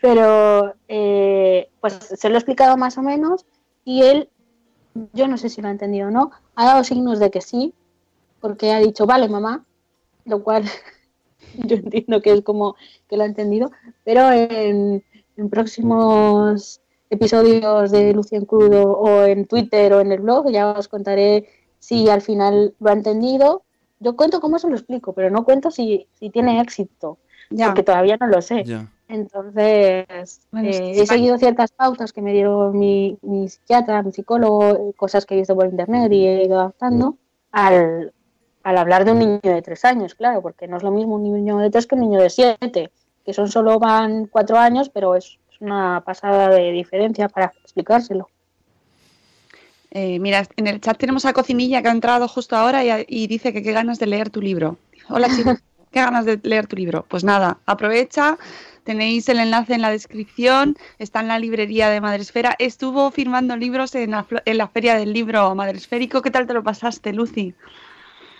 pero 0.00 0.74
eh, 0.88 1.68
pues 1.80 1.94
se 1.94 2.28
lo 2.28 2.36
he 2.36 2.38
explicado 2.38 2.76
más 2.78 2.96
o 2.96 3.02
menos 3.02 3.44
y 3.84 4.02
él, 4.02 4.30
yo 5.12 5.28
no 5.28 5.36
sé 5.36 5.50
si 5.50 5.60
lo 5.60 5.68
ha 5.68 5.70
entendido 5.70 6.08
o 6.08 6.10
no, 6.10 6.30
ha 6.54 6.64
dado 6.64 6.84
signos 6.84 7.18
de 7.18 7.30
que 7.30 7.42
sí, 7.42 7.74
porque 8.40 8.72
ha 8.72 8.78
dicho, 8.78 9.06
vale, 9.06 9.28
mamá, 9.28 9.64
lo 10.24 10.42
cual 10.42 10.64
yo 11.54 11.76
entiendo 11.76 12.20
que 12.22 12.32
es 12.32 12.42
como 12.42 12.76
que 13.08 13.16
lo 13.16 13.22
ha 13.24 13.26
entendido, 13.26 13.70
pero 14.04 14.30
en, 14.32 15.02
en 15.36 15.50
próximos 15.50 16.80
episodios 17.10 17.90
de 17.90 18.12
Lucia 18.12 18.38
en 18.38 18.44
Crudo 18.44 18.92
o 18.92 19.22
en 19.24 19.46
Twitter 19.46 19.92
o 19.92 20.00
en 20.00 20.12
el 20.12 20.20
blog 20.20 20.50
ya 20.50 20.70
os 20.70 20.86
contaré 20.88 21.48
si 21.78 22.08
al 22.08 22.20
final 22.22 22.74
lo 22.78 22.90
ha 22.90 22.92
entendido. 22.92 23.62
Yo 23.98 24.16
cuento 24.16 24.40
cómo 24.40 24.58
se 24.58 24.68
lo 24.68 24.76
explico, 24.76 25.12
pero 25.12 25.28
no 25.30 25.44
cuento 25.44 25.70
si, 25.70 26.06
si 26.18 26.30
tiene 26.30 26.60
éxito, 26.60 27.18
Ya. 27.50 27.66
porque 27.66 27.82
todavía 27.82 28.16
no 28.18 28.28
lo 28.28 28.40
sé. 28.40 28.64
Ya. 28.64 28.86
Entonces, 29.08 30.40
Bueno, 30.52 30.68
eh, 30.68 30.72
sí, 30.72 31.00
he 31.00 31.06
seguido 31.06 31.36
ciertas 31.36 31.72
pautas 31.72 32.12
que 32.12 32.22
me 32.22 32.32
dieron 32.32 32.78
mi, 32.78 33.18
mi 33.22 33.48
psiquiatra, 33.48 34.02
mi 34.04 34.12
psicólogo, 34.12 34.92
cosas 34.96 35.26
que 35.26 35.34
he 35.34 35.38
visto 35.38 35.56
por 35.56 35.66
internet 35.66 36.12
y 36.12 36.26
he 36.26 36.44
ido 36.44 36.60
adaptando 36.60 37.16
al, 37.50 38.12
al 38.62 38.78
hablar 38.78 39.04
de 39.04 39.12
un 39.12 39.18
niño 39.18 39.40
de 39.42 39.62
tres 39.62 39.84
años, 39.84 40.14
claro, 40.14 40.42
porque 40.42 40.68
no 40.68 40.76
es 40.76 40.82
lo 40.82 40.90
mismo 40.90 41.16
un 41.16 41.22
niño 41.22 41.58
de 41.58 41.70
tres 41.70 41.86
que 41.86 41.94
un 41.94 42.02
niño 42.02 42.20
de 42.20 42.30
siete, 42.30 42.90
que 43.24 43.32
son 43.32 43.48
solo 43.48 43.78
van 43.78 44.26
cuatro 44.26 44.58
años, 44.58 44.90
pero 44.90 45.14
es, 45.14 45.38
es 45.50 45.60
una 45.60 46.02
pasada 46.04 46.48
de 46.48 46.70
diferencia 46.72 47.28
para 47.28 47.52
explicárselo. 47.62 48.28
Eh, 49.92 50.18
mira, 50.20 50.46
en 50.56 50.66
el 50.66 50.80
chat 50.80 50.96
tenemos 50.96 51.24
a 51.24 51.32
Cocinilla 51.32 51.82
que 51.82 51.88
ha 51.88 51.92
entrado 51.92 52.28
justo 52.28 52.54
ahora 52.54 52.84
y, 52.84 53.06
y 53.08 53.26
dice 53.26 53.52
que 53.52 53.62
qué 53.62 53.72
ganas 53.72 53.98
de 53.98 54.06
leer 54.06 54.30
tu 54.30 54.40
libro. 54.40 54.76
Hola 55.08 55.28
chicos, 55.36 55.58
qué 55.90 56.00
ganas 56.00 56.24
de 56.24 56.38
leer 56.42 56.66
tu 56.66 56.76
libro. 56.76 57.04
Pues 57.08 57.24
nada, 57.24 57.58
aprovecha, 57.66 58.38
tenéis 58.84 59.28
el 59.28 59.40
enlace 59.40 59.74
en 59.74 59.82
la 59.82 59.90
descripción, 59.90 60.76
está 60.98 61.20
en 61.20 61.28
la 61.28 61.38
librería 61.38 61.90
de 61.90 62.00
Madresfera. 62.00 62.54
Estuvo 62.58 63.10
firmando 63.10 63.56
libros 63.56 63.94
en 63.94 64.12
la, 64.12 64.26
en 64.44 64.58
la 64.58 64.68
feria 64.68 64.94
del 64.94 65.12
libro 65.12 65.54
Madresférico. 65.54 66.22
¿Qué 66.22 66.30
tal 66.30 66.46
te 66.46 66.54
lo 66.54 66.62
pasaste, 66.62 67.12
Lucy? 67.12 67.54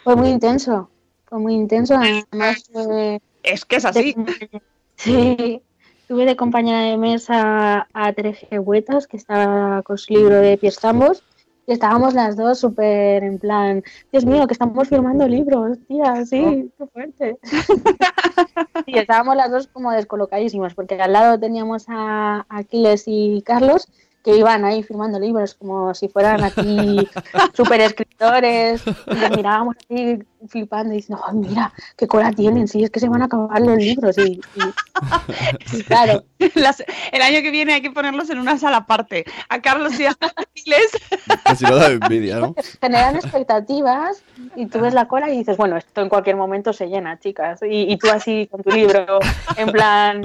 Fue 0.05 0.17
muy 0.17 0.29
intenso, 0.29 0.91
fue 1.27 1.39
muy 1.39 1.55
intenso. 1.55 1.95
Además, 1.97 2.65
fue- 2.73 3.21
Es 3.43 3.65
que 3.65 3.77
es 3.77 3.85
así. 3.85 4.15
Sí, 4.97 5.63
tuve 6.09 6.27
de 6.27 6.37
compañera 6.37 6.81
de 6.81 6.99
mesa 6.99 7.89
a 7.95 8.13
Teresa 8.13 8.61
Huetas, 8.61 9.07
que 9.07 9.17
estaba 9.17 9.81
con 9.81 9.97
su 9.97 10.13
libro 10.13 10.35
de 10.37 10.59
pies 10.59 10.85
ambos, 10.85 11.25
y 11.67 11.73
estábamos 11.73 12.13
las 12.13 12.37
dos 12.37 12.59
súper 12.59 13.25
en 13.25 13.39
plan, 13.39 13.83
Dios 14.13 14.27
mío, 14.27 14.47
que 14.47 14.53
estamos 14.53 14.89
firmando 14.91 15.27
libros, 15.27 15.79
tía, 15.89 16.27
sí, 16.27 16.71
qué 16.77 16.87
fuerte. 16.87 17.39
y 18.87 18.99
estábamos 18.99 19.37
las 19.37 19.51
dos 19.51 19.69
como 19.69 19.91
descolocadísimas, 19.93 20.75
porque 20.75 21.01
al 21.01 21.15
lado 21.15 21.39
teníamos 21.41 21.87
a 21.89 22.45
Aquiles 22.51 23.05
y 23.07 23.41
Carlos, 23.41 23.89
que 24.23 24.37
iban 24.37 24.65
ahí 24.65 24.83
firmando 24.83 25.19
libros 25.19 25.55
como 25.55 25.95
si 25.95 26.09
fueran 26.09 26.43
aquí 26.45 27.09
súper 27.55 27.81
escritores, 27.81 28.83
y 28.87 29.15
les 29.15 29.31
mirábamos 29.37 29.77
así 29.79 30.19
flipando 30.49 30.93
y 30.93 30.97
diciendo, 30.99 31.23
"Oh, 31.29 31.33
mira, 31.33 31.73
qué 31.97 32.07
cola 32.07 32.31
tienen, 32.33 32.69
sí, 32.69 32.83
es 32.85 32.91
que 32.91 33.01
se 33.01 33.09
van 33.09 33.23
a 33.23 33.27
acabar 33.27 33.61
los 33.61 33.77
libros 33.77 34.17
y, 34.19 34.41
y- 34.55 35.79
y 35.79 35.83
claro, 35.85 36.23
Las- 36.55 36.83
el 37.13 37.23
año 37.23 37.43
que 37.43 37.51
viene 37.51 37.75
hay 37.75 37.83
que 37.83 37.91
ponerlos 37.91 38.31
en 38.31 38.39
una 38.39 38.59
sala 38.59 38.79
aparte. 38.79 39.25
A 39.49 39.61
Carlos 39.61 39.99
y 40.01 40.07
a 40.07 40.17
si 41.57 41.65
no 41.65 41.77
da 41.77 41.87
envidia, 41.89 42.39
¿no? 42.41 42.55
generan 42.81 43.17
expectativas 43.17 44.23
y 44.57 44.67
tú 44.67 44.81
ves 44.81 44.95
la 44.95 45.07
cola 45.09 45.31
y 45.31 45.39
dices, 45.39 45.57
bueno, 45.57 45.77
esto 45.77 46.01
en 46.01 46.09
cualquier 46.09 46.37
momento 46.37 46.73
se 46.73 46.87
llena, 46.89 47.19
chicas. 47.19 47.61
Y, 47.63 47.93
y 47.93 47.97
tú 47.99 48.09
así 48.11 48.47
con 48.51 48.63
tu 48.63 48.71
libro, 48.71 49.19
en 49.57 49.69
plan... 49.73 50.23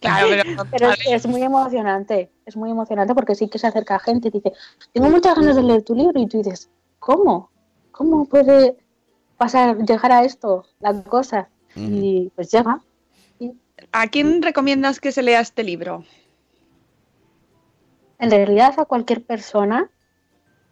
Claro, 0.00 0.28
pero, 0.70 0.70
Pero 0.70 0.90
es, 0.90 1.06
es 1.06 1.26
muy 1.26 1.42
emocionante, 1.42 2.30
es 2.44 2.56
muy 2.56 2.70
emocionante 2.70 3.14
porque 3.14 3.34
sí 3.34 3.48
que 3.48 3.58
se 3.58 3.66
acerca 3.66 3.98
gente 3.98 4.28
y 4.28 4.30
dice, 4.30 4.52
tengo 4.92 5.10
muchas 5.10 5.34
ganas 5.34 5.56
de 5.56 5.62
leer 5.62 5.82
tu 5.82 5.94
libro 5.94 6.20
y 6.20 6.26
tú 6.26 6.38
dices, 6.38 6.70
¿cómo? 6.98 7.50
¿Cómo 7.92 8.26
puede 8.26 8.76
pasar, 9.36 9.78
llegar 9.78 10.12
a 10.12 10.24
esto, 10.24 10.64
la 10.80 11.02
cosa? 11.02 11.48
Y 11.74 12.30
pues 12.34 12.50
llega. 12.50 12.80
¿A 13.92 14.06
quién 14.08 14.42
recomiendas 14.42 15.00
que 15.00 15.12
se 15.12 15.22
lea 15.22 15.40
este 15.40 15.62
libro? 15.62 16.04
En 18.18 18.30
realidad 18.30 18.74
a 18.78 18.86
cualquier 18.86 19.22
persona, 19.24 19.90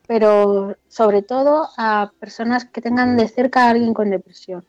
pero 0.07 0.77
sobre 0.89 1.22
todo 1.22 1.68
a 1.77 2.12
personas 2.18 2.64
que 2.64 2.81
tengan 2.81 3.16
de 3.16 3.29
cerca 3.29 3.66
a 3.66 3.70
alguien 3.70 3.93
con 3.93 4.11
depresión. 4.11 4.64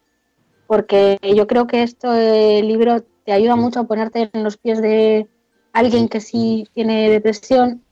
Porque 0.67 1.17
yo 1.35 1.47
creo 1.47 1.67
que 1.67 1.83
este 1.83 2.61
libro 2.63 3.03
te 3.23 3.31
ayuda 3.31 3.55
mucho 3.55 3.81
a 3.81 3.83
ponerte 3.83 4.29
en 4.33 4.43
los 4.43 4.57
pies 4.57 4.81
de 4.81 5.27
alguien 5.73 6.07
que 6.07 6.21
sí 6.21 6.67
tiene 6.73 7.09
depresión, 7.09 7.83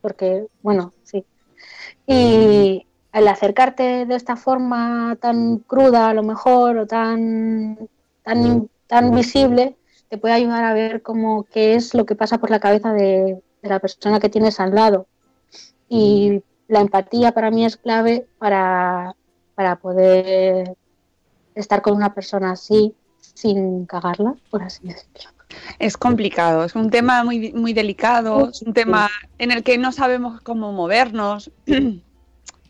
porque, 0.00 0.46
bueno, 0.62 0.92
sí. 1.02 1.24
Y 2.06 2.86
al 3.12 3.28
acercarte 3.28 4.06
de 4.06 4.14
esta 4.14 4.36
forma 4.36 5.16
tan 5.20 5.58
cruda, 5.58 6.08
a 6.08 6.14
lo 6.14 6.22
mejor, 6.22 6.78
o 6.78 6.86
tan, 6.86 7.76
tan, 8.22 8.68
tan 8.86 9.14
visible, 9.14 9.76
te 10.08 10.18
puede 10.18 10.34
ayudar 10.34 10.64
a 10.64 10.74
ver 10.74 11.02
cómo 11.02 11.44
qué 11.44 11.74
es 11.74 11.94
lo 11.94 12.06
que 12.06 12.14
pasa 12.14 12.38
por 12.38 12.50
la 12.50 12.60
cabeza 12.60 12.92
de, 12.92 13.42
de 13.62 13.68
la 13.68 13.78
persona 13.80 14.20
que 14.20 14.28
tienes 14.28 14.60
al 14.60 14.74
lado. 14.74 15.06
Y 15.88 16.42
la 16.68 16.80
empatía 16.80 17.32
para 17.32 17.50
mí 17.50 17.64
es 17.64 17.76
clave 17.76 18.26
para, 18.38 19.16
para 19.54 19.76
poder 19.76 20.76
estar 21.54 21.82
con 21.82 21.94
una 21.94 22.14
persona 22.14 22.52
así 22.52 22.94
sin 23.20 23.86
cagarla, 23.86 24.34
por 24.50 24.62
así 24.62 24.86
decirlo. 24.86 25.30
Es 25.78 25.96
complicado, 25.96 26.64
es 26.64 26.74
un 26.76 26.90
tema 26.90 27.24
muy, 27.24 27.52
muy 27.52 27.72
delicado, 27.72 28.50
es 28.50 28.62
un 28.62 28.72
tema 28.72 29.10
en 29.38 29.50
el 29.50 29.62
que 29.64 29.78
no 29.78 29.90
sabemos 29.92 30.40
cómo 30.42 30.72
movernos. 30.72 31.50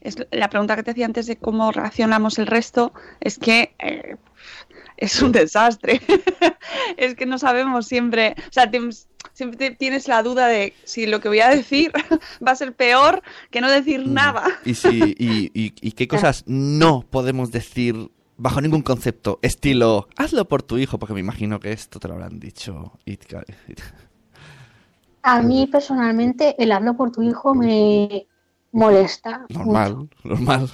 Es 0.03 0.17
la 0.31 0.49
pregunta 0.49 0.77
que 0.77 0.83
te 0.83 0.93
hacía 0.93 1.05
antes 1.05 1.27
de 1.27 1.37
cómo 1.37 1.73
reaccionamos 1.73 2.39
el 2.39 2.47
resto, 2.47 2.95
es 3.21 3.39
que 3.39 3.75
eh, 3.79 4.17
es 4.97 5.21
un 5.21 5.31
desastre. 5.31 6.01
es 6.97 7.15
que 7.17 7.27
no 7.27 7.39
sabemos 7.39 7.87
siempre, 7.87 8.35
o 8.49 8.51
sea, 8.53 8.71
te- 8.71 8.81
siempre 9.35 9.59
te- 9.59 9.77
tienes 9.77 10.09
la 10.09 10.23
duda 10.23 10.47
de 10.47 10.73
si 10.85 11.05
lo 11.05 11.21
que 11.21 11.29
voy 11.29 11.41
a 11.41 11.51
decir 11.51 11.93
va 12.47 12.53
a 12.53 12.57
ser 12.57 12.75
peor 12.75 13.21
que 13.51 13.61
no 13.61 13.71
decir 13.71 14.07
nada. 14.07 14.45
Y, 14.65 14.73
si, 14.75 14.89
y, 15.19 15.51
y- 15.53 15.75
y 15.83 15.93
qué 15.93 16.09
cosas 16.09 16.45
no 16.47 17.03
podemos 17.03 17.53
decir 17.53 18.11
bajo 18.41 18.61
ningún 18.61 18.83
concepto, 18.83 19.39
estilo, 19.43 20.09
hazlo 20.17 20.47
por 20.47 20.63
tu 20.63 20.79
hijo, 20.79 20.99
porque 20.99 21.15
me 21.15 21.21
imagino 21.21 21.61
que 21.61 21.73
esto 21.73 22.01
te 22.01 22.09
lo 22.09 22.15
habrán 22.15 22.41
dicho. 22.41 22.93
A 25.23 25.43
mí 25.43 25.67
personalmente 25.67 26.57
el 26.63 26.73
hablo 26.73 26.97
por 26.97 27.13
tu 27.13 27.23
hijo 27.23 27.55
me 27.55 28.27
molesta 28.73 29.45
Normal, 29.51 30.09
normal. 30.25 30.71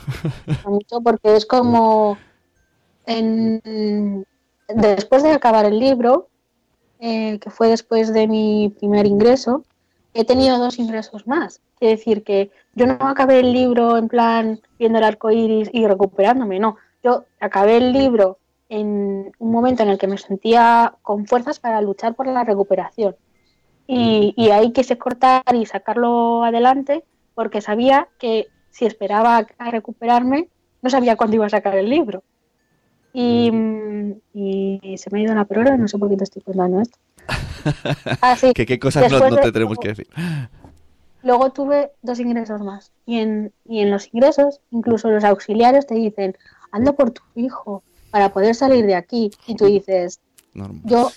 mucho 0.64 1.00
porque 1.00 1.34
es 1.36 1.44
como 1.46 2.16
en- 3.06 4.24
después 4.68 5.24
de 5.24 5.32
acabar 5.32 5.64
el 5.64 5.78
libro, 5.78 6.28
eh, 7.00 7.38
que 7.40 7.50
fue 7.50 7.68
después 7.68 8.12
de 8.12 8.28
mi 8.28 8.72
primer 8.78 9.06
ingreso, 9.06 9.64
he 10.14 10.24
tenido 10.24 10.58
dos 10.58 10.78
ingresos 10.78 11.26
más. 11.26 11.60
Es 11.80 11.98
decir, 11.98 12.22
que 12.22 12.50
yo 12.74 12.86
no 12.86 12.96
acabé 13.00 13.40
el 13.40 13.52
libro 13.52 13.96
en 13.96 14.08
plan 14.08 14.60
viendo 14.78 14.98
el 14.98 15.04
arco 15.04 15.30
iris 15.32 15.68
y 15.72 15.86
recuperándome, 15.86 16.58
no. 16.60 16.76
Yo 17.06 17.24
acabé 17.38 17.76
el 17.76 17.92
libro 17.92 18.38
en 18.68 19.30
un 19.38 19.52
momento 19.52 19.84
en 19.84 19.90
el 19.90 19.98
que 19.98 20.08
me 20.08 20.18
sentía 20.18 20.94
con 21.02 21.24
fuerzas 21.24 21.60
para 21.60 21.80
luchar 21.80 22.16
por 22.16 22.26
la 22.26 22.42
recuperación. 22.42 23.14
Y, 23.86 24.34
y 24.36 24.50
ahí 24.50 24.72
quise 24.72 24.98
cortar 24.98 25.44
y 25.54 25.66
sacarlo 25.66 26.42
adelante 26.42 27.04
porque 27.36 27.60
sabía 27.60 28.08
que 28.18 28.48
si 28.70 28.86
esperaba 28.86 29.46
a 29.56 29.70
recuperarme, 29.70 30.48
no 30.82 30.90
sabía 30.90 31.14
cuándo 31.14 31.36
iba 31.36 31.46
a 31.46 31.50
sacar 31.50 31.76
el 31.76 31.88
libro. 31.88 32.24
Y, 33.12 33.52
mm, 33.52 34.12
y 34.34 34.98
se 34.98 35.08
me 35.12 35.20
ha 35.20 35.22
ido 35.22 35.34
la 35.36 35.44
palabra, 35.44 35.76
no 35.76 35.86
sé 35.86 35.98
por 35.98 36.10
qué 36.10 36.16
te 36.16 36.24
estoy 36.24 36.42
contando 36.42 36.80
esto. 36.80 36.98
Ah, 38.20 38.34
sí. 38.34 38.52
que 38.52 38.66
qué 38.66 38.80
cosas 38.80 39.10
no, 39.10 39.36
te 39.36 39.52
tenemos 39.52 39.78
que 39.78 39.88
decir. 39.88 40.08
Luego 41.22 41.50
tuve 41.50 41.90
dos 42.02 42.20
ingresos 42.20 42.60
más. 42.62 42.92
Y 43.04 43.18
en, 43.18 43.52
y 43.64 43.80
en 43.80 43.90
los 43.90 44.12
ingresos, 44.12 44.60
incluso 44.70 45.10
los 45.10 45.24
auxiliares 45.24 45.86
te 45.86 45.94
dicen, 45.96 46.36
anda 46.76 46.92
por 46.92 47.10
tu 47.10 47.22
hijo 47.34 47.82
para 48.10 48.32
poder 48.32 48.54
salir 48.54 48.86
de 48.86 48.94
aquí. 48.94 49.30
Y 49.46 49.56
tú 49.56 49.66
dices, 49.66 50.20
Normal. 50.54 50.80
yo 50.84 51.10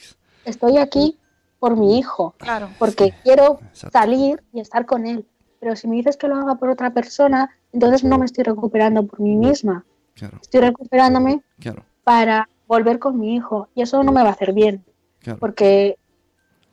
estoy 0.45 0.77
aquí 0.77 1.17
por 1.59 1.75
mi 1.75 1.97
hijo, 1.99 2.33
Claro. 2.37 2.69
porque 2.79 3.13
quiero 3.23 3.59
salir 3.73 4.41
y 4.53 4.59
estar 4.61 4.85
con 4.85 5.05
él. 5.05 5.25
Pero 5.59 5.75
si 5.75 5.87
me 5.87 5.97
dices 5.97 6.15
que 6.17 6.27
lo 6.27 6.35
haga 6.35 6.55
por 6.55 6.69
otra 6.69 6.91
persona, 6.93 7.49
entonces 7.73 8.03
no 8.03 8.17
me 8.17 8.25
estoy 8.25 8.45
recuperando 8.45 9.05
por 9.05 9.19
mí 9.19 9.35
misma. 9.35 9.83
Claro, 10.15 10.37
Estoy 10.41 10.61
recuperándome 10.61 11.41
claro, 11.59 11.83
para 12.03 12.47
volver 12.67 12.97
con 12.99 13.19
mi 13.19 13.35
hijo. 13.35 13.67
Y 13.75 13.81
eso 13.81 14.01
no 14.03 14.11
me 14.11 14.23
va 14.23 14.29
a 14.29 14.33
hacer 14.33 14.53
bien. 14.53 14.83
claro. 15.19 15.39
Porque, 15.39 15.97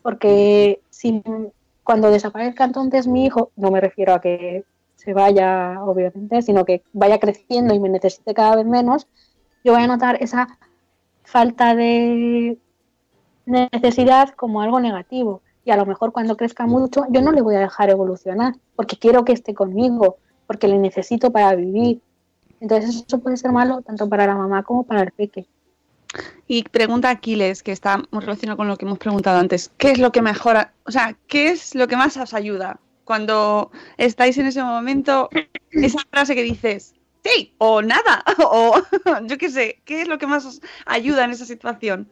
porque 0.02 0.80
si, 0.90 1.22
cuando 1.82 2.10
desaparezca 2.10 2.64
entonces 2.64 3.06
mi 3.06 3.24
hijo, 3.26 3.50
no 3.56 3.70
me 3.70 3.80
refiero 3.80 4.14
a 4.14 4.20
que 4.20 4.64
se 5.06 5.14
vaya, 5.14 5.80
obviamente, 5.84 6.42
sino 6.42 6.64
que 6.64 6.82
vaya 6.92 7.20
creciendo 7.20 7.72
y 7.72 7.78
me 7.78 7.88
necesite 7.88 8.34
cada 8.34 8.56
vez 8.56 8.66
menos, 8.66 9.06
yo 9.64 9.72
voy 9.72 9.82
a 9.82 9.86
notar 9.86 10.20
esa 10.20 10.58
falta 11.22 11.76
de 11.76 12.58
necesidad 13.46 14.30
como 14.30 14.62
algo 14.62 14.80
negativo. 14.80 15.42
Y 15.64 15.70
a 15.70 15.76
lo 15.76 15.86
mejor 15.86 16.10
cuando 16.10 16.36
crezca 16.36 16.66
mucho, 16.66 17.04
yo 17.10 17.22
no 17.22 17.30
le 17.30 17.40
voy 17.40 17.54
a 17.54 17.60
dejar 17.60 17.88
evolucionar, 17.88 18.54
porque 18.74 18.96
quiero 18.96 19.24
que 19.24 19.32
esté 19.32 19.54
conmigo, 19.54 20.16
porque 20.48 20.66
le 20.66 20.78
necesito 20.78 21.30
para 21.30 21.54
vivir. 21.54 22.00
Entonces 22.60 23.04
eso 23.06 23.20
puede 23.20 23.36
ser 23.36 23.52
malo 23.52 23.82
tanto 23.82 24.08
para 24.08 24.26
la 24.26 24.34
mamá 24.34 24.64
como 24.64 24.82
para 24.82 25.02
el 25.02 25.12
peque. 25.12 25.46
Y 26.48 26.64
pregunta 26.64 27.10
Aquiles, 27.10 27.62
que 27.62 27.70
está 27.70 27.98
muy 28.10 28.22
relacionado 28.22 28.56
con 28.56 28.66
lo 28.66 28.76
que 28.76 28.86
hemos 28.86 28.98
preguntado 28.98 29.38
antes, 29.38 29.70
¿qué 29.76 29.92
es 29.92 30.00
lo 30.00 30.10
que 30.10 30.22
mejora? 30.22 30.72
O 30.84 30.90
sea, 30.90 31.16
¿qué 31.28 31.50
es 31.50 31.76
lo 31.76 31.86
que 31.86 31.96
más 31.96 32.16
os 32.16 32.34
ayuda 32.34 32.80
cuando 33.06 33.70
estáis 33.96 34.36
en 34.36 34.46
ese 34.46 34.62
momento? 34.62 35.30
Esa 35.70 36.00
frase 36.10 36.34
que 36.34 36.42
dices, 36.42 36.94
sí, 37.24 37.54
o 37.56 37.80
nada, 37.80 38.22
o 38.44 38.74
yo 39.22 39.38
qué 39.38 39.48
sé, 39.48 39.80
¿qué 39.86 40.02
es 40.02 40.08
lo 40.08 40.18
que 40.18 40.26
más 40.26 40.44
os 40.44 40.60
ayuda 40.84 41.24
en 41.24 41.30
esa 41.30 41.46
situación? 41.46 42.10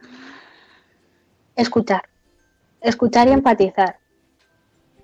escuchar, 1.55 2.03
escuchar 2.81 3.27
y 3.27 3.31
empatizar. 3.31 3.97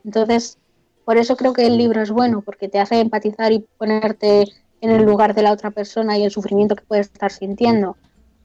Entonces, 0.04 0.58
por 1.06 1.18
eso 1.18 1.36
creo 1.36 1.54
que 1.54 1.66
el 1.66 1.78
libro 1.78 2.02
es 2.02 2.12
bueno, 2.12 2.42
porque 2.42 2.70
te 2.70 2.80
hace 2.80 3.00
empatizar 3.00 3.52
y 3.52 3.66
ponerte 3.78 4.46
en 4.82 4.92
el 4.92 5.04
lugar 5.04 5.34
de 5.34 5.44
la 5.44 5.52
otra 5.52 5.72
persona 5.72 6.18
y 6.18 6.24
el 6.24 6.32
sufrimiento 6.32 6.76
que 6.76 6.86
puedes 6.86 7.08
estar 7.08 7.32
sintiendo, 7.32 7.98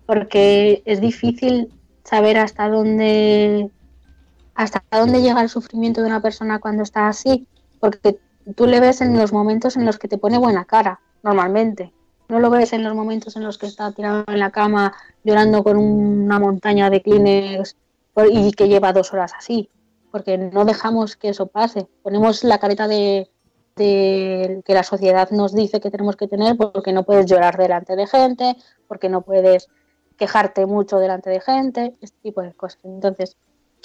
porque 0.07 0.83
es 0.85 1.01
difícil 1.01 1.73
saber 2.05 2.39
hasta 2.39 2.69
dónde 2.69 3.71
hasta 4.57 4.83
dónde 4.91 5.23
llega 5.23 5.43
el 5.43 5.49
sufrimiento 5.49 6.01
de 6.01 6.09
una 6.09 6.23
persona 6.23 6.59
cuando 6.59 6.83
está 6.83 7.09
así, 7.09 7.47
porque 7.79 8.19
tú 8.57 8.67
le 8.67 8.81
ves 8.81 9.01
en 9.03 9.17
los 9.17 9.33
momentos 9.33 9.77
en 9.77 9.85
los 9.85 9.99
que 9.99 10.09
te 10.09 10.19
pone 10.19 10.39
buena 10.39 10.65
cara, 10.65 11.01
normalmente. 11.23 11.93
No 12.29 12.41
lo 12.41 12.51
ves 12.51 12.73
en 12.73 12.83
los 12.83 12.95
momentos 12.95 13.37
en 13.37 13.45
los 13.45 13.59
que 13.59 13.67
está 13.67 13.93
tirado 13.93 14.25
en 14.27 14.39
la 14.39 14.51
cama 14.51 14.95
llorando 15.23 15.63
con 15.63 15.77
una 15.77 16.41
montaña 16.41 16.91
de 16.91 17.03
Kleenex 17.03 17.77
y 18.31 18.53
que 18.53 18.69
lleva 18.69 18.93
dos 18.93 19.13
horas 19.13 19.33
así, 19.37 19.69
porque 20.11 20.39
no 20.39 20.65
dejamos 20.65 21.17
que 21.17 21.29
eso 21.29 21.47
pase. 21.47 21.87
Ponemos 22.03 22.43
la 22.43 22.59
careta 22.59 22.89
de, 22.89 23.31
de 23.77 24.63
que 24.65 24.75
la 24.75 24.83
sociedad 24.83 25.31
nos 25.31 25.55
dice 25.55 25.81
que 25.81 25.91
tenemos 25.91 26.17
que 26.17 26.27
tener 26.27 26.57
porque 26.57 26.93
no 26.93 27.05
puedes 27.05 27.27
llorar 27.27 27.59
delante 27.59 27.95
de 27.95 28.07
gente, 28.07 28.57
porque 28.89 29.11
no 29.11 29.21
puedes 29.21 29.69
quejarte 30.17 30.65
mucho 30.65 30.99
delante 30.99 31.29
de 31.29 31.41
gente, 31.41 31.95
este 32.01 32.17
tipo 32.23 32.41
de 32.41 32.55
cosas. 32.55 32.81
Entonces, 32.85 33.37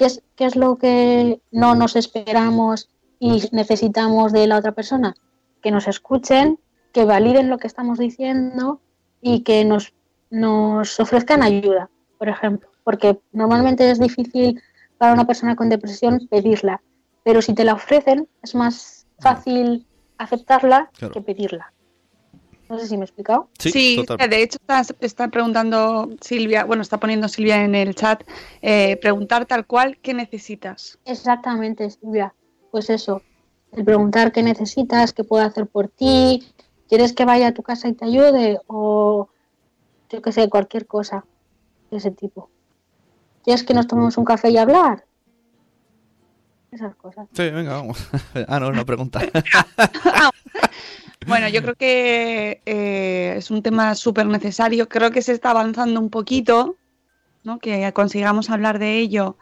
¿qué 0.01 0.07
es, 0.07 0.23
qué 0.35 0.45
es 0.45 0.55
lo 0.55 0.77
que 0.77 1.41
no 1.51 1.75
nos 1.75 1.95
esperamos 1.95 2.89
y 3.19 3.43
necesitamos 3.51 4.31
de 4.31 4.47
la 4.47 4.57
otra 4.57 4.71
persona? 4.71 5.13
Que 5.61 5.69
nos 5.69 5.87
escuchen, 5.87 6.57
que 6.91 7.05
validen 7.05 7.51
lo 7.51 7.59
que 7.59 7.67
estamos 7.67 7.99
diciendo 7.99 8.81
y 9.21 9.41
que 9.41 9.63
nos, 9.63 9.93
nos 10.31 10.99
ofrezcan 10.99 11.43
ayuda, 11.43 11.91
por 12.17 12.29
ejemplo. 12.29 12.67
Porque 12.83 13.19
normalmente 13.31 13.91
es 13.91 13.99
difícil 13.99 14.59
para 14.97 15.13
una 15.13 15.27
persona 15.27 15.55
con 15.55 15.69
depresión 15.69 16.27
pedirla, 16.31 16.81
pero 17.23 17.43
si 17.43 17.53
te 17.53 17.63
la 17.63 17.73
ofrecen 17.75 18.27
es 18.41 18.55
más 18.55 19.05
fácil 19.19 19.85
aceptarla 20.17 20.89
Claro. 20.97 21.13
que 21.13 21.21
pedirla. 21.21 21.71
No 22.71 22.79
sé 22.79 22.87
si 22.87 22.95
me 22.95 23.01
he 23.01 23.03
explicado. 23.03 23.49
Sí, 23.59 24.01
de 24.29 24.41
hecho 24.41 24.57
está, 24.57 24.81
está 25.01 25.27
preguntando 25.27 26.09
Silvia, 26.21 26.63
bueno, 26.63 26.81
está 26.81 27.01
poniendo 27.01 27.27
Silvia 27.27 27.65
en 27.65 27.75
el 27.75 27.95
chat, 27.95 28.23
eh, 28.61 28.95
preguntar 28.95 29.45
tal 29.45 29.67
cual 29.67 29.97
qué 30.01 30.13
necesitas. 30.13 30.97
Exactamente, 31.03 31.89
Silvia. 31.89 32.33
Pues 32.71 32.89
eso, 32.89 33.23
el 33.73 33.83
preguntar 33.83 34.31
qué 34.31 34.41
necesitas, 34.41 35.11
qué 35.11 35.25
puedo 35.25 35.43
hacer 35.43 35.67
por 35.67 35.89
ti, 35.89 36.47
quieres 36.87 37.11
que 37.11 37.25
vaya 37.25 37.47
a 37.47 37.53
tu 37.53 37.61
casa 37.61 37.89
y 37.89 37.93
te 37.93 38.05
ayude 38.05 38.57
o 38.67 39.27
yo 40.09 40.21
qué 40.21 40.31
sé, 40.31 40.47
cualquier 40.47 40.87
cosa 40.87 41.25
de 41.89 41.97
ese 41.97 42.11
tipo. 42.11 42.49
¿Quieres 43.43 43.63
que 43.63 43.73
nos 43.73 43.85
tomemos 43.85 44.17
un 44.17 44.23
café 44.23 44.49
y 44.49 44.57
hablar? 44.57 45.03
Esas 46.71 46.95
cosas. 46.95 47.27
Sí, 47.33 47.49
venga, 47.49 47.73
vamos. 47.73 47.97
ah, 48.47 48.59
no, 48.59 48.69
una 48.69 48.85
pregunta. 48.85 49.21
Bueno, 51.27 51.47
yo 51.49 51.61
creo 51.61 51.75
que 51.75 52.61
eh, 52.65 53.35
es 53.37 53.51
un 53.51 53.61
tema 53.61 53.93
súper 53.93 54.25
necesario. 54.25 54.89
Creo 54.89 55.11
que 55.11 55.21
se 55.21 55.33
está 55.33 55.51
avanzando 55.51 55.99
un 55.99 56.09
poquito, 56.09 56.77
¿no? 57.43 57.59
Que 57.59 57.91
consigamos 57.93 58.49
hablar 58.49 58.79
de 58.79 58.97
ello. 58.97 59.37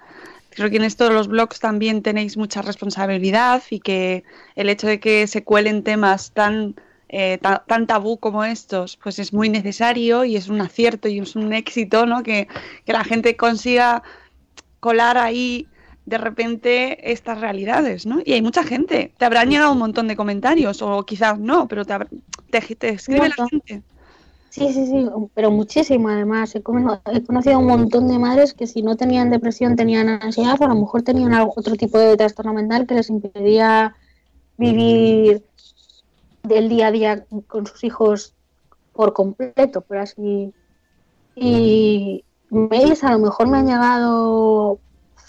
Creo 0.50 0.70
que 0.70 0.76
en 0.76 0.84
esto 0.84 1.06
de 1.06 1.14
los 1.14 1.30
blogs 1.30 1.60
también 1.62 2.02
tenéis 2.02 2.36
mucha 2.36 2.62
responsabilidad 2.62 3.64
y 3.70 3.80
que 3.80 4.26
el 4.56 4.68
hecho 4.68 4.88
de 4.88 5.00
que 5.00 5.26
se 5.28 5.46
cuelen 5.46 5.84
temas 5.86 6.32
tan, 6.34 6.76
eh, 7.08 7.38
ta- 7.42 7.64
tan 7.66 7.88
tabú 7.88 8.18
como 8.18 8.44
estos, 8.44 8.98
pues 8.98 9.18
es 9.18 9.32
muy 9.32 9.48
necesario 9.48 10.26
y 10.26 10.36
es 10.36 10.50
un 10.50 10.60
acierto 10.60 11.08
y 11.08 11.20
es 11.20 11.38
un 11.38 11.54
éxito, 11.54 12.06
¿no? 12.06 12.24
Que, 12.24 12.50
que 12.86 12.92
la 12.92 13.06
gente 13.06 13.38
consiga 13.38 14.04
colar 14.82 15.18
ahí 15.18 15.69
de 16.10 16.18
repente 16.18 17.12
estas 17.12 17.40
realidades, 17.40 18.06
¿no? 18.06 18.20
Y 18.26 18.34
hay 18.34 18.42
mucha 18.42 18.64
gente. 18.64 19.14
Te 19.18 19.26
habrán 19.26 19.50
llegado 19.50 19.72
un 19.72 19.78
montón 19.80 20.08
de 20.08 20.16
comentarios, 20.16 20.82
o 20.82 21.04
quizás 21.04 21.40
no, 21.40 21.68
pero 21.68 21.86
te, 21.86 21.94
te, 22.52 22.76
te 22.76 22.90
escribe 22.90 23.30
la 23.30 23.48
gente. 23.48 23.84
Sí, 24.50 24.74
sí, 24.74 24.88
sí, 24.88 25.08
pero 25.36 25.52
muchísimo 25.52 26.10
además. 26.10 26.56
He 26.56 26.64
conocido 26.64 27.56
a 27.56 27.60
un 27.60 27.68
montón 27.68 28.08
de 28.08 28.18
madres 28.18 28.56
que 28.56 28.66
si 28.66 28.82
no 28.82 28.96
tenían 28.98 29.30
depresión 29.30 29.76
tenían 29.76 30.10
ansiedad 30.10 30.60
o 30.60 30.66
a 30.66 30.70
lo 30.70 30.76
mejor 30.76 31.04
tenían 31.04 31.34
algo- 31.34 31.54
otro 31.56 31.76
tipo 31.76 32.00
de 32.00 32.18
trastorno 32.18 32.54
mental 32.54 32.88
que 32.88 32.96
les 32.96 33.10
impedía 33.12 33.96
vivir 34.58 35.44
del 36.42 36.68
día 36.68 36.88
a 36.88 36.92
día 36.92 37.26
con 37.48 37.68
sus 37.68 37.84
hijos 37.84 38.34
por 38.94 39.14
completo, 39.14 39.82
por 39.82 39.98
así. 39.98 40.52
Y 41.36 42.24
mails 42.50 43.04
a 43.04 43.12
lo 43.12 43.20
mejor 43.20 43.48
me 43.48 43.60
han 43.60 43.68
llegado 43.68 44.80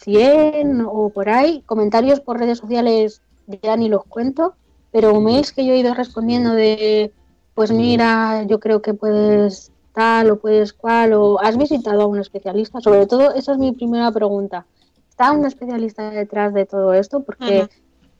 100 0.00 0.86
o 0.86 1.10
por 1.10 1.28
ahí, 1.28 1.62
comentarios 1.66 2.20
por 2.20 2.38
redes 2.38 2.58
sociales 2.58 3.22
ya 3.62 3.76
ni 3.76 3.88
los 3.88 4.04
cuento, 4.04 4.54
pero 4.92 5.20
mails 5.20 5.52
que 5.52 5.64
yo 5.64 5.72
he 5.72 5.78
ido 5.78 5.94
respondiendo 5.94 6.52
de 6.52 7.12
pues 7.54 7.72
mira, 7.72 8.44
yo 8.44 8.58
creo 8.58 8.80
que 8.80 8.94
puedes 8.94 9.70
tal 9.92 10.30
o 10.30 10.38
puedes 10.38 10.72
cual, 10.72 11.12
o 11.12 11.38
has 11.40 11.56
visitado 11.56 12.02
a 12.02 12.06
un 12.06 12.18
especialista. 12.18 12.80
Sobre 12.80 13.06
todo, 13.06 13.34
esa 13.34 13.52
es 13.52 13.58
mi 13.58 13.72
primera 13.72 14.10
pregunta. 14.12 14.66
¿Está 15.08 15.32
un 15.32 15.44
especialista 15.44 16.10
detrás 16.10 16.54
de 16.54 16.64
todo 16.64 16.94
esto? 16.94 17.20
Porque 17.22 17.68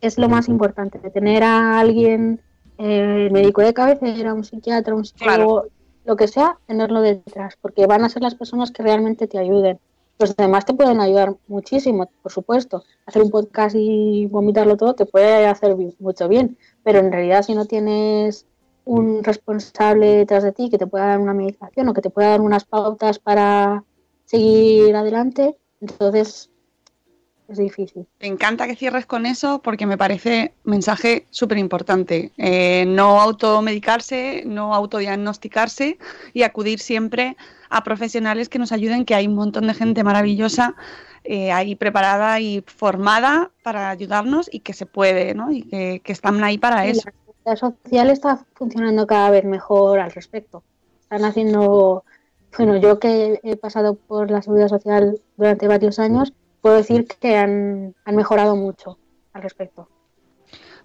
es 0.01 0.19
lo 0.19 0.29
más 0.29 0.49
importante, 0.49 0.99
tener 1.11 1.43
a 1.43 1.79
alguien, 1.79 2.41
eh, 2.79 3.29
médico 3.31 3.63
de 3.63 3.73
cabecera, 3.73 4.35
un 4.35 4.45
psiquiatra, 4.45 4.95
un 4.95 5.05
psicólogo, 5.05 5.67
lo 6.05 6.17
que 6.17 6.29
sea, 6.29 6.59
tenerlo 6.67 7.01
detrás, 7.01 7.57
porque 7.61 7.87
van 7.87 8.05
a 8.05 8.09
ser 8.09 8.23
las 8.23 8.35
personas 8.35 8.71
que 8.71 8.83
realmente 8.83 9.27
te 9.27 9.39
ayuden. 9.39 9.79
Los 10.21 10.37
demás 10.37 10.67
te 10.67 10.75
pueden 10.75 11.01
ayudar 11.01 11.35
muchísimo, 11.49 12.07
por 12.23 12.31
supuesto. 12.31 12.85
Hacer 13.07 13.23
un 13.23 13.31
podcast 13.31 13.75
y 13.75 14.27
vomitarlo 14.27 14.77
todo 14.77 14.95
te 14.95 15.07
puede 15.07 15.47
hacer 15.47 15.75
mucho 15.99 16.29
bien, 16.29 16.59
pero 16.85 16.99
en 16.99 17.11
realidad 17.11 17.43
si 17.43 17.55
no 17.55 17.65
tienes 17.65 18.45
un 18.85 19.25
responsable 19.25 20.17
detrás 20.17 20.43
de 20.43 20.53
ti 20.53 20.69
que 20.69 20.77
te 20.77 20.87
pueda 20.87 21.07
dar 21.07 21.21
una 21.21 21.33
medicación 21.33 21.89
o 21.89 21.95
que 21.95 22.03
te 22.03 22.11
pueda 22.11 22.29
dar 22.29 22.43
unas 22.43 22.67
pautas 22.67 23.19
para 23.19 23.83
seguir 24.27 24.95
adelante, 24.95 25.57
entonces 25.81 26.51
es 27.51 27.59
difícil. 27.59 28.07
Me 28.21 28.29
encanta 28.29 28.67
que 28.67 28.77
cierres 28.77 29.07
con 29.07 29.27
eso 29.27 29.61
porque 29.61 29.87
me 29.87 29.99
parece 29.99 30.55
mensaje 30.65 31.27
súper 31.31 31.59
importante. 31.59 32.33
Eh, 32.39 32.85
no 32.87 33.21
automedicarse, 33.21 34.45
no 34.47 34.75
autodiagnosticarse 34.75 35.99
y 36.33 36.43
acudir 36.43 36.79
siempre 36.79 37.37
a 37.69 37.83
profesionales 37.83 38.49
que 38.49 38.59
nos 38.59 38.73
ayuden, 38.73 39.05
que 39.05 39.15
hay 39.15 39.27
un 39.27 39.35
montón 39.35 39.67
de 39.67 39.75
gente 39.75 40.05
maravillosa 40.05 40.75
eh, 41.25 41.53
ahí 41.53 41.75
preparada 41.75 42.41
y 42.41 42.63
formada 42.67 43.51
para 43.63 43.91
ayudarnos 43.91 44.49
y 44.53 44.61
que 44.61 44.73
se 44.73 44.87
puede, 44.87 45.35
¿no? 45.35 45.53
Y 45.53 45.63
que, 45.63 46.01
que 46.05 46.13
están 46.13 46.43
ahí 46.43 46.57
para 46.57 46.87
eso. 46.87 47.03
La 47.45 47.57
seguridad 47.57 47.75
social 47.77 48.11
está 48.11 48.47
funcionando 48.55 49.07
cada 49.07 49.31
vez 49.31 49.45
mejor 49.45 50.01
al 50.01 50.13
respecto. 50.13 50.63
Están 51.03 51.25
haciendo, 51.25 52.05
bueno, 52.57 52.77
yo 52.77 52.99
que 52.99 53.41
he 53.43 53.57
pasado 53.57 53.97
por 53.97 54.31
la 54.31 54.41
seguridad 54.41 54.69
social 54.69 55.21
durante 55.37 55.69
varios 55.69 55.99
años, 55.99 56.33
puedo 56.61 56.77
decir 56.77 57.07
que 57.07 57.37
han, 57.37 57.95
han 58.05 58.17
mejorado 58.17 58.57
mucho 58.57 58.99
al 59.33 59.43
respecto. 59.43 59.89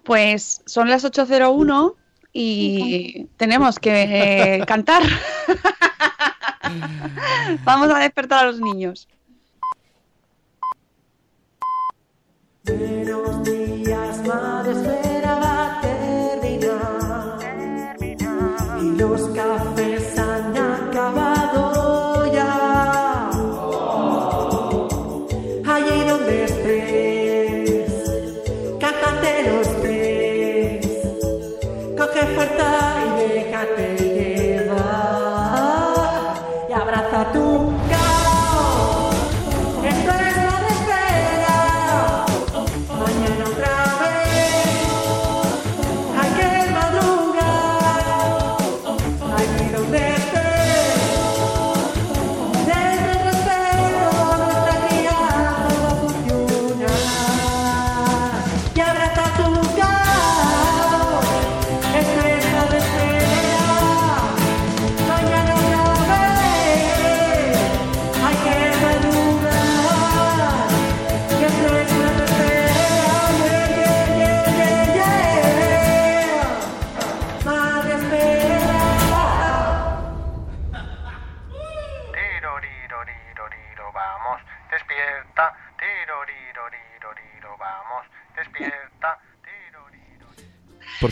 Pues 0.03 0.61
son 0.65 0.89
las 0.89 1.03
8.01 1.03 1.95
y 2.31 3.25
tenemos 3.37 3.79
que 3.79 4.57
eh, 4.57 4.63
cantar. 4.67 5.03
Vamos 7.63 7.89
a 7.89 7.99
despertar 7.99 8.43
a 8.43 8.47
los 8.47 8.59
niños. 8.59 9.07
Buenos 12.65 13.43
días, 13.43 14.27
madre 14.27 14.71
espera 14.71 15.35
va 15.35 15.77
a 15.77 15.81
terminar. 15.81 17.39
Y 18.81 18.97
los 18.97 19.29
cafés 19.29 20.19
han 20.19 20.64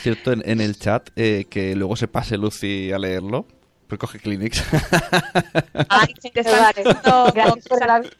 cierto, 0.03 0.31
en, 0.31 0.43
en 0.45 0.61
el 0.61 0.77
chat, 0.77 1.09
eh, 1.15 1.45
que 1.49 1.75
luego 1.75 1.95
se 1.95 2.07
pase 2.07 2.37
Lucy 2.37 2.91
a 2.91 2.99
leerlo, 2.99 3.45
pues 3.87 3.99
coge 3.99 4.19
Kleenex. 4.19 4.63
Ay, 5.89 6.13
te 6.13 6.39
están 6.41 6.73
diciendo- 6.75 7.31
Gracias 7.33 7.67
por 7.67 7.83
el 7.83 7.89
aviso. 7.89 8.13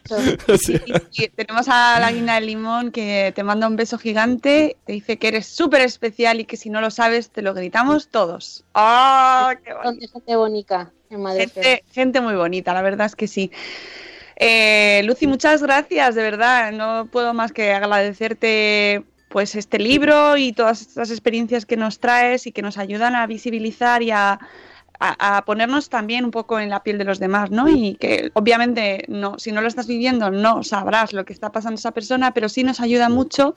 Sí. 0.58 0.80
Y 1.14 1.28
tenemos 1.30 1.68
a 1.70 2.00
la 2.00 2.12
guina 2.12 2.36
de 2.36 2.42
limón 2.42 2.92
que 2.92 3.32
te 3.36 3.44
manda 3.44 3.68
un 3.68 3.76
beso 3.76 3.98
gigante, 3.98 4.78
te 4.86 4.94
dice 4.94 5.18
que 5.18 5.28
eres 5.30 5.48
súper 5.48 5.82
especial 5.82 6.40
y 6.40 6.46
que 6.46 6.58
si 6.58 6.70
no 6.70 6.82
lo 6.82 6.92
sabes 6.92 7.30
te 7.30 7.42
lo 7.42 7.54
gritamos 7.54 8.10
todos. 8.10 8.64
¡Ah, 8.74 9.54
qué 9.64 9.72
bonito! 9.74 9.84
Donde 9.90 10.08
gente 10.08 10.36
bonita 10.36 10.92
en 11.10 11.22
Madrid. 11.22 11.50
Gente, 11.54 11.84
gente 11.92 12.22
muy 12.22 12.36
bonita, 12.36 12.74
la 12.74 12.82
verdad 12.82 13.08
es 13.08 13.16
que 13.16 13.28
sí. 13.28 13.52
Eh, 14.36 15.02
Lucy, 15.06 15.28
muchas 15.28 15.62
gracias, 15.62 16.16
de 16.16 16.24
verdad. 16.24 16.72
No 16.72 17.08
puedo 17.12 17.34
más 17.34 17.52
que 17.52 17.72
agradecerte 17.72 19.04
pues 19.34 19.56
este 19.56 19.80
libro 19.80 20.38
y 20.38 20.54
todas 20.54 20.82
estas 20.82 21.10
experiencias 21.10 21.66
que 21.66 21.76
nos 21.76 21.98
traes 22.00 22.46
y 22.46 22.52
que 22.52 22.62
nos 22.62 22.78
ayudan 22.78 23.16
a 23.16 23.26
visibilizar 23.26 24.04
y 24.04 24.12
a, 24.12 24.40
a- 25.00 25.38
a 25.38 25.44
ponernos 25.44 25.90
también 25.90 26.24
un 26.24 26.30
poco 26.30 26.60
en 26.60 26.70
la 26.70 26.84
piel 26.84 27.00
de 27.00 27.04
los 27.04 27.18
demás, 27.18 27.50
¿no? 27.50 27.68
Y 27.68 27.96
que 27.96 28.30
obviamente 28.36 29.06
no, 29.08 29.40
si 29.40 29.52
no 29.52 29.62
lo 29.62 29.68
estás 29.68 29.88
viviendo 29.88 30.30
no 30.30 30.62
sabrás 30.62 31.14
lo 31.14 31.26
que 31.26 31.34
está 31.34 31.52
pasando 31.52 31.80
esa 31.80 31.92
persona, 31.92 32.32
pero 32.32 32.48
sí 32.48 32.64
nos 32.64 32.80
ayuda 32.80 33.10
mucho 33.10 33.56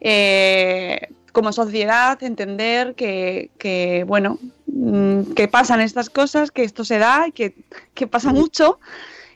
eh, 0.00 0.98
como 1.32 1.52
sociedad 1.52 2.20
entender 2.22 2.94
que, 2.94 3.50
que, 3.58 4.04
bueno, 4.08 4.38
mm, 4.66 5.34
que 5.34 5.46
pasan 5.46 5.82
estas 5.82 6.08
cosas, 6.08 6.50
que 6.50 6.64
esto 6.64 6.84
se 6.84 6.96
da, 6.98 7.26
que, 7.34 7.54
que 7.92 8.06
pasa 8.06 8.32
mucho 8.32 8.80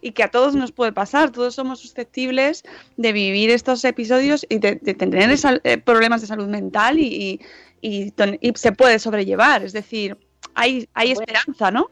y 0.02 0.12
que 0.12 0.22
a 0.24 0.30
todos 0.30 0.54
nos 0.54 0.72
puede 0.72 0.92
pasar. 0.92 1.30
Todos 1.30 1.54
somos 1.54 1.80
susceptibles 1.80 2.62
de 2.98 3.12
vivir 3.12 3.48
estos 3.50 3.82
episodios 3.86 4.44
y 4.50 4.58
de, 4.58 4.74
de 4.74 4.92
tener 4.92 5.30
esa- 5.30 5.60
eh, 5.64 5.78
problemas 5.78 6.20
de 6.20 6.26
salud 6.26 6.48
mental 6.48 6.98
y, 6.98 7.06
y- 7.06 7.40
y 7.80 8.12
y 8.40 8.52
se 8.56 8.72
puede 8.72 8.98
sobrellevar. 8.98 9.62
Es 9.62 9.72
decir, 9.72 10.18
hay, 10.54 10.88
hay 10.92 11.12
esperanza, 11.12 11.70
¿no? 11.70 11.86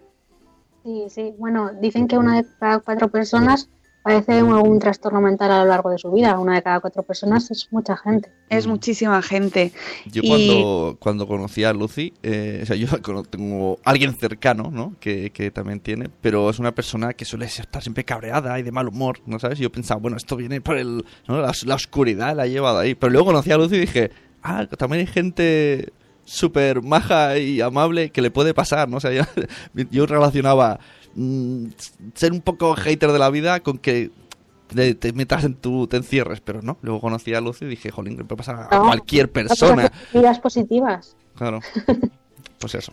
Sí, 0.85 1.05
sí. 1.09 1.35
Bueno, 1.39 1.71
dicen 1.81 2.07
que 2.09 2.19
una 2.19 2.37
de 2.43 2.47
cada 2.59 2.81
cuatro 2.81 3.09
personas 3.11 3.69
padece 4.03 4.39
algún 4.39 4.79
trastorno 4.79 5.21
mental 5.21 5.51
a 5.53 5.59
lo 5.63 5.67
largo 5.69 5.91
de 5.91 5.99
su 5.99 6.11
vida. 6.11 6.39
Una 6.39 6.55
de 6.55 6.63
cada 6.63 6.81
cuatro 6.81 7.03
personas 7.03 7.51
es 7.51 7.69
mucha 7.71 7.97
gente. 7.97 8.33
Es 8.49 8.67
muchísima 8.67 9.21
gente. 9.23 9.73
Yo 10.07 10.23
Y- 10.25 10.29
cuando, 10.29 10.97
cuando 10.99 11.27
conocí 11.27 11.65
a 11.65 11.73
Lucy, 11.73 12.13
eh, 12.23 12.61
o 12.63 12.67
sea, 12.67 12.77
yo 12.77 12.87
tengo 13.31 13.79
alguien 13.85 14.15
cercano, 14.15 14.71
¿no? 14.73 14.97
Que, 15.01 15.31
que 15.31 15.51
también 15.51 15.81
tiene, 15.81 16.09
pero 16.21 16.49
es 16.51 16.59
una 16.59 16.73
persona 16.75 17.13
que 17.13 17.25
suele 17.25 17.47
estar 17.47 17.83
siempre 17.83 18.05
cabreada 18.05 18.59
y 18.59 18.63
de 18.63 18.73
mal 18.73 18.89
humor, 18.89 19.19
¿no 19.27 19.39
sabes? 19.39 19.59
Y 19.61 19.63
yo 19.65 19.73
pensaba, 19.73 20.01
bueno, 20.01 20.17
esto 20.17 20.37
viene 20.37 20.61
por 20.61 20.77
el, 20.79 21.05
¿no? 21.29 21.41
la, 21.41 21.53
la 21.67 21.75
oscuridad, 21.75 22.35
la 22.37 22.45
ha 22.45 22.47
llevado 22.47 22.79
ahí. 22.79 22.95
Pero 22.95 23.11
luego 23.13 23.27
conocí 23.27 23.51
a 23.53 23.59
Lucy 23.59 23.77
y 23.77 23.81
dije, 23.81 24.11
ah, 24.43 24.67
también 24.79 25.01
hay 25.01 25.07
gente 25.13 25.93
súper 26.25 26.83
maja 26.83 27.39
y 27.39 27.61
amable 27.61 28.11
que 28.11 28.23
le 28.23 28.31
puede 28.31 28.55
pasar, 28.55 28.89
¿no? 28.89 28.99
O 28.99 29.01
sea, 29.01 29.11
yo, 29.75 29.85
yo 29.91 30.07
relacionaba 30.07 30.79
mm, 31.15 31.67
ser 32.15 32.33
un 32.33 32.41
poco 32.41 32.75
hater 32.75 33.13
de 33.13 33.19
la 33.19 33.31
vida 33.31 33.61
con 33.61 33.79
que 33.79 34.11
te, 34.75 34.95
te 34.95 35.13
metas 35.13 35.45
en 35.45 35.55
tu, 35.55 35.87
te 35.87 35.97
encierres, 35.97 36.41
pero 36.41 36.63
no. 36.63 36.79
Luego 36.83 37.01
conocí 37.01 37.35
a 37.35 37.41
Lucy 37.41 37.65
y 37.65 37.69
dije, 37.69 37.91
jolín, 37.91 38.17
le 38.17 38.25
puede 38.25 38.39
pasar 38.39 38.69
a 38.71 38.77
No, 38.77 38.85
cualquier 38.87 39.31
persona. 39.31 39.91
Vidas 40.15 40.39
positivas. 40.41 41.17
Claro. 41.37 41.61
Pues 42.59 42.75
eso. 42.75 42.93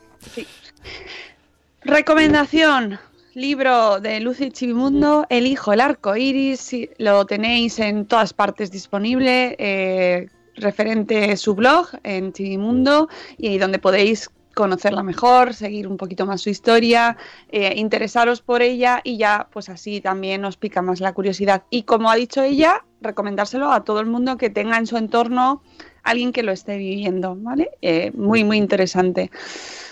Recomendación. 1.82 3.00
Libro 3.34 4.00
de 4.00 4.20
Lucy 4.20 4.50
Chivimundo, 4.52 5.26
El 5.30 5.46
hijo, 5.46 5.72
el 5.74 5.82
arco 5.82 6.16
iris. 6.16 6.60
sí, 6.60 6.90
Lo 6.98 7.26
tenéis 7.26 7.78
en 7.80 8.06
todas 8.06 8.34
partes 8.34 8.72
disponible. 8.72 9.56
eh, 9.60 10.30
referente 10.56 11.38
su 11.38 11.54
blog 11.54 11.88
en 12.04 12.34
Chivimundo 12.34 13.10
y 13.38 13.60
donde 13.60 13.78
podéis 13.78 14.32
conocerla 14.58 15.04
mejor, 15.04 15.54
seguir 15.54 15.88
un 15.88 15.98
poquito 15.98 16.26
más 16.26 16.42
su 16.42 16.50
historia, 16.50 17.16
eh, 17.50 17.74
interesaros 17.76 18.42
por 18.42 18.64
ella 18.64 19.02
y 19.04 19.18
ya 19.18 19.48
pues 19.54 19.70
así 19.70 20.02
también 20.02 20.44
os 20.46 20.58
pica 20.58 20.82
más 20.82 21.00
la 21.00 21.14
curiosidad. 21.14 21.64
Y 21.70 21.84
como 21.84 22.10
ha 22.10 22.16
dicho 22.16 22.42
ella, 22.42 22.84
recomendárselo 23.00 23.72
a 23.72 23.84
todo 23.84 24.00
el 24.00 24.08
mundo 24.08 24.36
que 24.38 24.50
tenga 24.50 24.78
en 24.78 24.88
su 24.88 24.98
entorno 24.98 25.62
alguien 26.02 26.32
que 26.32 26.42
lo 26.42 26.52
esté 26.52 26.78
viviendo, 26.78 27.36
¿vale? 27.38 27.70
Eh, 27.84 28.12
muy, 28.16 28.44
muy 28.44 28.58
interesante. 28.58 29.30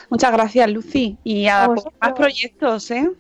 Muchas 0.10 0.32
gracias, 0.32 0.68
Lucy. 0.72 1.18
Y 1.24 1.46
a 1.46 1.66
A 1.66 1.68
más 2.02 2.14
proyectos, 2.16 2.90
¿eh? 2.90 3.12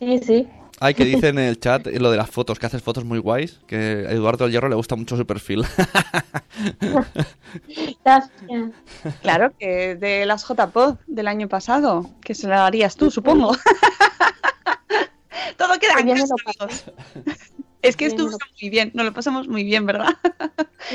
Sí, 0.00 0.18
sí. 0.18 0.48
Hay 0.82 0.94
que 0.94 1.04
dice 1.04 1.28
en 1.28 1.38
el 1.38 1.60
chat 1.60 1.86
lo 1.86 2.10
de 2.10 2.16
las 2.16 2.28
fotos, 2.28 2.58
que 2.58 2.66
haces 2.66 2.82
fotos 2.82 3.04
muy 3.04 3.20
guays, 3.20 3.60
que 3.68 4.04
a 4.08 4.10
Eduardo 4.10 4.44
del 4.44 4.52
Hierro 4.52 4.68
le 4.68 4.74
gusta 4.74 4.96
mucho 4.96 5.16
su 5.16 5.24
perfil. 5.24 5.64
Claro, 9.22 9.52
que 9.58 9.94
de 9.94 10.26
las 10.26 10.46
JPod 10.46 10.96
del 11.06 11.28
año 11.28 11.48
pasado, 11.48 12.10
que 12.20 12.34
se 12.34 12.48
la 12.48 12.66
harías 12.66 12.96
tú, 12.96 13.10
supongo. 13.10 13.56
Todo 15.56 15.78
queda 15.78 16.00
en 16.00 16.06
lo 16.06 16.12
amigos. 16.12 16.30
Es 17.82 17.96
que 17.96 18.06
me 18.06 18.08
estuvo 18.08 18.30
muy 18.30 18.70
bien, 18.70 18.90
nos 18.94 19.06
lo 19.06 19.12
pasamos 19.12 19.48
muy 19.48 19.64
bien, 19.64 19.86
¿verdad? 19.86 20.14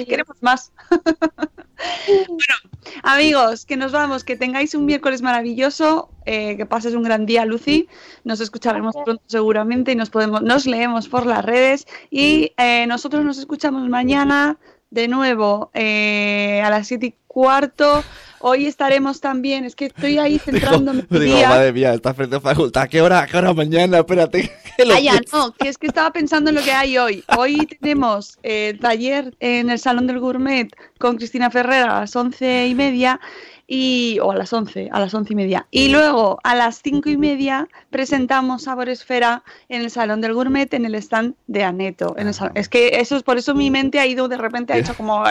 Queremos 0.08 0.38
más. 0.42 0.72
bueno, 2.28 2.56
amigos, 3.04 3.66
que 3.66 3.78
nos 3.78 3.94
vamos, 3.94 4.24
que 4.24 4.36
tengáis 4.36 4.76
un 4.76 4.86
miércoles 4.86 5.22
maravilloso, 5.22 6.10
eh, 6.28 6.58
que 6.58 6.66
pases 6.66 6.94
un 6.94 7.04
gran 7.04 7.26
día, 7.26 7.46
Lucy. 7.46 7.88
Nos 8.26 8.42
escucharemos 8.42 8.96
pronto 9.04 9.24
seguramente 9.28 9.94
y 9.94 9.96
nos 9.96 10.10
podemos, 10.10 10.42
nos 10.42 10.66
leemos 10.68 11.08
por 11.08 11.26
las 11.26 11.44
redes 11.44 11.88
y 12.12 12.52
eh, 12.58 12.86
nosotros 12.88 13.24
nos 13.24 13.38
escuchamos 13.38 13.88
mañana 13.90 14.58
de 14.90 15.08
nuevo 15.08 15.72
eh, 15.74 16.62
a 16.64 16.70
las 16.70 16.88
siete 16.88 17.08
y 17.08 17.16
cuarto. 17.28 18.04
Hoy 18.40 18.68
estaremos 18.68 19.20
también, 19.20 19.66
es 19.66 19.76
que 19.76 19.86
estoy 19.86 20.18
ahí 20.18 20.38
centrándome. 20.46 21.02
en 21.02 21.08
mi 21.10 21.20
Digo, 21.20 21.38
día. 21.38 21.50
madre 21.50 21.74
mía, 21.74 21.94
estás 21.94 22.16
frente 22.16 22.36
a 22.36 22.40
facultad. 22.40 22.84
¿A 22.84 22.88
qué 22.88 23.02
hora? 23.02 23.22
¿A 23.22 23.28
qué 23.28 23.38
hora 23.38 23.54
mañana? 23.54 24.00
Espérate. 24.00 24.52
Ah, 24.94 25.00
ya, 25.00 25.20
no, 25.34 25.54
que 25.54 25.70
es 25.70 25.80
que 25.80 25.88
estaba 25.88 26.12
pensando 26.12 26.52
en 26.52 26.56
lo 26.56 26.62
que 26.62 26.72
hay 26.72 27.00
hoy. 27.00 27.24
Hoy 27.36 27.66
tenemos 27.82 28.38
eh, 28.44 28.78
taller 28.80 29.36
en 29.40 29.72
el 29.72 29.80
Salón 29.80 30.06
del 30.06 30.20
Gourmet 30.20 30.70
con 31.00 31.18
Cristina 31.18 31.50
Ferrer 31.50 31.90
a 31.90 32.02
las 32.02 32.16
once 32.16 32.68
y 32.68 32.76
media 32.76 33.20
y, 33.68 34.18
o 34.22 34.32
a 34.32 34.36
las 34.36 34.54
once, 34.54 34.90
a 34.92 35.00
las 35.00 35.14
once 35.14 35.34
y 35.34 35.36
media. 35.36 35.68
Y 35.72 35.90
luego 35.90 36.40
a 36.44 36.56
las 36.56 36.82
cinco 36.82 37.10
y 37.10 37.18
media 37.18 37.68
presentamos 37.90 38.64
Sabor 38.64 38.90
Esfera 38.90 39.44
en 39.68 39.82
el 39.82 39.92
Salón 39.92 40.22
del 40.22 40.34
Gourmet 40.34 40.74
en 40.74 40.86
el 40.86 40.96
stand 40.96 41.36
de 41.48 41.64
Aneto. 41.64 42.16
Es 42.56 42.70
que 42.70 43.00
eso 43.00 43.18
es 43.18 43.24
por 43.24 43.38
eso 43.38 43.54
mi 43.54 43.70
mente 43.70 44.00
ha 44.00 44.08
ido 44.08 44.30
de 44.30 44.38
repente, 44.38 44.74
ha 44.74 44.78
hecho 44.78 44.96
como... 44.96 45.22
un 45.24 45.28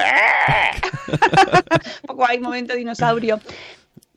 poco 2.07 2.27
hay 2.27 2.39
momento 2.39 2.75
dinosaurio. 2.75 3.41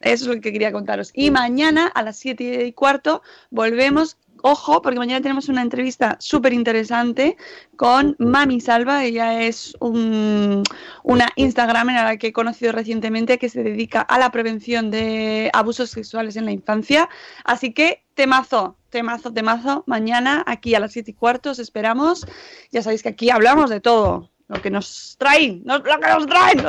Eso 0.02 0.26
es 0.26 0.36
lo 0.36 0.42
que 0.42 0.52
quería 0.52 0.72
contaros. 0.72 1.12
Y 1.14 1.32
mañana 1.32 1.88
a 1.88 2.04
las 2.04 2.18
7 2.18 2.66
y 2.66 2.74
cuarto 2.74 3.22
volvemos. 3.50 4.18
Ojo, 4.42 4.82
porque 4.82 5.00
mañana 5.00 5.22
tenemos 5.22 5.50
una 5.50 5.62
entrevista 5.62 6.16
súper 6.20 6.54
interesante 6.54 7.36
con 7.76 8.16
Mami 8.20 8.62
Salva. 8.62 9.04
Ella 9.04 9.42
es 9.44 9.74
un- 9.80 10.64
una 11.04 11.30
Instagramer 11.36 11.98
a 11.98 12.06
la 12.06 12.18
que 12.18 12.28
he 12.28 12.34
conocido 12.34 12.72
recientemente 12.72 13.38
que 13.38 13.50
se 13.50 13.64
dedica 13.64 14.02
a 14.02 14.18
la 14.18 14.32
prevención 14.32 14.92
de 14.92 15.50
abusos 15.54 15.90
sexuales 15.90 16.36
en 16.36 16.46
la 16.46 16.52
infancia. 16.52 17.10
Así 17.44 17.74
que 17.74 18.04
temazo, 18.14 18.78
temazo, 18.90 19.34
temazo. 19.34 19.84
Mañana 19.88 20.44
aquí 20.48 20.74
a 20.76 20.80
las 20.80 20.94
7 20.94 21.12
y 21.12 21.14
cuarto 21.14 21.52
os 21.52 21.60
esperamos. 21.60 22.26
Ya 22.72 22.82
sabéis 22.82 23.04
que 23.04 23.10
aquí 23.10 23.30
hablamos 23.30 23.70
de 23.70 23.82
todo. 23.82 24.30
Lo 24.48 24.62
que 24.62 24.72
nos 24.72 25.16
traen, 25.20 25.62
lo 25.66 25.84
que 25.84 25.92
nos 25.98 26.26
traen. 26.26 26.66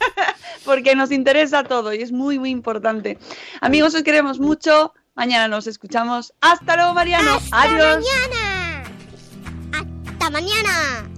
porque 0.64 0.94
nos 0.94 1.10
interesa 1.10 1.64
todo 1.64 1.92
y 1.92 2.02
es 2.02 2.12
muy, 2.12 2.38
muy 2.38 2.50
importante. 2.50 3.18
Amigos, 3.60 3.94
os 3.94 4.02
queremos 4.02 4.38
mucho. 4.38 4.94
Mañana 5.20 5.48
nos 5.48 5.66
escuchamos. 5.66 6.32
Hasta 6.40 6.76
luego, 6.76 6.94
Mariano. 6.94 7.34
Hasta 7.34 7.60
Adiós. 7.60 8.02
mañana. 8.02 8.82
Hasta 10.08 10.30
mañana. 10.30 11.09